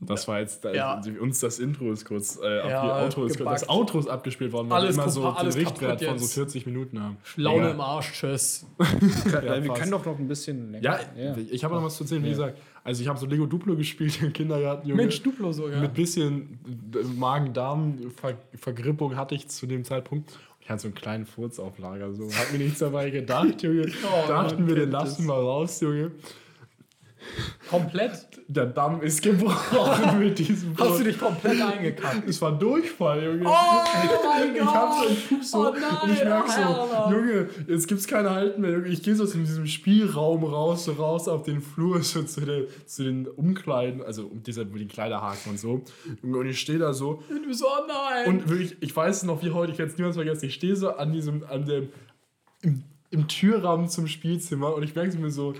Das 0.00 0.28
war 0.28 0.40
jetzt, 0.40 0.62
äh, 0.66 0.76
Ja. 0.76 1.00
uns 1.18 1.40
das 1.40 1.58
Intro 1.60 1.90
ist 1.90 2.04
kurz, 2.04 2.38
äh, 2.38 2.58
ab- 2.60 2.68
Ja, 2.68 3.02
Outro 3.04 3.24
ist, 3.24 3.40
das 3.40 3.66
Outro 3.70 4.00
ist 4.00 4.08
abgespielt 4.08 4.52
worden, 4.52 4.68
weil 4.68 4.82
Alles 4.82 4.96
wir 4.98 5.04
immer 5.04 5.12
kaputt- 5.12 5.38
so 5.38 5.50
den 5.50 5.66
Richtwert 5.66 6.04
von 6.04 6.18
so 6.18 6.24
jetzt. 6.24 6.34
40 6.34 6.66
Minuten 6.66 7.00
haben. 7.02 7.16
Laune 7.36 7.58
Egal. 7.60 7.70
im 7.70 7.80
Arsch, 7.80 8.12
tschüss. 8.12 8.66
Ja, 9.32 9.62
wir 9.64 9.72
können 9.72 9.92
doch 9.92 10.04
noch 10.04 10.18
ein 10.18 10.28
bisschen 10.28 10.72
länger. 10.72 11.00
Ja, 11.16 11.34
ich 11.50 11.64
habe 11.64 11.74
noch 11.76 11.84
was 11.84 11.96
zu 11.96 12.04
erzählen, 12.04 12.22
wie 12.22 12.28
gesagt. 12.30 12.58
Also 12.82 13.00
ich 13.00 13.08
habe 13.08 13.18
so 13.18 13.24
Lego 13.24 13.46
Duplo 13.46 13.76
gespielt 13.76 14.20
im 14.20 14.30
Kindergarten, 14.34 14.86
Junge. 14.86 15.00
Mensch, 15.00 15.22
Duplo 15.22 15.52
sogar. 15.52 15.80
Mit 15.80 15.94
bisschen 15.94 16.58
Magen-Darm-Vergrippung 17.16 19.16
hatte 19.16 19.34
ich 19.34 19.48
zu 19.48 19.66
dem 19.66 19.84
Zeitpunkt. 19.84 20.38
Ich 20.60 20.68
hatte 20.68 20.82
so 20.82 20.88
einen 20.88 20.94
kleinen 20.94 21.24
Furz 21.24 21.58
auf 21.58 21.78
Lager. 21.78 22.12
So. 22.12 22.30
Hat 22.30 22.52
mir 22.52 22.58
nichts 22.58 22.80
dabei 22.80 23.08
gedacht, 23.10 23.62
Junge. 23.62 23.86
Oh, 24.04 24.28
Dachten 24.28 24.66
wir, 24.66 24.74
den 24.74 24.90
lassen 24.90 25.24
wir 25.26 25.32
raus, 25.34 25.80
Junge. 25.80 26.10
Komplett? 27.68 28.26
Der 28.46 28.66
Damm 28.66 29.00
ist 29.00 29.22
gebrochen 29.22 30.18
mit 30.18 30.38
diesem 30.38 30.76
Hast 30.76 31.00
du 31.00 31.04
dich 31.04 31.18
komplett 31.18 31.60
eingekackt? 31.60 32.28
Es 32.28 32.40
war 32.42 32.52
Durchfall, 32.52 33.24
Junge. 33.24 33.44
Oh 33.46 33.50
mein 33.50 34.54
Ich 34.54 34.60
hab 34.62 34.92
so 34.92 35.06
einen 35.06 35.16
Gott! 35.16 35.28
Pups 35.28 35.50
so 35.50 35.58
Oh 35.58 35.68
und 35.68 35.76
ich 35.76 36.18
nein, 36.18 36.28
merk 36.28 36.48
so, 36.48 36.60
Alter. 36.60 37.10
Junge, 37.10 37.48
jetzt 37.68 37.88
gibt's 37.88 38.06
keine 38.06 38.30
Halt 38.30 38.58
mehr. 38.58 38.72
Junge. 38.72 38.88
Ich 38.88 39.02
gehe 39.02 39.14
so 39.14 39.24
aus 39.24 39.32
diesem 39.32 39.66
Spielraum 39.66 40.44
raus, 40.44 40.84
so 40.84 40.92
raus 40.92 41.26
auf 41.28 41.42
den 41.44 41.60
Flur, 41.60 42.02
so 42.02 42.22
zu, 42.22 42.42
der, 42.42 42.64
zu 42.86 43.02
den 43.04 43.26
Umkleiden, 43.26 44.02
also 44.02 44.26
um 44.26 44.42
dieser, 44.42 44.64
mit 44.66 44.80
den 44.80 44.88
Kleiderhaken 44.88 45.52
und 45.52 45.58
so. 45.58 45.82
Junge, 46.22 46.38
Und 46.38 46.46
ich 46.46 46.60
stehe 46.60 46.78
da 46.78 46.92
so 46.92 47.22
Und 47.30 47.44
du 47.46 47.52
so, 47.54 47.66
oh 47.66 47.86
nein! 47.88 48.26
und 48.28 48.48
wirklich, 48.48 48.76
ich 48.80 48.94
weiß 48.94 49.16
es 49.18 49.22
noch 49.22 49.42
wie 49.42 49.50
heute, 49.50 49.72
ich 49.72 49.78
werde 49.78 49.90
es 49.90 49.96
niemals 49.96 50.16
vergessen. 50.16 50.46
Ich 50.46 50.54
stehe 50.54 50.76
so 50.76 50.90
an 50.90 51.12
diesem, 51.12 51.44
an 51.44 51.64
dem, 51.64 51.88
im, 52.62 52.82
im 53.10 53.28
Türrahmen 53.28 53.88
zum 53.88 54.06
Spielzimmer 54.06 54.74
und 54.74 54.82
ich 54.82 54.94
merke 54.94 55.16
mir 55.18 55.30
so, 55.30 55.54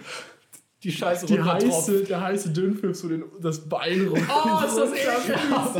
die 0.84 0.92
Scheiße 0.92 1.24
die 1.26 1.40
heiße, 1.42 2.04
der 2.04 2.20
heiße 2.20 2.50
Dünnpfiff 2.50 2.94
so 2.96 3.08
den, 3.08 3.24
das 3.40 3.58
Bein 3.60 4.06
rum. 4.06 4.18
Oh, 4.28 4.64
ist 4.66 4.76
das 4.76 4.90
ekelhaft. 4.94 5.76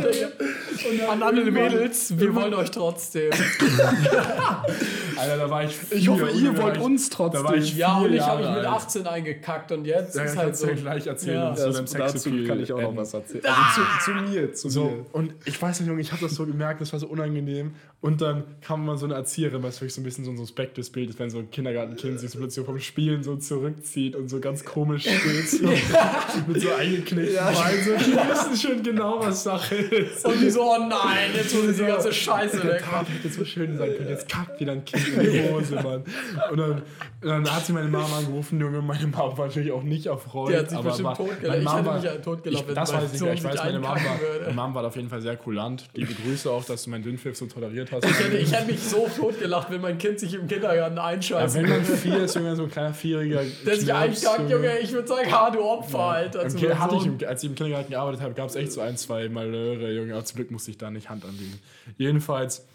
An 1.09 1.23
alle 1.23 1.45
Mädels, 1.51 2.17
wir 2.19 2.33
wollen 2.35 2.53
euch 2.55 2.71
trotzdem. 2.71 3.31
Alter, 5.17 5.37
da 5.37 5.49
war 5.49 5.63
ich 5.63 5.77
Ich 5.91 6.07
hoffe, 6.09 6.29
ihr 6.31 6.57
wollt 6.57 6.77
uns 6.79 7.09
Da 7.09 7.19
war 7.19 7.29
trotzdem. 7.29 7.59
ich 7.59 7.77
Ja, 7.77 7.97
und 7.99 8.13
ich 8.13 8.21
habe 8.21 8.41
mich 8.41 8.49
mit 8.49 8.57
alt. 8.57 8.67
18 8.67 9.07
eingekackt 9.07 9.71
und 9.71 9.85
jetzt 9.85 10.15
Ja, 10.15 10.23
ist 10.23 10.37
halt 10.37 10.57
so. 10.57 10.67
gleich 10.67 11.07
erzählen. 11.07 11.35
Ja. 11.37 11.55
zu 11.55 11.71
deinem 11.71 11.85
dazu 11.85 12.29
kann 12.47 12.59
ich 12.59 12.73
auch 12.73 12.81
noch 12.81 12.95
was 12.95 13.13
erzählen. 13.13 13.43
Also 13.45 13.81
zu, 13.81 14.11
zu 14.11 14.11
mir, 14.31 14.53
zu 14.53 14.69
So, 14.69 14.85
mir. 14.85 15.05
und 15.13 15.33
ich 15.45 15.61
weiß 15.61 15.79
nicht, 15.79 15.87
Junge, 15.87 16.01
ich 16.01 16.11
habe 16.11 16.21
das 16.21 16.33
so 16.35 16.45
gemerkt, 16.45 16.81
das 16.81 16.91
war 16.91 16.99
so 16.99 17.07
unangenehm. 17.07 17.75
Und 18.05 18.21
dann 18.21 18.43
kam 18.61 18.85
mal 18.85 18.97
so 18.97 19.05
eine 19.07 19.15
Erzieherin, 19.15 19.63
was 19.63 19.79
für 19.79 19.85
mich 19.85 19.93
so 19.95 19.99
ein 19.99 20.03
bisschen 20.03 20.25
so 20.25 20.29
ein 20.29 20.37
suspektes 20.37 20.91
Bild 20.91 21.09
ist, 21.09 21.17
wenn 21.17 21.31
so 21.31 21.39
ein 21.39 21.49
Kindergartenkind 21.49 22.19
sich 22.19 22.29
so 22.29 22.37
plötzlich 22.37 22.63
vom 22.63 22.79
Spielen 22.79 23.23
so 23.23 23.35
zurückzieht 23.35 24.15
und 24.15 24.29
so 24.29 24.39
ganz 24.39 24.63
komisch 24.63 25.01
steht, 25.07 25.49
so, 25.49 25.67
mit 26.47 26.61
so 26.61 26.71
eingeknickten 26.71 27.35
Beinen. 27.35 27.83
So, 27.83 27.91
die 27.97 28.15
wissen 28.15 28.57
schon 28.57 28.83
genau, 28.83 29.19
was 29.21 29.43
Sache 29.43 29.73
ist. 29.75 30.23
Und 30.23 30.39
die 30.39 30.51
so, 30.51 30.61
oh 30.61 30.77
nein, 30.87 31.31
jetzt 31.33 31.55
holen 31.55 31.73
sie 31.73 31.81
die 31.81 31.87
ganze 31.87 32.13
Scheiße 32.13 32.57
Der 32.61 32.73
weg. 32.73 32.83
Tag 32.83 33.07
hätte 33.09 33.27
so 33.33 33.43
schön 33.43 33.75
sein 33.75 33.95
können. 33.97 34.09
Jetzt 34.09 34.29
kackt 34.29 34.59
wieder 34.59 34.73
ein 34.73 34.85
Kind 34.85 35.07
in 35.07 35.31
die 35.31 35.49
Hose, 35.49 35.73
Mann. 35.81 36.03
Und 36.51 36.57
dann, 36.59 36.81
dann 37.21 37.51
hat 37.55 37.65
sie 37.65 37.73
meine 37.73 37.87
Mama 37.89 38.19
angerufen, 38.19 38.59
Junge. 38.61 38.83
Meine 38.83 39.07
Mama 39.07 39.35
war 39.35 39.47
natürlich 39.47 39.71
auch 39.71 39.81
nicht 39.81 40.05
erfreut. 40.05 40.51
Die 40.51 40.57
hat 40.57 40.69
sich 40.69 40.77
aber 40.77 40.89
bestimmt 40.89 41.17
totgelacht. 41.17 41.41
meine 41.47 41.57
Ich 41.57 41.63
Mama 41.65 41.77
hätte 41.79 41.87
war- 41.87 41.95
mich 41.95 42.03
ja 42.03 42.15
totgelacht, 42.17 42.61
ich, 42.61 42.67
wenn 42.67 42.75
Das 42.75 42.93
weiß 42.93 43.13
ich 43.15 43.21
nicht. 43.21 43.33
Ich 43.33 43.43
weiß, 43.43 43.55
meine 43.63 43.79
Mama, 43.79 43.95
war, 43.95 44.19
meine 44.43 44.53
Mama 44.53 44.75
war 44.75 44.85
auf 44.85 44.95
jeden 44.95 45.09
Fall 45.09 45.21
sehr 45.21 45.37
kulant. 45.37 45.89
Liebe 45.95 46.13
Grüße 46.13 46.51
auch, 46.51 46.63
dass 46.63 46.83
du 46.83 46.91
meinen 46.91 47.03
Dünnpfiff 47.03 47.35
so 47.35 47.47
toleriert 47.47 47.91
hast. 47.91 47.94
Ich 48.03 48.19
hätte, 48.19 48.37
ich 48.37 48.51
hätte 48.51 48.71
mich 48.71 48.79
so 48.81 49.07
totgelacht, 49.07 49.69
wenn 49.71 49.81
mein 49.81 49.97
Kind 49.97 50.19
sich 50.19 50.33
im 50.33 50.47
Kindergarten 50.47 50.97
ja, 50.97 51.05
einscheißt. 51.05 51.55
wenn 51.55 51.69
man 51.69 51.83
vier 51.83 52.23
ist, 52.23 52.35
Junge, 52.35 52.55
so 52.55 52.63
ein 52.63 52.71
kleiner 52.71 52.93
Vierjähriger. 52.93 53.43
der 53.65 53.75
sich 53.77 53.93
einkackt, 53.93 54.49
Junge, 54.49 54.79
ich 54.79 54.91
würde 54.91 55.07
sagen, 55.07 55.31
ha, 55.31 55.49
du 55.49 55.61
Opfer, 55.61 55.99
Alter. 55.99 56.43
Im 56.43 56.79
hatte 56.79 56.95
ich, 56.95 57.05
im, 57.05 57.17
als 57.27 57.43
ich 57.43 57.49
im 57.49 57.55
Kindergarten 57.55 57.91
gearbeitet 57.91 58.21
habe, 58.21 58.33
gab 58.33 58.49
es 58.49 58.55
echt 58.55 58.71
so 58.71 58.81
ein, 58.81 58.97
zwei 58.97 59.29
Malheure, 59.29 59.91
Junge. 59.91 60.13
Aber 60.13 60.25
zum 60.25 60.35
Glück 60.37 60.51
musste 60.51 60.71
ich 60.71 60.77
da 60.77 60.89
nicht 60.91 61.09
Hand 61.09 61.25
anlegen. 61.25 61.59
Jedenfalls 61.97 62.65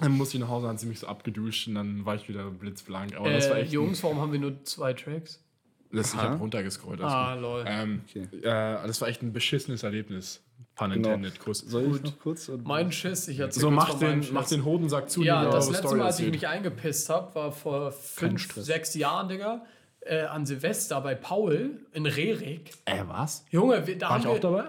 dann 0.00 0.12
musste 0.12 0.36
ich 0.36 0.40
nach 0.40 0.48
Hause, 0.48 0.68
hat 0.68 0.78
sie 0.78 0.86
mich 0.86 1.00
so 1.00 1.08
abgeduscht 1.08 1.66
und 1.66 1.74
dann 1.74 2.04
war 2.06 2.14
ich 2.14 2.28
wieder 2.28 2.48
blitzblank. 2.50 3.16
Aber 3.16 3.30
das 3.30 3.50
war 3.50 3.56
Äh, 3.58 3.62
echt. 3.62 3.72
Jungs, 3.72 4.02
warum 4.04 4.20
haben 4.20 4.32
wir 4.32 4.38
nur 4.38 4.62
zwei 4.64 4.92
Tracks? 4.92 5.42
Das, 5.90 6.12
ich 6.14 6.20
habe 6.20 6.36
runtergescrollt. 6.36 7.00
alles 7.00 7.12
Ah, 7.12 7.34
lol. 7.34 7.64
Ähm, 7.66 8.02
äh, 8.14 8.42
das 8.42 9.00
war 9.00 9.08
echt 9.08 9.22
ein 9.22 9.32
beschissenes 9.32 9.82
Erlebnis. 9.82 10.42
Pun 10.78 10.92
intended. 10.92 11.38
Kuss. 11.40 11.58
Soll 11.60 11.94
ich 11.96 12.02
noch 12.02 12.18
kurz? 12.20 12.48
und- 12.48 12.64
Mein 12.66 12.90
Schiss, 12.92 13.28
ich 13.28 13.38
erzähl 13.40 13.60
So, 13.60 13.68
kurz 13.68 13.76
mach 13.88 13.98
den, 13.98 14.26
mach 14.32 14.46
den 14.48 14.64
Hodensack 14.64 15.10
zu, 15.10 15.22
Ja, 15.22 15.44
das 15.50 15.66
letzte 15.68 15.82
Story 15.88 15.98
Mal, 15.98 16.06
als 16.06 16.20
ich 16.20 16.30
mich 16.30 16.46
eingepisst 16.48 17.10
habe, 17.10 17.34
war 17.34 17.52
vor 17.52 17.92
fünf, 17.92 18.40
Stress. 18.42 18.64
sechs 18.66 18.94
Jahren, 18.94 19.28
Digga. 19.28 19.64
Äh, 20.00 20.22
an 20.22 20.46
Silvester 20.46 21.00
bei 21.02 21.14
Paul 21.16 21.80
in 21.92 22.06
Rerik. 22.06 22.70
Äh, 22.86 23.02
was? 23.08 23.44
Junge, 23.50 23.86
wir, 23.86 23.98
da 23.98 24.06
War 24.06 24.14
haben 24.14 24.20
ich 24.20 24.24
wir, 24.26 24.32
auch 24.32 24.38
dabei? 24.38 24.64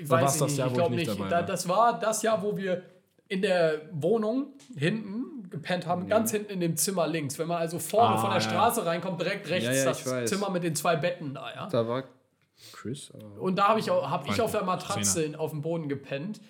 Ich 0.00 0.10
Oder 0.10 0.22
weiß 0.22 0.34
ich 0.34 0.40
das 0.40 0.48
nicht, 0.48 0.58
Jahr, 0.58 0.66
ich 0.68 0.72
wo 0.72 0.76
glaube 0.76 0.94
ich 0.94 0.98
nicht. 1.00 1.08
nicht 1.10 1.20
dabei 1.20 1.30
Da, 1.30 1.36
war? 1.36 1.42
das 1.46 1.68
war 1.68 2.00
das 2.00 2.22
Jahr, 2.22 2.42
wo 2.42 2.56
wir 2.56 2.82
in 3.28 3.42
der 3.42 3.82
Wohnung 3.92 4.48
hinten 4.76 5.48
gepennt 5.50 5.86
haben, 5.86 6.08
ganz 6.08 6.30
hinten 6.32 6.50
in 6.52 6.60
dem 6.60 6.76
Zimmer 6.76 7.06
links. 7.06 7.38
Wenn 7.38 7.46
man 7.46 7.58
also 7.58 7.78
vorne 7.78 8.14
Ah, 8.16 8.18
von 8.18 8.30
der 8.30 8.38
ja. 8.40 8.48
Straße 8.48 8.84
reinkommt, 8.86 9.20
direkt 9.20 9.48
rechts 9.50 9.66
Ja, 9.68 9.72
ja, 9.74 9.84
das 9.84 10.00
ich 10.00 10.06
weiß. 10.06 10.30
Zimmer 10.30 10.50
mit 10.50 10.64
den 10.64 10.74
zwei 10.74 10.96
Betten 10.96 11.34
da, 11.34 11.52
ja. 11.54 11.68
Da 11.68 11.86
war 11.86 12.04
Chris. 12.72 13.10
aber- 13.14 13.40
Und 13.42 13.56
da 13.56 13.68
habe 13.68 13.80
ich, 13.80 13.90
auch- 13.90 14.08
hab 14.10 14.28
ich 14.28 14.40
auf 14.40 14.52
der 14.52 14.64
Matratze 14.64 15.22
in- 15.22 15.34
auf 15.36 15.50
dem 15.50 15.62
Boden 15.62 15.88
gepennt. 15.88 16.40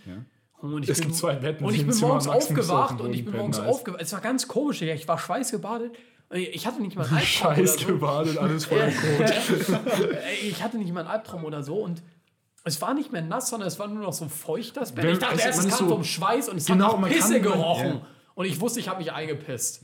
Und 0.61 0.83
ich 0.83 0.91
Es 0.91 0.99
bin, 0.99 1.09
gibt 1.09 1.17
zwei 1.19 1.37
Betten 1.37 1.65
Und 1.65 1.75
ich 1.75 1.87
bin 1.87 1.97
morgens 2.01 2.29
aufgewacht 2.29 3.01
und 3.01 3.15
ich 3.15 3.25
bin 3.25 3.35
morgens 3.37 3.59
aufgewacht. 3.59 4.03
Es 4.03 4.13
war 4.13 4.21
ganz 4.21 4.47
komisch, 4.47 4.83
ich 4.83 5.09
war 5.09 5.19
schweißgebadet. 5.19 5.93
Ich 6.33 6.67
hatte 6.67 6.81
nicht 6.83 6.97
mal 6.97 7.07
einen 7.07 7.17
Albtraum 7.19 7.55
Scheiß 7.57 7.89
oder 7.89 8.25
so. 8.27 8.41
alles 8.41 8.65
voller 8.67 8.91
Kot. 8.91 10.13
Ey, 10.23 10.37
ich 10.49 10.63
hatte 10.63 10.77
nicht 10.79 10.93
mal 10.93 11.01
einen 11.01 11.09
Albtraum 11.09 11.45
oder 11.45 11.63
so 11.63 11.77
und 11.77 12.03
es 12.65 12.81
war 12.83 12.93
nicht 12.95 13.11
mehr 13.11 13.23
nass, 13.23 13.49
sondern 13.51 13.67
es 13.69 13.79
war 13.79 13.89
nur 13.89 14.03
noch 14.05 14.13
so 14.13 14.29
feucht, 14.29 14.77
das 14.77 14.93
Bett. 14.93 15.07
Ich 15.07 15.19
dachte 15.19 15.37
es- 15.37 15.45
erst, 15.47 15.59
es 15.61 15.65
ist 15.67 15.79
kam 15.79 15.89
so- 15.89 15.95
vom 15.95 16.05
Schweiß 16.05 16.49
und 16.51 16.59
es 16.59 16.67
Genau, 16.67 16.93
hat 16.93 17.01
nach 17.01 17.09
Pisse 17.09 17.41
gerochen. 17.41 17.87
ja. 17.87 18.07
Und 18.35 18.45
ich 18.45 18.61
wusste, 18.61 18.81
ich 18.81 18.89
habe 18.89 18.99
mich 19.01 19.13
eingepisst. 19.13 19.83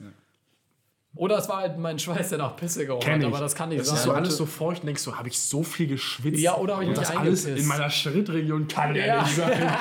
Oder 1.16 1.38
es 1.38 1.48
war 1.48 1.58
halt 1.58 1.78
mein 1.78 1.98
Schweiß, 1.98 2.28
der 2.28 2.38
nach 2.38 2.56
Pisse 2.56 2.86
gerochen 2.86 3.10
hat, 3.10 3.18
ich. 3.20 3.26
aber 3.26 3.40
das 3.40 3.54
kann 3.54 3.70
nicht 3.70 3.80
Es 3.80 3.88
sein. 3.88 3.96
ist 3.96 4.02
so 4.04 4.12
alles 4.12 4.36
so 4.36 4.46
feucht 4.46 4.82
und 4.82 4.86
denkst 4.86 5.02
so, 5.02 5.16
habe 5.16 5.28
ich 5.28 5.40
so 5.40 5.62
viel 5.62 5.86
geschwitzt? 5.86 6.40
Ja, 6.40 6.56
oder 6.56 6.74
hab 6.76 6.82
ich 6.82 6.88
und 6.88 6.98
mich 6.98 7.06
das 7.08 7.16
alles 7.16 7.44
in 7.46 7.66
meiner 7.66 7.88
Schrittregion 7.90 8.68
kann 8.68 8.94
ja, 8.94 9.06
Ja. 9.06 9.22
nicht 9.22 9.36
sein. 9.36 9.52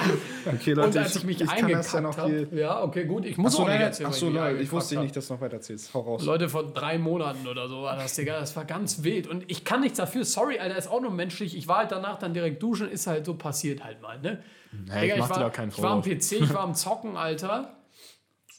Okay, 0.48 0.74
und 0.74 0.96
als 0.96 1.16
ich 1.16 1.24
mich 1.24 1.40
kann 1.40 1.48
das 1.48 1.58
eingekackt 1.58 1.94
ja 1.94 2.02
noch 2.02 2.18
habe. 2.18 2.48
Ja, 2.52 2.84
okay, 2.84 3.06
gut. 3.06 3.26
Ich 3.26 3.38
muss 3.38 3.54
Achso, 3.54 3.64
auch 3.64 3.68
nicht 3.70 3.80
erzählen, 3.82 4.10
achso, 4.10 4.26
mich 4.28 4.36
nein, 4.36 4.60
ich 4.62 4.72
wusste 4.72 4.96
hab. 4.96 5.04
nicht, 5.04 5.16
dass 5.16 5.28
du 5.28 5.34
noch 5.34 5.42
weiter 5.42 5.56
erzählst. 5.56 5.94
Hau 5.94 6.02
raus. 6.02 6.24
Leute, 6.24 6.48
vor 6.50 6.64
drei 6.72 6.98
Monaten 7.00 7.48
oder 7.48 7.68
so 7.68 7.82
war 7.82 7.96
das, 7.98 8.14
Digga. 8.16 8.40
Das 8.40 8.56
war 8.56 8.64
ganz 8.66 9.04
wild. 9.04 9.28
Und 9.28 9.44
ich 9.50 9.64
kann 9.66 9.82
nichts 9.82 9.98
dafür. 9.98 10.24
Sorry, 10.24 10.60
Alter, 10.60 10.78
ist 10.78 10.88
auch 10.88 11.02
nur 11.02 11.12
menschlich. 11.12 11.58
Ich 11.58 11.68
war 11.68 11.80
halt 11.80 11.92
danach 11.92 12.20
dann 12.20 12.34
direkt 12.34 12.62
duschen. 12.62 12.90
Ist 12.90 13.08
halt 13.08 13.26
so 13.26 13.34
passiert 13.34 13.84
halt 13.84 14.02
mal, 14.02 14.20
ne? 14.22 14.44
Hey, 14.90 15.12
ich 15.14 15.18
mach 15.18 15.28
dir 15.30 15.34
war, 15.36 15.40
da 15.40 15.50
keinen 15.50 15.70
ich 15.70 15.82
war 15.82 15.92
am 15.92 16.04
Vorwurf. 16.04 16.20
PC, 16.20 16.32
ich 16.34 16.54
war 16.54 16.62
am 16.62 16.76
Zocken, 16.76 17.18
Alter. 17.18 17.74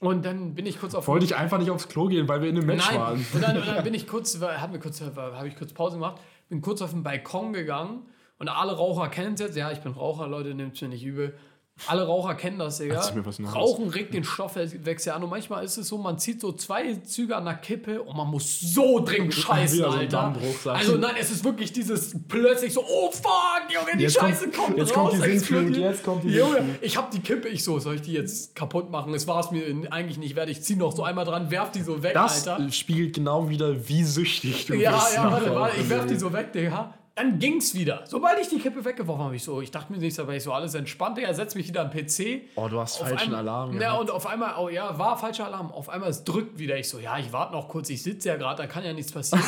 Und 0.00 0.24
dann 0.24 0.54
bin 0.54 0.66
ich 0.66 0.78
kurz 0.78 0.94
auf 0.94 1.08
Wollte 1.08 1.24
ich 1.24 1.36
einfach 1.36 1.58
nicht 1.58 1.70
aufs 1.70 1.88
Klo 1.88 2.06
gehen, 2.06 2.28
weil 2.28 2.42
wir 2.42 2.50
in 2.50 2.56
einem 2.56 2.66
Match 2.66 2.88
Nein. 2.88 3.00
waren. 3.00 3.26
Und 3.32 3.42
dann, 3.42 3.56
und 3.56 3.66
dann 3.66 3.84
bin 3.84 3.94
ich 3.94 4.06
kurz, 4.06 4.38
hab 4.40 4.70
mir 4.70 4.78
kurz, 4.78 5.00
habe 5.00 5.48
ich 5.48 5.56
kurz 5.56 5.72
Pause 5.72 5.96
gemacht, 5.96 6.20
bin 6.48 6.60
kurz 6.60 6.82
auf 6.82 6.90
den 6.90 7.02
Balkon 7.02 7.52
gegangen 7.52 8.02
und 8.38 8.48
alle 8.48 8.76
Raucher 8.76 9.08
kennen 9.08 9.34
es 9.34 9.40
jetzt. 9.40 9.56
Ja, 9.56 9.70
ich 9.70 9.80
bin 9.80 9.92
Raucher, 9.92 10.28
Leute, 10.28 10.54
nehmt 10.54 10.80
mir 10.80 10.88
nicht 10.88 11.04
übel. 11.04 11.36
Alle 11.88 12.06
Raucher 12.06 12.34
kennen 12.34 12.58
das, 12.58 12.78
Digga. 12.78 13.00
Rauchen 13.52 13.90
regt 13.90 14.14
den 14.14 14.24
Stoffwechsel 14.24 15.12
an 15.12 15.22
und 15.22 15.28
manchmal 15.28 15.62
ist 15.62 15.76
es 15.76 15.88
so, 15.88 15.98
man 15.98 16.18
zieht 16.18 16.40
so 16.40 16.52
zwei 16.52 16.94
Züge 17.04 17.36
an 17.36 17.44
der 17.44 17.54
Kippe 17.54 18.02
und 18.02 18.16
man 18.16 18.28
muss 18.28 18.60
so 18.60 19.00
dringend 19.04 19.34
scheißen, 19.34 19.78
so 19.80 19.86
Alter. 19.88 20.34
Ich. 20.42 20.66
also 20.70 20.96
nein, 20.96 21.14
es 21.20 21.30
ist 21.30 21.44
wirklich 21.44 21.72
dieses 21.74 22.16
plötzlich 22.28 22.72
so, 22.72 22.82
oh 22.82 23.10
fuck, 23.12 23.62
Junge, 23.68 23.94
die 23.98 24.04
Jetzt 24.04 24.18
kommt- 24.18 24.30
Scheiße 24.32 24.48
kommt, 24.50 24.78
jetzt 24.78 24.96
raus. 24.96 25.10
kommt 25.10 25.22
die 25.26 25.30
explodiert. 25.30 25.76
jetzt 25.76 26.02
kommt 26.02 26.24
die 26.24 26.30
Junge, 26.30 26.64
ich 26.80 26.96
hab 26.96 27.10
die 27.10 27.20
Kippe, 27.20 27.48
ich 27.48 27.62
so, 27.62 27.78
soll 27.78 27.96
ich 27.96 28.02
die 28.02 28.12
jetzt 28.14 28.54
kaputt 28.56 28.90
machen? 28.90 29.12
Es 29.12 29.26
war 29.26 29.40
es 29.40 29.50
mir 29.50 29.62
eigentlich 29.92 30.16
nicht 30.16 30.34
wert. 30.34 30.48
Ich 30.48 30.62
zieh 30.62 30.76
noch 30.76 30.96
so 30.96 31.04
einmal 31.04 31.26
dran, 31.26 31.50
werf 31.50 31.72
die 31.72 31.82
so 31.82 32.02
weg, 32.02 32.14
Das 32.14 32.48
Alter. 32.48 32.72
spiegelt 32.72 33.14
genau 33.14 33.50
wieder, 33.50 33.86
wie 33.86 34.02
süchtig 34.02 34.64
du 34.64 34.74
Ja, 34.74 34.92
bist. 34.96 35.14
ja, 35.14 35.24
nach 35.24 35.32
warte, 35.32 35.54
warte, 35.54 35.76
ich 35.80 35.88
werf 35.90 36.06
die 36.06 36.16
so 36.16 36.32
weg, 36.32 36.52
Digga. 36.54 36.94
Dann 37.16 37.38
ging's 37.38 37.74
wieder. 37.74 38.04
Sobald 38.06 38.38
ich 38.40 38.48
die 38.48 38.58
Kippe 38.58 38.84
weggeworfen 38.84 39.24
habe, 39.24 39.36
ich 39.36 39.42
so, 39.42 39.60
ich 39.62 39.70
dachte 39.70 39.90
mir 39.92 39.98
nicht, 39.98 40.18
aber 40.20 40.34
ich 40.36 40.42
so 40.42 40.52
alles 40.52 40.74
entspannt, 40.74 41.16
Digga, 41.16 41.32
setz 41.34 41.54
mich 41.54 41.66
wieder 41.66 41.80
am 41.80 41.90
PC. 41.90 42.42
Oh, 42.56 42.68
du 42.68 42.78
hast 42.78 43.00
Auf 43.00 43.08
falschen 43.08 43.34
einmal- 43.34 43.40
Alarm 43.40 43.72
Ja, 43.72 43.78
gehabt. 43.78 44.00
und 44.02 44.10
auf 44.10 44.26
einmal, 44.26 44.54
oh 44.58 44.68
ja, 44.68 44.98
war 44.98 45.16
falscher 45.16 45.46
Alarm. 45.46 45.70
Auf 45.72 45.88
einmal, 45.88 46.10
es 46.10 46.24
drückt 46.24 46.58
wieder. 46.58 46.76
Ich 46.78 46.88
so, 46.88 46.98
ja, 46.98 47.18
ich 47.18 47.32
warte 47.32 47.54
noch 47.54 47.68
kurz, 47.68 47.88
ich 47.90 48.02
sitze 48.02 48.28
ja 48.28 48.36
gerade, 48.36 48.62
da 48.62 48.66
kann 48.68 48.84
ja 48.84 48.92
nichts 48.92 49.12
passieren. 49.12 49.42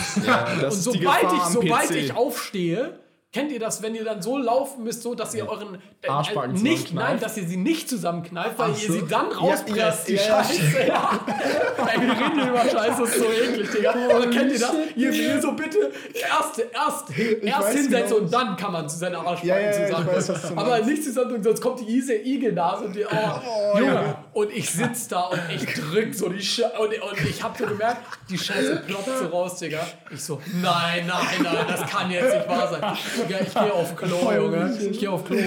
das 0.61 0.75
und 0.87 0.95
sobald 0.95 1.33
ich, 1.33 1.43
sobald 1.43 1.89
PC. 1.91 1.95
ich 1.97 2.13
aufstehe, 2.17 2.99
kennt 3.31 3.53
ihr 3.53 3.61
das, 3.61 3.83
wenn 3.83 3.95
ihr 3.95 4.05
dann 4.05 4.23
so 4.23 4.39
laufen 4.39 4.85
müsst, 4.85 5.03
so 5.03 5.15
dass 5.15 5.35
ihr 5.35 5.47
euren 5.49 5.75
äh, 6.01 6.09
äh, 6.09 6.49
nicht, 6.49 6.95
nein, 6.95 7.21
dass 7.21 7.37
ihr 7.37 7.47
sie 7.47 7.59
nicht 7.59 7.87
zusammenkneift, 7.89 8.59
weil 8.59 8.71
ihr 8.71 8.77
so. 8.87 8.93
sie 8.95 9.07
dann 9.07 9.27
rauspresst, 9.27 10.09
ja, 10.09 10.15
die 10.15 10.15
ja. 10.15 10.45
Scheiße. 10.45 10.87
Ja. 10.89 11.21
Ey, 11.93 12.01
wir 12.01 12.11
reden 12.13 12.49
über 12.49 12.61
Scheiße, 12.61 13.03
das 13.03 13.11
ist 13.11 13.19
so 13.19 13.31
eklig, 13.31 13.71
Digga. 13.71 13.91
Aber 13.91 14.31
kennt 14.31 14.53
ihr 14.53 14.59
das? 14.59 14.73
Ihr, 14.97 15.13
ihr 15.13 15.43
so 15.43 15.53
bitte 15.53 15.93
erst, 16.15 16.59
erst, 16.59 17.11
erst 17.43 17.65
weiß 17.65 17.75
hinsetzen 17.75 18.09
genau. 18.09 18.17
und 18.17 18.33
dann 18.33 18.57
kann 18.57 18.73
man 18.73 18.89
zu 18.89 18.97
seiner 18.97 19.19
Arschbacken 19.19 19.47
Ja, 19.47 19.71
ich 19.71 19.87
zusammen. 19.87 20.07
weiß, 20.07 20.53
Aber 20.57 20.81
nicht 20.81 21.05
zusammen, 21.05 21.43
sonst 21.43 21.61
kommt 21.61 21.81
die 21.81 21.97
Ise 21.97 22.15
Igelnase 22.15 22.87
und 22.87 22.97
die, 22.97 23.05
oh, 23.05 23.79
Junge. 23.79 24.17
Und 24.33 24.53
ich 24.53 24.71
sitz 24.71 25.09
da 25.09 25.23
und 25.23 25.41
ich 25.55 25.67
drück 25.67 26.15
so 26.15 26.31
die 26.31 26.43
Sche 26.43 26.71
und, 26.79 26.95
und 27.03 27.29
ich 27.29 27.43
hab 27.43 27.59
so 27.59 27.67
gemerkt, 27.67 28.01
die 28.31 28.39
Scheiße 28.39 28.85
ploppt 28.87 29.19
so 29.19 29.27
raus, 29.27 29.59
Digga. 29.59 29.87
Ich 30.11 30.25
so, 30.25 30.41
nein, 30.63 31.07
nein, 31.07 31.43
nein, 31.43 31.67
das 31.69 31.91
kann 31.91 32.11
jetzt 32.11 32.35
nicht 32.35 32.49
wahr 32.49 32.69
sein. 32.71 32.97
Digga, 33.19 33.41
ich 33.41 33.55
gehe 33.55 33.73
auf 33.73 33.97
Klo, 33.97 34.33
Junge. 34.37 34.79
Ich 34.91 34.99
gehe 34.99 35.11
auf 35.11 35.25
Klo. 35.25 35.39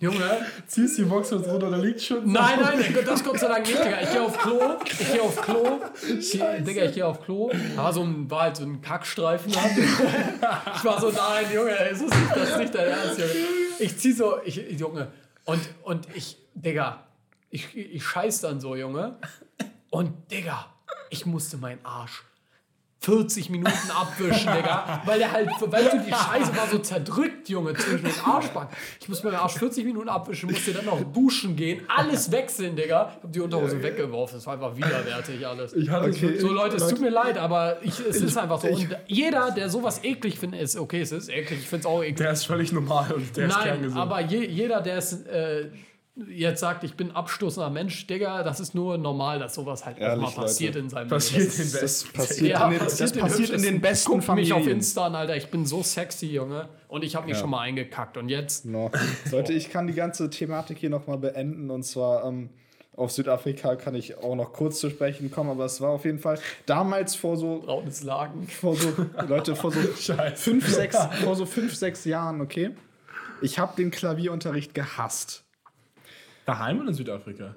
Junge, 0.00 0.46
Ziehst 0.66 0.98
die 0.98 1.04
Boxers 1.04 1.46
runter, 1.46 1.70
da 1.70 1.76
liegt 1.76 2.02
schon. 2.02 2.30
Nein, 2.30 2.58
nein, 2.60 2.98
das 3.06 3.24
Gott 3.24 3.38
sei 3.38 3.48
Dank 3.48 3.66
nicht, 3.66 3.78
Digga. 3.78 4.00
Ich 4.02 4.10
gehe 4.10 4.22
auf 4.22 4.36
Klo, 4.36 4.60
ich 4.84 5.12
gehe 5.12 5.22
auf 5.22 5.40
Klo, 5.40 5.80
ich, 6.18 6.30
Digga, 6.32 6.84
ich 6.84 6.94
gehe 6.94 7.06
auf 7.06 7.22
Klo. 7.22 7.50
Da 7.76 7.84
war, 7.84 7.92
so 7.92 8.02
ein, 8.02 8.30
war 8.30 8.42
halt 8.42 8.56
so 8.56 8.64
ein 8.64 8.82
Kackstreifen. 8.82 9.50
Ich 9.50 10.84
war 10.84 11.00
so, 11.00 11.10
nein, 11.10 11.46
Junge, 11.54 11.78
es 11.78 12.02
ist 12.02 12.14
nicht, 12.14 12.30
das 12.36 12.50
ist 12.50 12.58
nicht 12.58 12.74
dein 12.74 12.88
Ernst, 12.88 13.18
Junge. 13.18 13.30
Ich 13.78 13.98
zieh 13.98 14.12
so, 14.12 14.38
ich, 14.44 14.56
Junge, 14.78 15.08
und, 15.44 15.60
und 15.84 16.08
ich, 16.14 16.36
Digga, 16.54 17.04
ich, 17.50 17.74
ich 17.76 18.04
scheiß 18.04 18.40
dann 18.40 18.60
so, 18.60 18.76
Junge. 18.76 19.16
Und, 19.90 20.30
Digga, 20.30 20.66
ich 21.08 21.24
musste 21.24 21.56
meinen 21.56 21.84
Arsch 21.84 22.24
40 23.04 23.50
Minuten 23.50 23.90
abwischen, 23.94 24.52
Digga. 24.52 25.02
Weil 25.04 25.18
der 25.18 25.32
halt, 25.32 25.50
weil 25.66 25.84
du 25.84 25.98
die 26.00 26.10
Scheiße 26.10 26.56
war 26.56 26.66
so 26.70 26.78
zerdrückt, 26.78 27.48
Junge, 27.48 27.74
zwischen 27.74 28.04
den 28.04 28.20
Arschbacken. 28.24 28.74
Ich 29.00 29.08
musste 29.08 29.26
meinen 29.26 29.36
Arsch 29.36 29.54
40 29.54 29.84
Minuten 29.84 30.08
abwischen, 30.08 30.50
musste 30.50 30.72
dann 30.72 30.86
noch 30.86 31.00
duschen 31.12 31.54
gehen, 31.56 31.82
alles 31.88 32.30
wechseln, 32.32 32.76
Digga. 32.76 33.12
Ich 33.18 33.22
hab 33.24 33.32
die 33.32 33.40
Unterhose 33.40 33.82
weggeworfen. 33.82 34.38
Das 34.38 34.46
war 34.46 34.54
einfach 34.54 34.76
widerwärtig 34.76 35.46
alles. 35.46 35.74
Ich 35.74 35.88
hatte 35.90 36.04
Okay. 36.14 36.38
So 36.38 36.48
Leute, 36.52 36.76
es 36.76 36.86
tut 36.88 37.00
mir 37.00 37.10
leid, 37.10 37.36
aber 37.38 37.78
ich, 37.82 37.98
es 37.98 38.20
ist 38.20 38.36
einfach 38.36 38.60
so. 38.60 38.68
Und 38.68 38.88
jeder, 39.06 39.50
der 39.50 39.68
sowas 39.68 40.02
eklig 40.04 40.38
findet, 40.38 40.60
ist 40.62 40.76
okay, 40.76 41.00
es 41.00 41.12
ist 41.12 41.28
eklig. 41.28 41.60
Ich 41.60 41.68
finde 41.68 41.80
es 41.80 41.86
auch 41.86 42.02
eklig. 42.02 42.16
Der 42.16 42.32
ist 42.32 42.46
völlig 42.46 42.72
normal 42.72 43.12
und 43.12 43.36
der 43.36 43.46
ist 43.48 43.54
Nein, 43.54 43.64
kerngesund. 43.64 44.00
aber 44.00 44.20
je, 44.20 44.46
jeder, 44.46 44.80
der 44.80 44.98
es 44.98 45.12
äh, 45.26 45.70
jetzt 46.16 46.60
sagt, 46.60 46.84
ich 46.84 46.94
bin 46.94 47.10
abstoßender 47.10 47.70
Mensch, 47.70 48.06
Digga, 48.06 48.42
das 48.44 48.60
ist 48.60 48.74
nur 48.74 48.98
normal, 48.98 49.38
dass 49.40 49.54
sowas 49.54 49.84
halt 49.84 49.96
auch 49.96 50.02
Ehrlich, 50.02 50.36
mal 50.36 50.42
passiert 50.44 50.74
Leute. 50.74 50.84
in 50.84 50.90
seinem 50.90 51.08
passiert 51.08 51.40
Leben. 51.42 51.72
Das 51.72 51.82
Westen. 51.82 52.12
passiert, 52.12 52.50
Ja, 52.50 52.64
in, 52.66 52.70
den, 52.70 52.78
passiert 52.80 53.00
das 53.10 53.12
in 53.16 53.20
passiert 53.22 53.50
in 53.50 53.62
den 53.62 53.80
besten 53.80 54.06
Guck 54.06 54.16
mich 54.36 54.52
auf 54.52 54.58
Familien. 54.58 54.76
Insta 54.78 55.06
an, 55.06 55.14
Alter. 55.16 55.36
Ich 55.36 55.48
bin 55.50 55.66
so 55.66 55.82
sexy, 55.82 56.26
Junge. 56.26 56.68
Und 56.88 57.02
ich 57.04 57.16
habe 57.16 57.26
mich 57.26 57.34
Ja. 57.34 57.40
schon 57.40 57.50
mal 57.50 57.60
eingekackt. 57.60 58.16
Und 58.16 58.28
jetzt? 58.28 58.64
No. 58.64 58.90
Leute, 59.32 59.52
ich 59.52 59.70
kann 59.70 59.86
die 59.88 59.94
ganze 59.94 60.30
Thematik 60.30 60.78
hier 60.78 60.90
nochmal 60.90 61.18
beenden. 61.18 61.70
Und 61.70 61.82
zwar 61.82 62.24
ähm, 62.24 62.50
auf 62.96 63.10
Südafrika 63.10 63.74
kann 63.74 63.96
ich 63.96 64.16
auch 64.18 64.36
noch 64.36 64.52
kurz 64.52 64.78
zu 64.78 64.90
sprechen 64.90 65.32
kommen, 65.32 65.50
aber 65.50 65.64
es 65.64 65.80
war 65.80 65.90
auf 65.90 66.04
jeden 66.04 66.20
Fall 66.20 66.38
damals 66.64 67.16
vor 67.16 67.36
so, 67.36 67.58
Braunes 67.66 68.04
Lagen. 68.04 68.46
vor 68.46 68.76
so 68.76 68.92
Leute, 69.26 69.56
vor 69.56 69.72
so 69.72 69.80
fünf, 70.36 70.68
sechs, 70.68 70.96
vor 71.24 71.34
so 71.34 71.44
fünf, 71.44 71.74
sechs 71.74 72.04
Jahren, 72.04 72.40
okay? 72.40 72.70
Ich 73.42 73.58
habe 73.58 73.74
den 73.76 73.90
Klavierunterricht 73.90 74.74
gehasst. 74.74 75.43
Daheim 76.46 76.80
oder 76.80 76.88
in 76.88 76.94
Südafrika? 76.94 77.54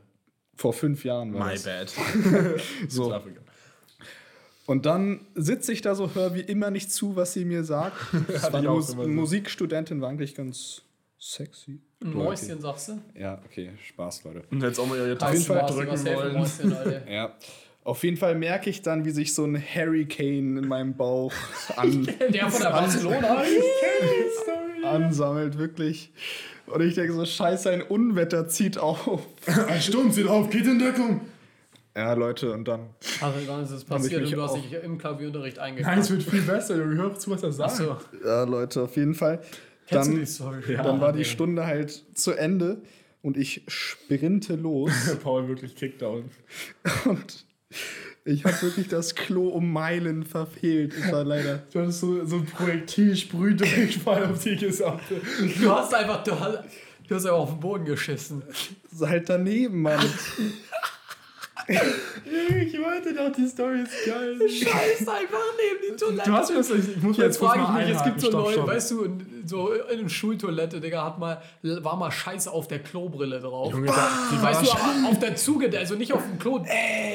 Vor 0.56 0.74
fünf 0.74 1.04
Jahren 1.04 1.34
war 1.34 1.46
My 1.48 1.54
das. 1.54 1.64
bad. 1.64 1.94
So. 2.90 3.06
Südafrika. 3.06 3.42
Und 4.66 4.86
dann 4.86 5.22
sitze 5.36 5.72
ich 5.72 5.82
da 5.82 5.96
so, 5.96 6.14
höre 6.14 6.34
wie 6.36 6.42
immer 6.42 6.72
nicht 6.72 6.92
zu, 6.92 7.16
was 7.16 7.34
sie 7.34 7.46
mir 7.46 7.64
sagt. 7.64 7.96
Das 8.28 8.52
war 8.52 8.62
Mus 8.62 8.88
so. 8.88 9.08
Musikstudentin, 9.08 10.02
war 10.02 10.10
eigentlich 10.10 10.36
ganz 10.36 10.82
sexy. 11.20 11.80
Ein 12.04 12.14
Mäuschen, 12.14 12.60
sagst 12.62 12.90
du? 12.90 13.02
Ja, 13.16 13.42
okay, 13.46 13.72
Spaß, 13.88 14.24
Leute. 14.26 14.44
Und 14.52 14.62
jetzt 14.62 14.78
auch 14.80 14.86
mal 14.88 14.98
ihre 14.98 15.08
jeden 15.10 15.20
Tasten 15.20 15.44
Fall 15.44 15.66
drücken 15.66 16.06
wollen. 16.06 16.34
Mäuschen. 16.34 16.76
Ja. 17.10 17.36
Auf 17.84 18.04
jeden 18.04 18.18
Fall 18.18 18.36
merke 18.36 18.70
ich 18.70 18.82
dann, 18.82 19.06
wie 19.06 19.12
sich 19.12 19.34
so 19.34 19.46
ein 19.46 19.56
Hurricane 19.58 20.58
in 20.58 20.68
meinem 20.68 20.96
Bauch 20.98 21.32
an, 21.78 22.06
Der 22.30 22.50
von 22.50 22.62
der 22.62 22.70
Barcelona. 22.70 23.44
ansammelt, 24.84 25.58
wirklich. 25.58 26.12
Und 26.68 26.82
ich 26.82 26.96
denke 26.96 27.14
so, 27.14 27.26
scheiße, 27.26 27.70
ein 27.70 27.82
Unwetter 27.82 28.48
zieht 28.48 28.78
auf. 28.78 29.26
Ein 29.68 29.82
Sturm 29.82 30.12
zieht 30.12 30.28
auf, 30.28 30.50
geht 30.50 30.66
in 30.66 30.80
Deckung. 30.80 31.22
Ja, 31.96 32.14
Leute, 32.14 32.52
und 32.52 32.68
dann. 32.68 32.90
Also 33.22 33.40
dann 33.48 33.64
ist 33.64 33.72
es 33.72 33.82
ich 33.84 33.88
passiert 33.90 34.24
und 34.24 34.32
du 34.32 34.42
hast 34.42 34.56
dich 34.56 34.72
im 34.84 34.98
Klavierunterricht 34.98 35.58
Nein, 35.58 36.00
es 36.00 36.12
wird 36.12 36.22
viel 36.24 36.42
besser, 36.44 36.78
Junge. 36.78 36.96
Hör 36.98 37.18
zu, 37.18 37.32
was 37.32 37.42
er 37.42 37.52
sagt. 37.52 37.72
Achso, 37.72 37.98
Ja, 38.24 38.44
Leute, 38.44 38.84
auf 38.84 38.96
jeden 38.98 39.16
Fall. 39.16 39.42
kennst 39.88 40.10
du 40.10 40.12
Dann, 40.12 40.20
die 40.20 40.26
Story? 40.28 40.62
dann 40.76 41.02
war 41.02 41.12
die 41.14 41.20
nee. 41.20 41.26
Stunde 41.26 41.66
halt 41.66 42.04
zu 42.16 42.34
Ende 42.34 42.82
und 43.24 43.36
ich 43.38 43.64
sprinte 43.68 44.56
los. 44.56 44.92
Paul 45.24 45.48
wirklich 45.48 45.76
Kickdown. 45.76 46.26
und 47.06 47.46
ich 48.28 48.44
habe 48.44 48.62
wirklich 48.62 48.90
das 48.90 49.16
Klo 49.16 49.48
um 49.48 49.72
Meilen 49.72 50.24
verfehlt. 50.26 50.94
Ich 50.98 51.12
war 51.12 51.24
leider. 51.24 51.64
Du 51.72 51.80
hattest 51.80 52.02
so, 52.02 52.26
so 52.26 52.38
ein 52.38 52.46
Projektil 52.46 53.16
sprüht 53.16 53.62
durchfall 53.62 54.26
auf 54.32 54.44
die 54.44 54.58
gesamte. 54.58 55.22
Du 55.60 55.72
hast 55.72 55.94
einfach, 55.94 56.24
du 56.24 56.38
hast, 56.38 56.60
du 57.08 57.16
hast 57.16 57.26
einfach 57.26 57.38
auf 57.38 57.52
den 57.52 57.60
Boden 57.60 57.86
geschissen. 57.86 58.44
Halt 59.00 59.30
daneben, 59.30 59.82
Mann. 59.82 60.00
Ich 61.68 62.80
wollte 62.82 63.14
doch, 63.14 63.32
die 63.32 63.48
Story 63.48 63.82
ist 63.82 64.06
geil. 64.06 64.38
Scheiß 64.50 65.08
einfach 65.08 65.38
neben 65.58 65.94
die 65.94 65.96
Toilette. 65.98 66.30
Du 66.30 66.36
hast 66.36 66.50
mir 66.52 66.58
das, 66.58 66.70
ich 66.70 67.02
muss 67.02 67.18
Jetzt 67.18 67.40
kurz 67.40 67.52
frage 67.54 67.64
ich 67.64 67.68
mal 67.70 67.86
mich, 67.86 67.96
es 67.96 68.04
gibt 68.04 68.22
so. 68.22 68.32
Leute, 68.32 68.68
weißt 68.68 68.92
du, 68.92 69.18
so 69.46 69.72
in 69.74 70.00
einer 70.00 70.10
Schultoilette, 70.10 70.80
Digga, 70.80 71.04
hat 71.06 71.20
mal, 71.20 71.42
war 71.62 71.96
mal 71.98 72.12
Scheiße 72.12 72.52
auf 72.52 72.68
der 72.68 72.80
Klobrille 72.80 73.40
drauf. 73.40 73.72
Junge, 73.74 73.88
da, 73.88 74.10
die 74.32 74.36
war 74.38 74.44
weißt 74.44 74.64
du, 74.64 75.08
auf 75.08 75.20
der 75.20 75.36
Zuge, 75.36 75.78
also 75.78 75.96
nicht 75.96 76.14
auf 76.14 76.22
dem 76.24 76.40
Klo, 76.40 76.64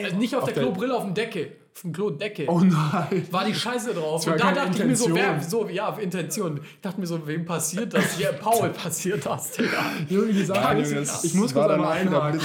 also 0.04 0.16
nicht 0.16 0.34
auf 0.36 0.44
der 0.44 0.54
der- 0.54 0.62
Klobrille, 0.64 0.94
auf 0.94 1.04
dem 1.04 1.14
Deckel, 1.14 1.52
auf 1.74 1.82
dem 1.82 1.92
Klodeckel. 1.92 2.46
Oh 2.48 2.60
nein. 2.60 3.26
War 3.30 3.44
die 3.44 3.54
Scheiße 3.54 3.94
drauf. 3.94 4.26
Und 4.26 4.38
da 4.38 4.52
dachte 4.52 4.78
ich 4.78 4.84
mir 4.84 4.96
so, 4.96 5.14
wer, 5.14 5.34
Intention. 5.34 5.68
so, 5.68 5.68
ja, 5.68 5.88
auf 5.88 5.98
Intention. 5.98 6.60
Ich 6.62 6.80
dachte 6.80 7.00
mir 7.00 7.06
so, 7.06 7.26
wem 7.26 7.44
passiert 7.44 7.94
das? 7.94 8.16
Hier, 8.16 8.32
Paul 8.32 8.68
passiert 8.82 9.24
das, 9.24 9.52
Digga. 9.52 9.84
Junge, 10.08 10.32
die 10.32 10.44
Sache 10.44 10.78
ist, 10.78 11.24
ich 11.24 11.34
muss 11.34 11.54
kurz 11.54 11.70
einmal 11.70 11.92
einhaken. 11.92 12.40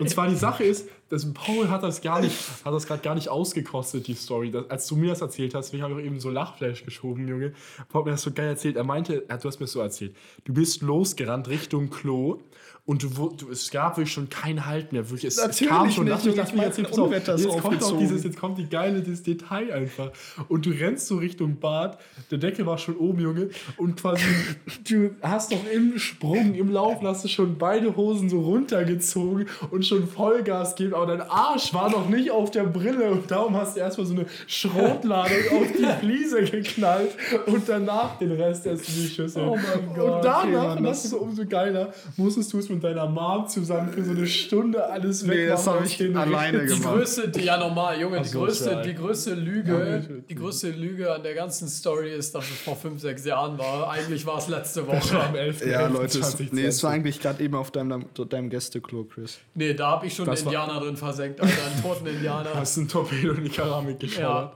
Und 0.00 0.10
zwar 0.10 0.28
die 0.28 0.36
Sache 0.36 0.64
ist, 0.64 0.88
dass 1.10 1.32
Paul 1.32 1.68
hat 1.68 1.82
das 1.82 2.00
gar 2.00 2.20
nicht, 2.20 2.36
hat 2.64 2.72
das 2.72 2.86
gerade 2.86 3.02
gar 3.02 3.14
nicht 3.14 3.28
ausgekostet, 3.28 4.06
die 4.06 4.14
Story. 4.14 4.50
Das, 4.50 4.70
als 4.70 4.86
du 4.86 4.96
mir 4.96 5.10
das 5.10 5.20
erzählt 5.20 5.54
hast, 5.54 5.72
ich 5.74 5.82
habe 5.82 6.02
eben 6.02 6.18
so 6.18 6.30
Lachflash 6.30 6.84
geschoben, 6.84 7.28
Junge. 7.28 7.52
Paul 7.90 8.00
hat 8.00 8.06
mir 8.06 8.12
das 8.12 8.22
so 8.22 8.32
geil 8.32 8.48
erzählt. 8.48 8.76
Er 8.76 8.84
meinte, 8.84 9.24
ja, 9.28 9.36
du 9.36 9.48
hast 9.48 9.60
mir 9.60 9.66
das 9.66 9.72
so 9.72 9.80
erzählt. 9.80 10.16
Du 10.44 10.54
bist 10.54 10.82
losgerannt 10.82 11.48
Richtung 11.48 11.90
Klo. 11.90 12.40
Und 12.86 13.02
du, 13.02 13.08
du, 13.08 13.50
es 13.50 13.70
gab 13.70 13.96
wirklich 13.96 14.12
schon 14.12 14.28
keinen 14.28 14.66
Halt 14.66 14.92
mehr. 14.92 15.08
Wirklich, 15.08 15.24
es, 15.24 15.38
es 15.38 15.46
Natürlich 15.46 15.72
kam 15.72 15.90
schon. 15.90 16.04
nicht, 16.04 16.26
ich 16.26 16.38
ein 16.78 16.84
Pass 16.84 16.98
auf. 16.98 16.98
Unwetter 17.06 17.34
ist 17.34 17.44
Jetzt 17.44 17.62
kommt 17.62 17.82
auch 17.82 17.98
dieses, 17.98 18.24
jetzt 18.24 18.38
kommt 18.38 18.58
die 18.58 18.66
geile 18.68 19.00
das 19.00 19.22
Detail 19.22 19.72
einfach. 19.72 20.10
Und 20.48 20.66
du 20.66 20.70
rennst 20.70 21.06
so 21.06 21.16
Richtung 21.16 21.58
Bad. 21.58 21.98
Der 22.30 22.36
Deckel 22.36 22.66
war 22.66 22.76
schon 22.76 22.96
oben, 22.98 23.20
Junge. 23.22 23.48
Und 23.78 23.98
quasi, 23.98 24.22
du 24.86 25.14
hast 25.22 25.50
doch 25.52 25.64
im 25.72 25.98
Sprung, 25.98 26.52
im 26.54 26.70
Laufen, 26.70 27.06
hast 27.06 27.24
du 27.24 27.28
schon 27.28 27.56
beide 27.56 27.96
Hosen 27.96 28.28
so 28.28 28.40
runtergezogen 28.42 29.46
und 29.70 29.86
schon 29.86 30.06
Vollgas 30.06 30.76
gegeben. 30.76 30.94
Aber 30.94 31.06
dein 31.06 31.22
Arsch 31.22 31.72
war 31.72 31.88
noch 31.90 32.10
nicht 32.10 32.30
auf 32.32 32.50
der 32.50 32.64
Brille. 32.64 33.12
Und 33.12 33.30
darum 33.30 33.56
hast 33.56 33.76
du 33.76 33.80
erstmal 33.80 34.06
so 34.06 34.12
eine 34.14 34.26
Schrotladung 34.46 35.38
auf 35.52 35.68
die 35.72 35.86
Fliese 36.00 36.42
geknallt. 36.44 37.12
Und 37.46 37.66
danach 37.66 38.18
den 38.18 38.32
Rest 38.32 38.66
erst 38.66 38.90
in 38.90 38.94
die 38.94 39.08
Schüssel. 39.08 39.42
Oh 39.42 39.56
mein 39.56 39.94
Gott, 39.96 40.16
Und 40.16 40.24
danach, 40.24 40.42
okay, 40.44 40.52
Mann, 40.52 40.84
das- 40.84 41.04
ist 41.04 41.10
so 41.12 41.18
umso 41.18 41.46
geiler, 41.46 41.92
musstest 42.18 42.52
du 42.52 42.58
es 42.58 42.73
mit 42.74 42.84
deiner 42.84 43.06
Mom 43.06 43.46
zusammen 43.48 43.92
für 43.92 44.04
so 44.04 44.10
eine 44.12 44.26
Stunde 44.26 44.84
alles 44.86 45.22
Nee, 45.22 45.30
wegmachen. 45.30 45.48
das 45.50 45.66
hab 45.66 45.80
aus 45.82 45.86
ich 45.88 45.96
den 45.98 46.16
alleine 46.16 46.60
Richten. 46.62 46.74
Die 46.76 46.80
gemacht. 46.80 46.94
größte, 46.96 47.28
die, 47.28 47.40
ja 47.42 47.56
normal, 47.58 48.00
Junge, 48.00 48.20
die 48.22 48.28
so, 48.28 48.40
größte, 48.40 48.82
die 48.84 48.94
größte 48.94 49.34
Lüge, 49.34 50.24
die 50.28 50.34
größte 50.34 50.70
Lüge 50.70 51.12
an 51.12 51.22
der 51.22 51.34
ganzen 51.34 51.68
Story 51.68 52.12
ist, 52.14 52.34
dass 52.34 52.44
es 52.44 52.56
vor 52.60 52.76
fünf, 52.76 53.00
sechs 53.00 53.24
Jahren 53.24 53.58
war. 53.58 53.90
Eigentlich 53.90 54.24
war 54.26 54.38
es 54.38 54.48
letzte 54.48 54.86
Woche. 54.86 55.20
Am 55.20 55.34
11. 55.34 55.66
Ja, 55.66 55.82
11. 55.82 55.92
Leute, 55.92 56.04
es, 56.06 56.12
2020. 56.12 56.52
nee, 56.52 56.64
es 56.64 56.82
war 56.82 56.90
eigentlich 56.92 57.20
gerade 57.20 57.42
eben 57.42 57.54
auf 57.54 57.70
deinem, 57.70 58.04
deinem 58.28 58.50
Gästeklo, 58.50 59.04
Chris. 59.04 59.38
Nee, 59.54 59.74
da 59.74 59.92
habe 59.92 60.06
ich 60.06 60.14
schon 60.14 60.26
Das 60.26 60.40
einen 60.40 60.46
Indianer 60.48 60.80
drin 60.80 60.96
versenkt, 60.96 61.40
Alter, 61.40 61.52
einen 61.72 61.82
toten 61.82 62.06
Indianer. 62.06 62.50
Hast 62.54 62.76
du 62.76 62.82
ein 62.82 62.88
Torpedo 62.88 63.32
in 63.32 63.44
die 63.44 63.50
Keramik 63.50 64.00
geschaut? 64.00 64.52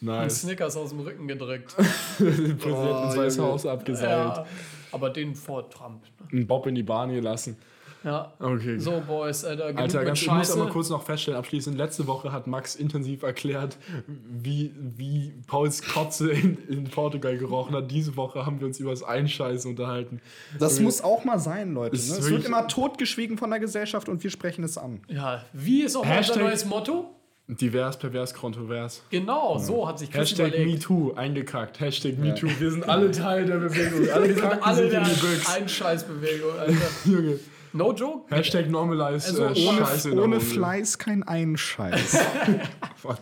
Einen 0.00 0.08
Nice. 0.08 0.40
Snickers 0.40 0.76
aus 0.76 0.90
dem 0.90 0.98
Rücken 1.00 1.28
gedrückt. 1.28 1.76
Den 2.18 2.58
Präsidenten 2.58 3.04
ins 3.04 3.16
Weiße 3.16 3.38
Junge. 3.38 3.52
Haus 3.52 3.66
abgeseilt. 3.66 4.36
Ja, 4.36 4.46
aber 4.92 5.10
den 5.10 5.34
vor 5.34 5.68
Trump. 5.70 6.02
Ne? 6.20 6.28
Einen 6.32 6.46
Bob 6.46 6.66
in 6.66 6.74
die 6.74 6.82
Bahn 6.82 7.12
gelassen. 7.12 7.56
Ja. 8.04 8.32
Okay. 8.40 8.78
So, 8.78 9.00
Boys, 9.06 9.44
Alter, 9.44 9.66
genug 9.68 9.80
Alter, 9.80 9.98
mit 9.98 10.06
ganz, 10.08 10.22
ich 10.22 10.30
muss 10.30 10.50
aber 10.50 10.68
kurz 10.70 10.88
noch 10.90 11.04
feststellen, 11.04 11.38
abschließend, 11.38 11.76
letzte 11.76 12.06
Woche 12.08 12.32
hat 12.32 12.48
Max 12.48 12.74
intensiv 12.74 13.22
erklärt, 13.22 13.76
wie, 14.08 14.72
wie 14.96 15.32
Pauls 15.46 15.82
Kotze 15.82 16.32
in, 16.32 16.58
in 16.68 16.84
Portugal 16.84 17.38
gerochen 17.38 17.76
hat. 17.76 17.90
Diese 17.92 18.16
Woche 18.16 18.44
haben 18.44 18.58
wir 18.58 18.66
uns 18.66 18.80
über 18.80 18.90
das 18.90 19.04
Einscheißen 19.04 19.70
unterhalten. 19.70 20.20
Das 20.58 20.72
Irgendwie- 20.72 20.84
muss 20.86 21.00
auch 21.02 21.24
mal 21.24 21.38
sein, 21.38 21.74
Leute. 21.74 21.94
Ne? 21.94 22.02
Es 22.02 22.28
wird 22.28 22.44
immer 22.44 22.66
totgeschwiegen 22.66 23.38
von 23.38 23.50
der 23.50 23.60
Gesellschaft 23.60 24.08
und 24.08 24.22
wir 24.24 24.30
sprechen 24.30 24.64
es 24.64 24.76
an. 24.76 25.00
Ja, 25.08 25.44
wie 25.52 25.82
ist 25.82 25.94
auch 25.94 26.04
unser 26.04 26.38
neues 26.38 26.64
Motto? 26.64 27.14
Divers, 27.48 27.98
pervers, 27.98 28.32
kontrovers. 28.32 29.02
Genau, 29.10 29.58
so 29.58 29.86
hat 29.86 29.98
sich 29.98 30.10
Chris 30.10 30.30
Hashtag 30.30 30.54
überlegt. 30.54 30.88
MeToo, 30.88 31.12
eingekackt. 31.14 31.80
Hashtag 31.80 32.16
MeToo. 32.18 32.48
Wir 32.58 32.70
sind 32.70 32.88
alle 32.88 33.10
Teil 33.10 33.44
der 33.46 33.58
Bewegung. 33.58 34.08
Alle 34.10 34.28
Wir 34.28 34.34
sind 34.36 34.62
alle 34.62 34.88
der. 34.88 35.02
Einscheißbewegung, 35.54 36.50
Alter. 36.58 36.74
Junge. 37.04 37.38
No 37.74 37.92
joke? 37.94 38.34
Hashtag 38.34 38.68
normalize 38.68 39.28
Also 39.28 39.44
äh, 39.44 39.66
ohne- 39.66 39.78
Scheiße 39.78 40.12
Ohne. 40.22 40.40
Fleiß 40.40 40.98
kein 40.98 41.22
Einscheiß. 41.22 42.18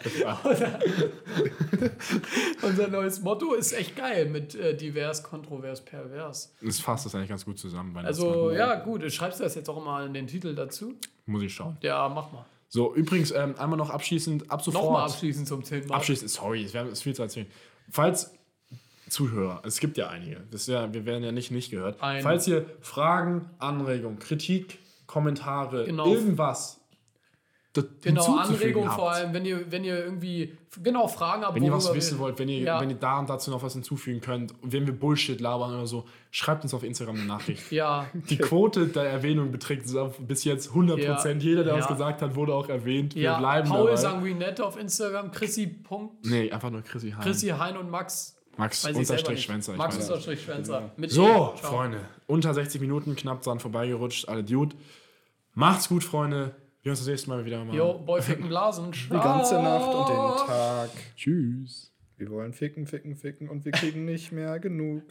Unser 2.63 2.89
neues 2.89 3.21
Motto 3.23 3.55
ist 3.55 3.73
echt 3.73 3.97
geil 3.97 4.27
mit 4.27 4.55
äh, 4.55 4.77
divers, 4.77 5.23
kontrovers, 5.23 5.81
pervers. 5.85 6.55
Das 6.61 6.81
fasst 6.81 7.07
das 7.07 7.15
eigentlich 7.15 7.29
ganz 7.31 7.45
gut 7.45 7.59
zusammen. 7.59 7.97
Also, 7.99 8.51
ja, 8.51 8.75
gut, 8.77 9.11
schreibst 9.13 9.41
du 9.41 9.45
das 9.45 9.55
jetzt 9.55 9.69
auch 9.71 9.83
mal 9.85 10.07
in 10.07 10.15
den 10.15 10.27
Titel 10.27 10.55
dazu? 10.55 10.95
Muss 11.27 11.43
ich 11.43 11.55
schauen. 11.55 11.77
Ja, 11.81 12.09
mach 12.09 12.33
mal. 12.33 12.45
So, 12.73 12.95
übrigens, 12.95 13.33
ähm, 13.33 13.57
einmal 13.59 13.77
noch 13.77 13.91
abschließend, 13.91 14.51
ab 14.51 14.63
sofort. 14.63 14.85
Nochmal 14.85 15.05
abschließend 15.07 15.47
zum 15.49 15.65
zehnten 15.65 15.89
Mal. 15.89 15.97
Abschließend, 15.97 16.31
sorry, 16.31 16.65
es 16.65 16.73
wäre 16.73 16.95
viel 16.95 17.15
zu 17.15 17.23
erzählen. 17.23 17.47
Falls 17.91 18.33
Zuhörer, 19.09 19.61
es 19.65 19.81
gibt 19.81 19.97
ja 19.99 20.09
einige, 20.09 20.37
das 20.53 20.63
ist 20.63 20.69
ja, 20.69 20.93
wir 20.93 21.05
werden 21.05 21.25
ja 21.25 21.33
nicht 21.33 21.51
nicht 21.51 21.71
gehört. 21.73 22.01
Ein- 22.01 22.23
Falls 22.23 22.47
ihr 22.47 22.65
Fragen, 22.81 23.51
Anregungen, 23.59 24.21
Kritik, 24.21 24.79
Kommentare, 25.07 25.85
Genau. 25.85 26.07
irgendwas 26.07 26.80
Genau, 27.73 27.87
hinzuzufügen 28.03 28.39
Anregung 28.41 28.89
habt, 28.89 28.99
vor 28.99 29.13
allem, 29.13 29.33
wenn 29.33 29.45
ihr, 29.45 29.71
wenn 29.71 29.85
ihr 29.85 29.97
irgendwie, 30.05 30.57
genau, 30.83 31.07
Fragen 31.07 31.45
habt, 31.45 31.55
Wenn 31.55 31.63
ihr 31.63 31.73
was 31.73 31.95
wissen 31.95 32.19
wollt, 32.19 32.37
wenn 32.41 32.49
ihr, 32.49 32.59
Ja. 32.59 32.81
wenn 32.81 32.91
ihr 32.91 32.97
da 32.97 33.21
und 33.21 33.31
dazu 33.31 33.53
noch 33.53 33.63
was 33.63 33.75
hinzufügen 33.75 34.21
könnt, 34.21 34.55
wenn 34.63 34.87
wir 34.87 34.93
Bullshit 34.93 35.41
labern 35.41 35.75
oder 35.75 35.87
so, 35.87 36.05
schreibt 36.33 36.65
uns 36.65 36.75
auf 36.75 36.83
Instagram 36.83 37.15
eine 37.17 37.27
Nachricht. 37.27 37.71
Ja, 37.71 38.07
Die 38.13 38.39
Quote 38.39 38.89
der 38.89 39.05
Erwähnung 39.05 39.53
beträgt 39.53 39.87
bis 40.27 40.43
jetzt 40.43 40.73
100%. 40.75 40.99
Ja. 41.45 41.49
Jeder, 41.51 41.63
der 41.63 41.75
Ja. 41.75 41.81
was 41.81 41.87
gesagt 41.87 42.23
hat, 42.23 42.35
wurde 42.35 42.55
auch 42.55 42.69
erwähnt. 42.69 43.15
Wir 43.15 43.23
ja 43.23 43.39
bleiben 43.39 43.69
Paul. 43.69 43.97
Sanguinette 43.97 44.67
auf 44.67 44.77
Instagram, 44.77 45.31
Chrissy. 45.31 45.69
Punkt, 45.69 46.27
Nee, 46.27 46.51
einfach 46.51 46.71
nur 46.71 46.83
Chrissy 46.83 47.13
Hahn. 47.13 47.23
Chrissy 47.23 47.49
Hein 47.51 47.77
und 47.77 47.89
Max. 47.89 48.37
Max 48.57 48.85
unterstrich. 48.85 49.45
Schwänzer. 49.45 49.75
Max 49.77 49.97
unterstrich 49.97 50.43
Schwänzer. 50.43 50.91
Mit 50.97 51.13
So, 51.13 51.55
E. 51.55 51.59
Freunde. 51.59 52.01
Unter 52.27 52.53
60 52.53 52.81
Minuten, 52.81 53.15
knapp 53.15 53.43
dran 53.43 53.61
vorbeigerutscht. 53.61 54.29
Alle 54.29 54.43
Dude. 54.43 54.75
Macht's 55.55 55.89
gut, 55.89 56.03
Freunde. 56.05 56.55
Wir 56.83 56.93
uns 56.93 57.01
das 57.01 57.09
nächste 57.09 57.29
Mal 57.29 57.45
wieder 57.45 57.65
mal. 57.65 57.75
Jo, 57.75 57.99
Boy 57.99 58.23
ficken 58.23 58.49
Blasen. 58.49 58.91
Die 58.93 59.09
ganze 59.11 59.55
Nacht 59.57 59.95
und 59.95 60.09
den 60.09 60.47
Tag. 60.47 60.91
Tschüss. 61.17 61.93
Wir 62.17 62.31
wollen 62.31 62.53
ficken, 62.53 62.87
ficken, 62.87 63.17
ficken 63.17 63.49
und 63.49 63.65
wir 63.65 63.73
kriegen 63.73 64.05
nicht 64.05 64.33
mehr 64.33 64.59
genug. 64.59 65.03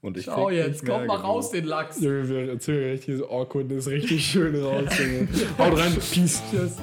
Und 0.00 0.16
ich 0.16 0.26
fick 0.26 0.50
jetzt, 0.50 0.86
komm 0.86 1.06
mal 1.06 1.16
genug. 1.16 1.24
raus, 1.24 1.50
den 1.50 1.64
Lachs. 1.64 2.00
Junge, 2.00 2.28
wir 2.28 2.48
erzählen 2.50 2.90
richtig 2.90 3.16
diese 3.16 3.28
Awkwardness 3.28 3.88
richtig 3.88 4.24
schön 4.24 4.54
raus. 4.62 4.84
Haut 5.58 5.78
rein. 5.78 5.92
Peace. 5.94 6.42
Tschüss. 6.50 6.76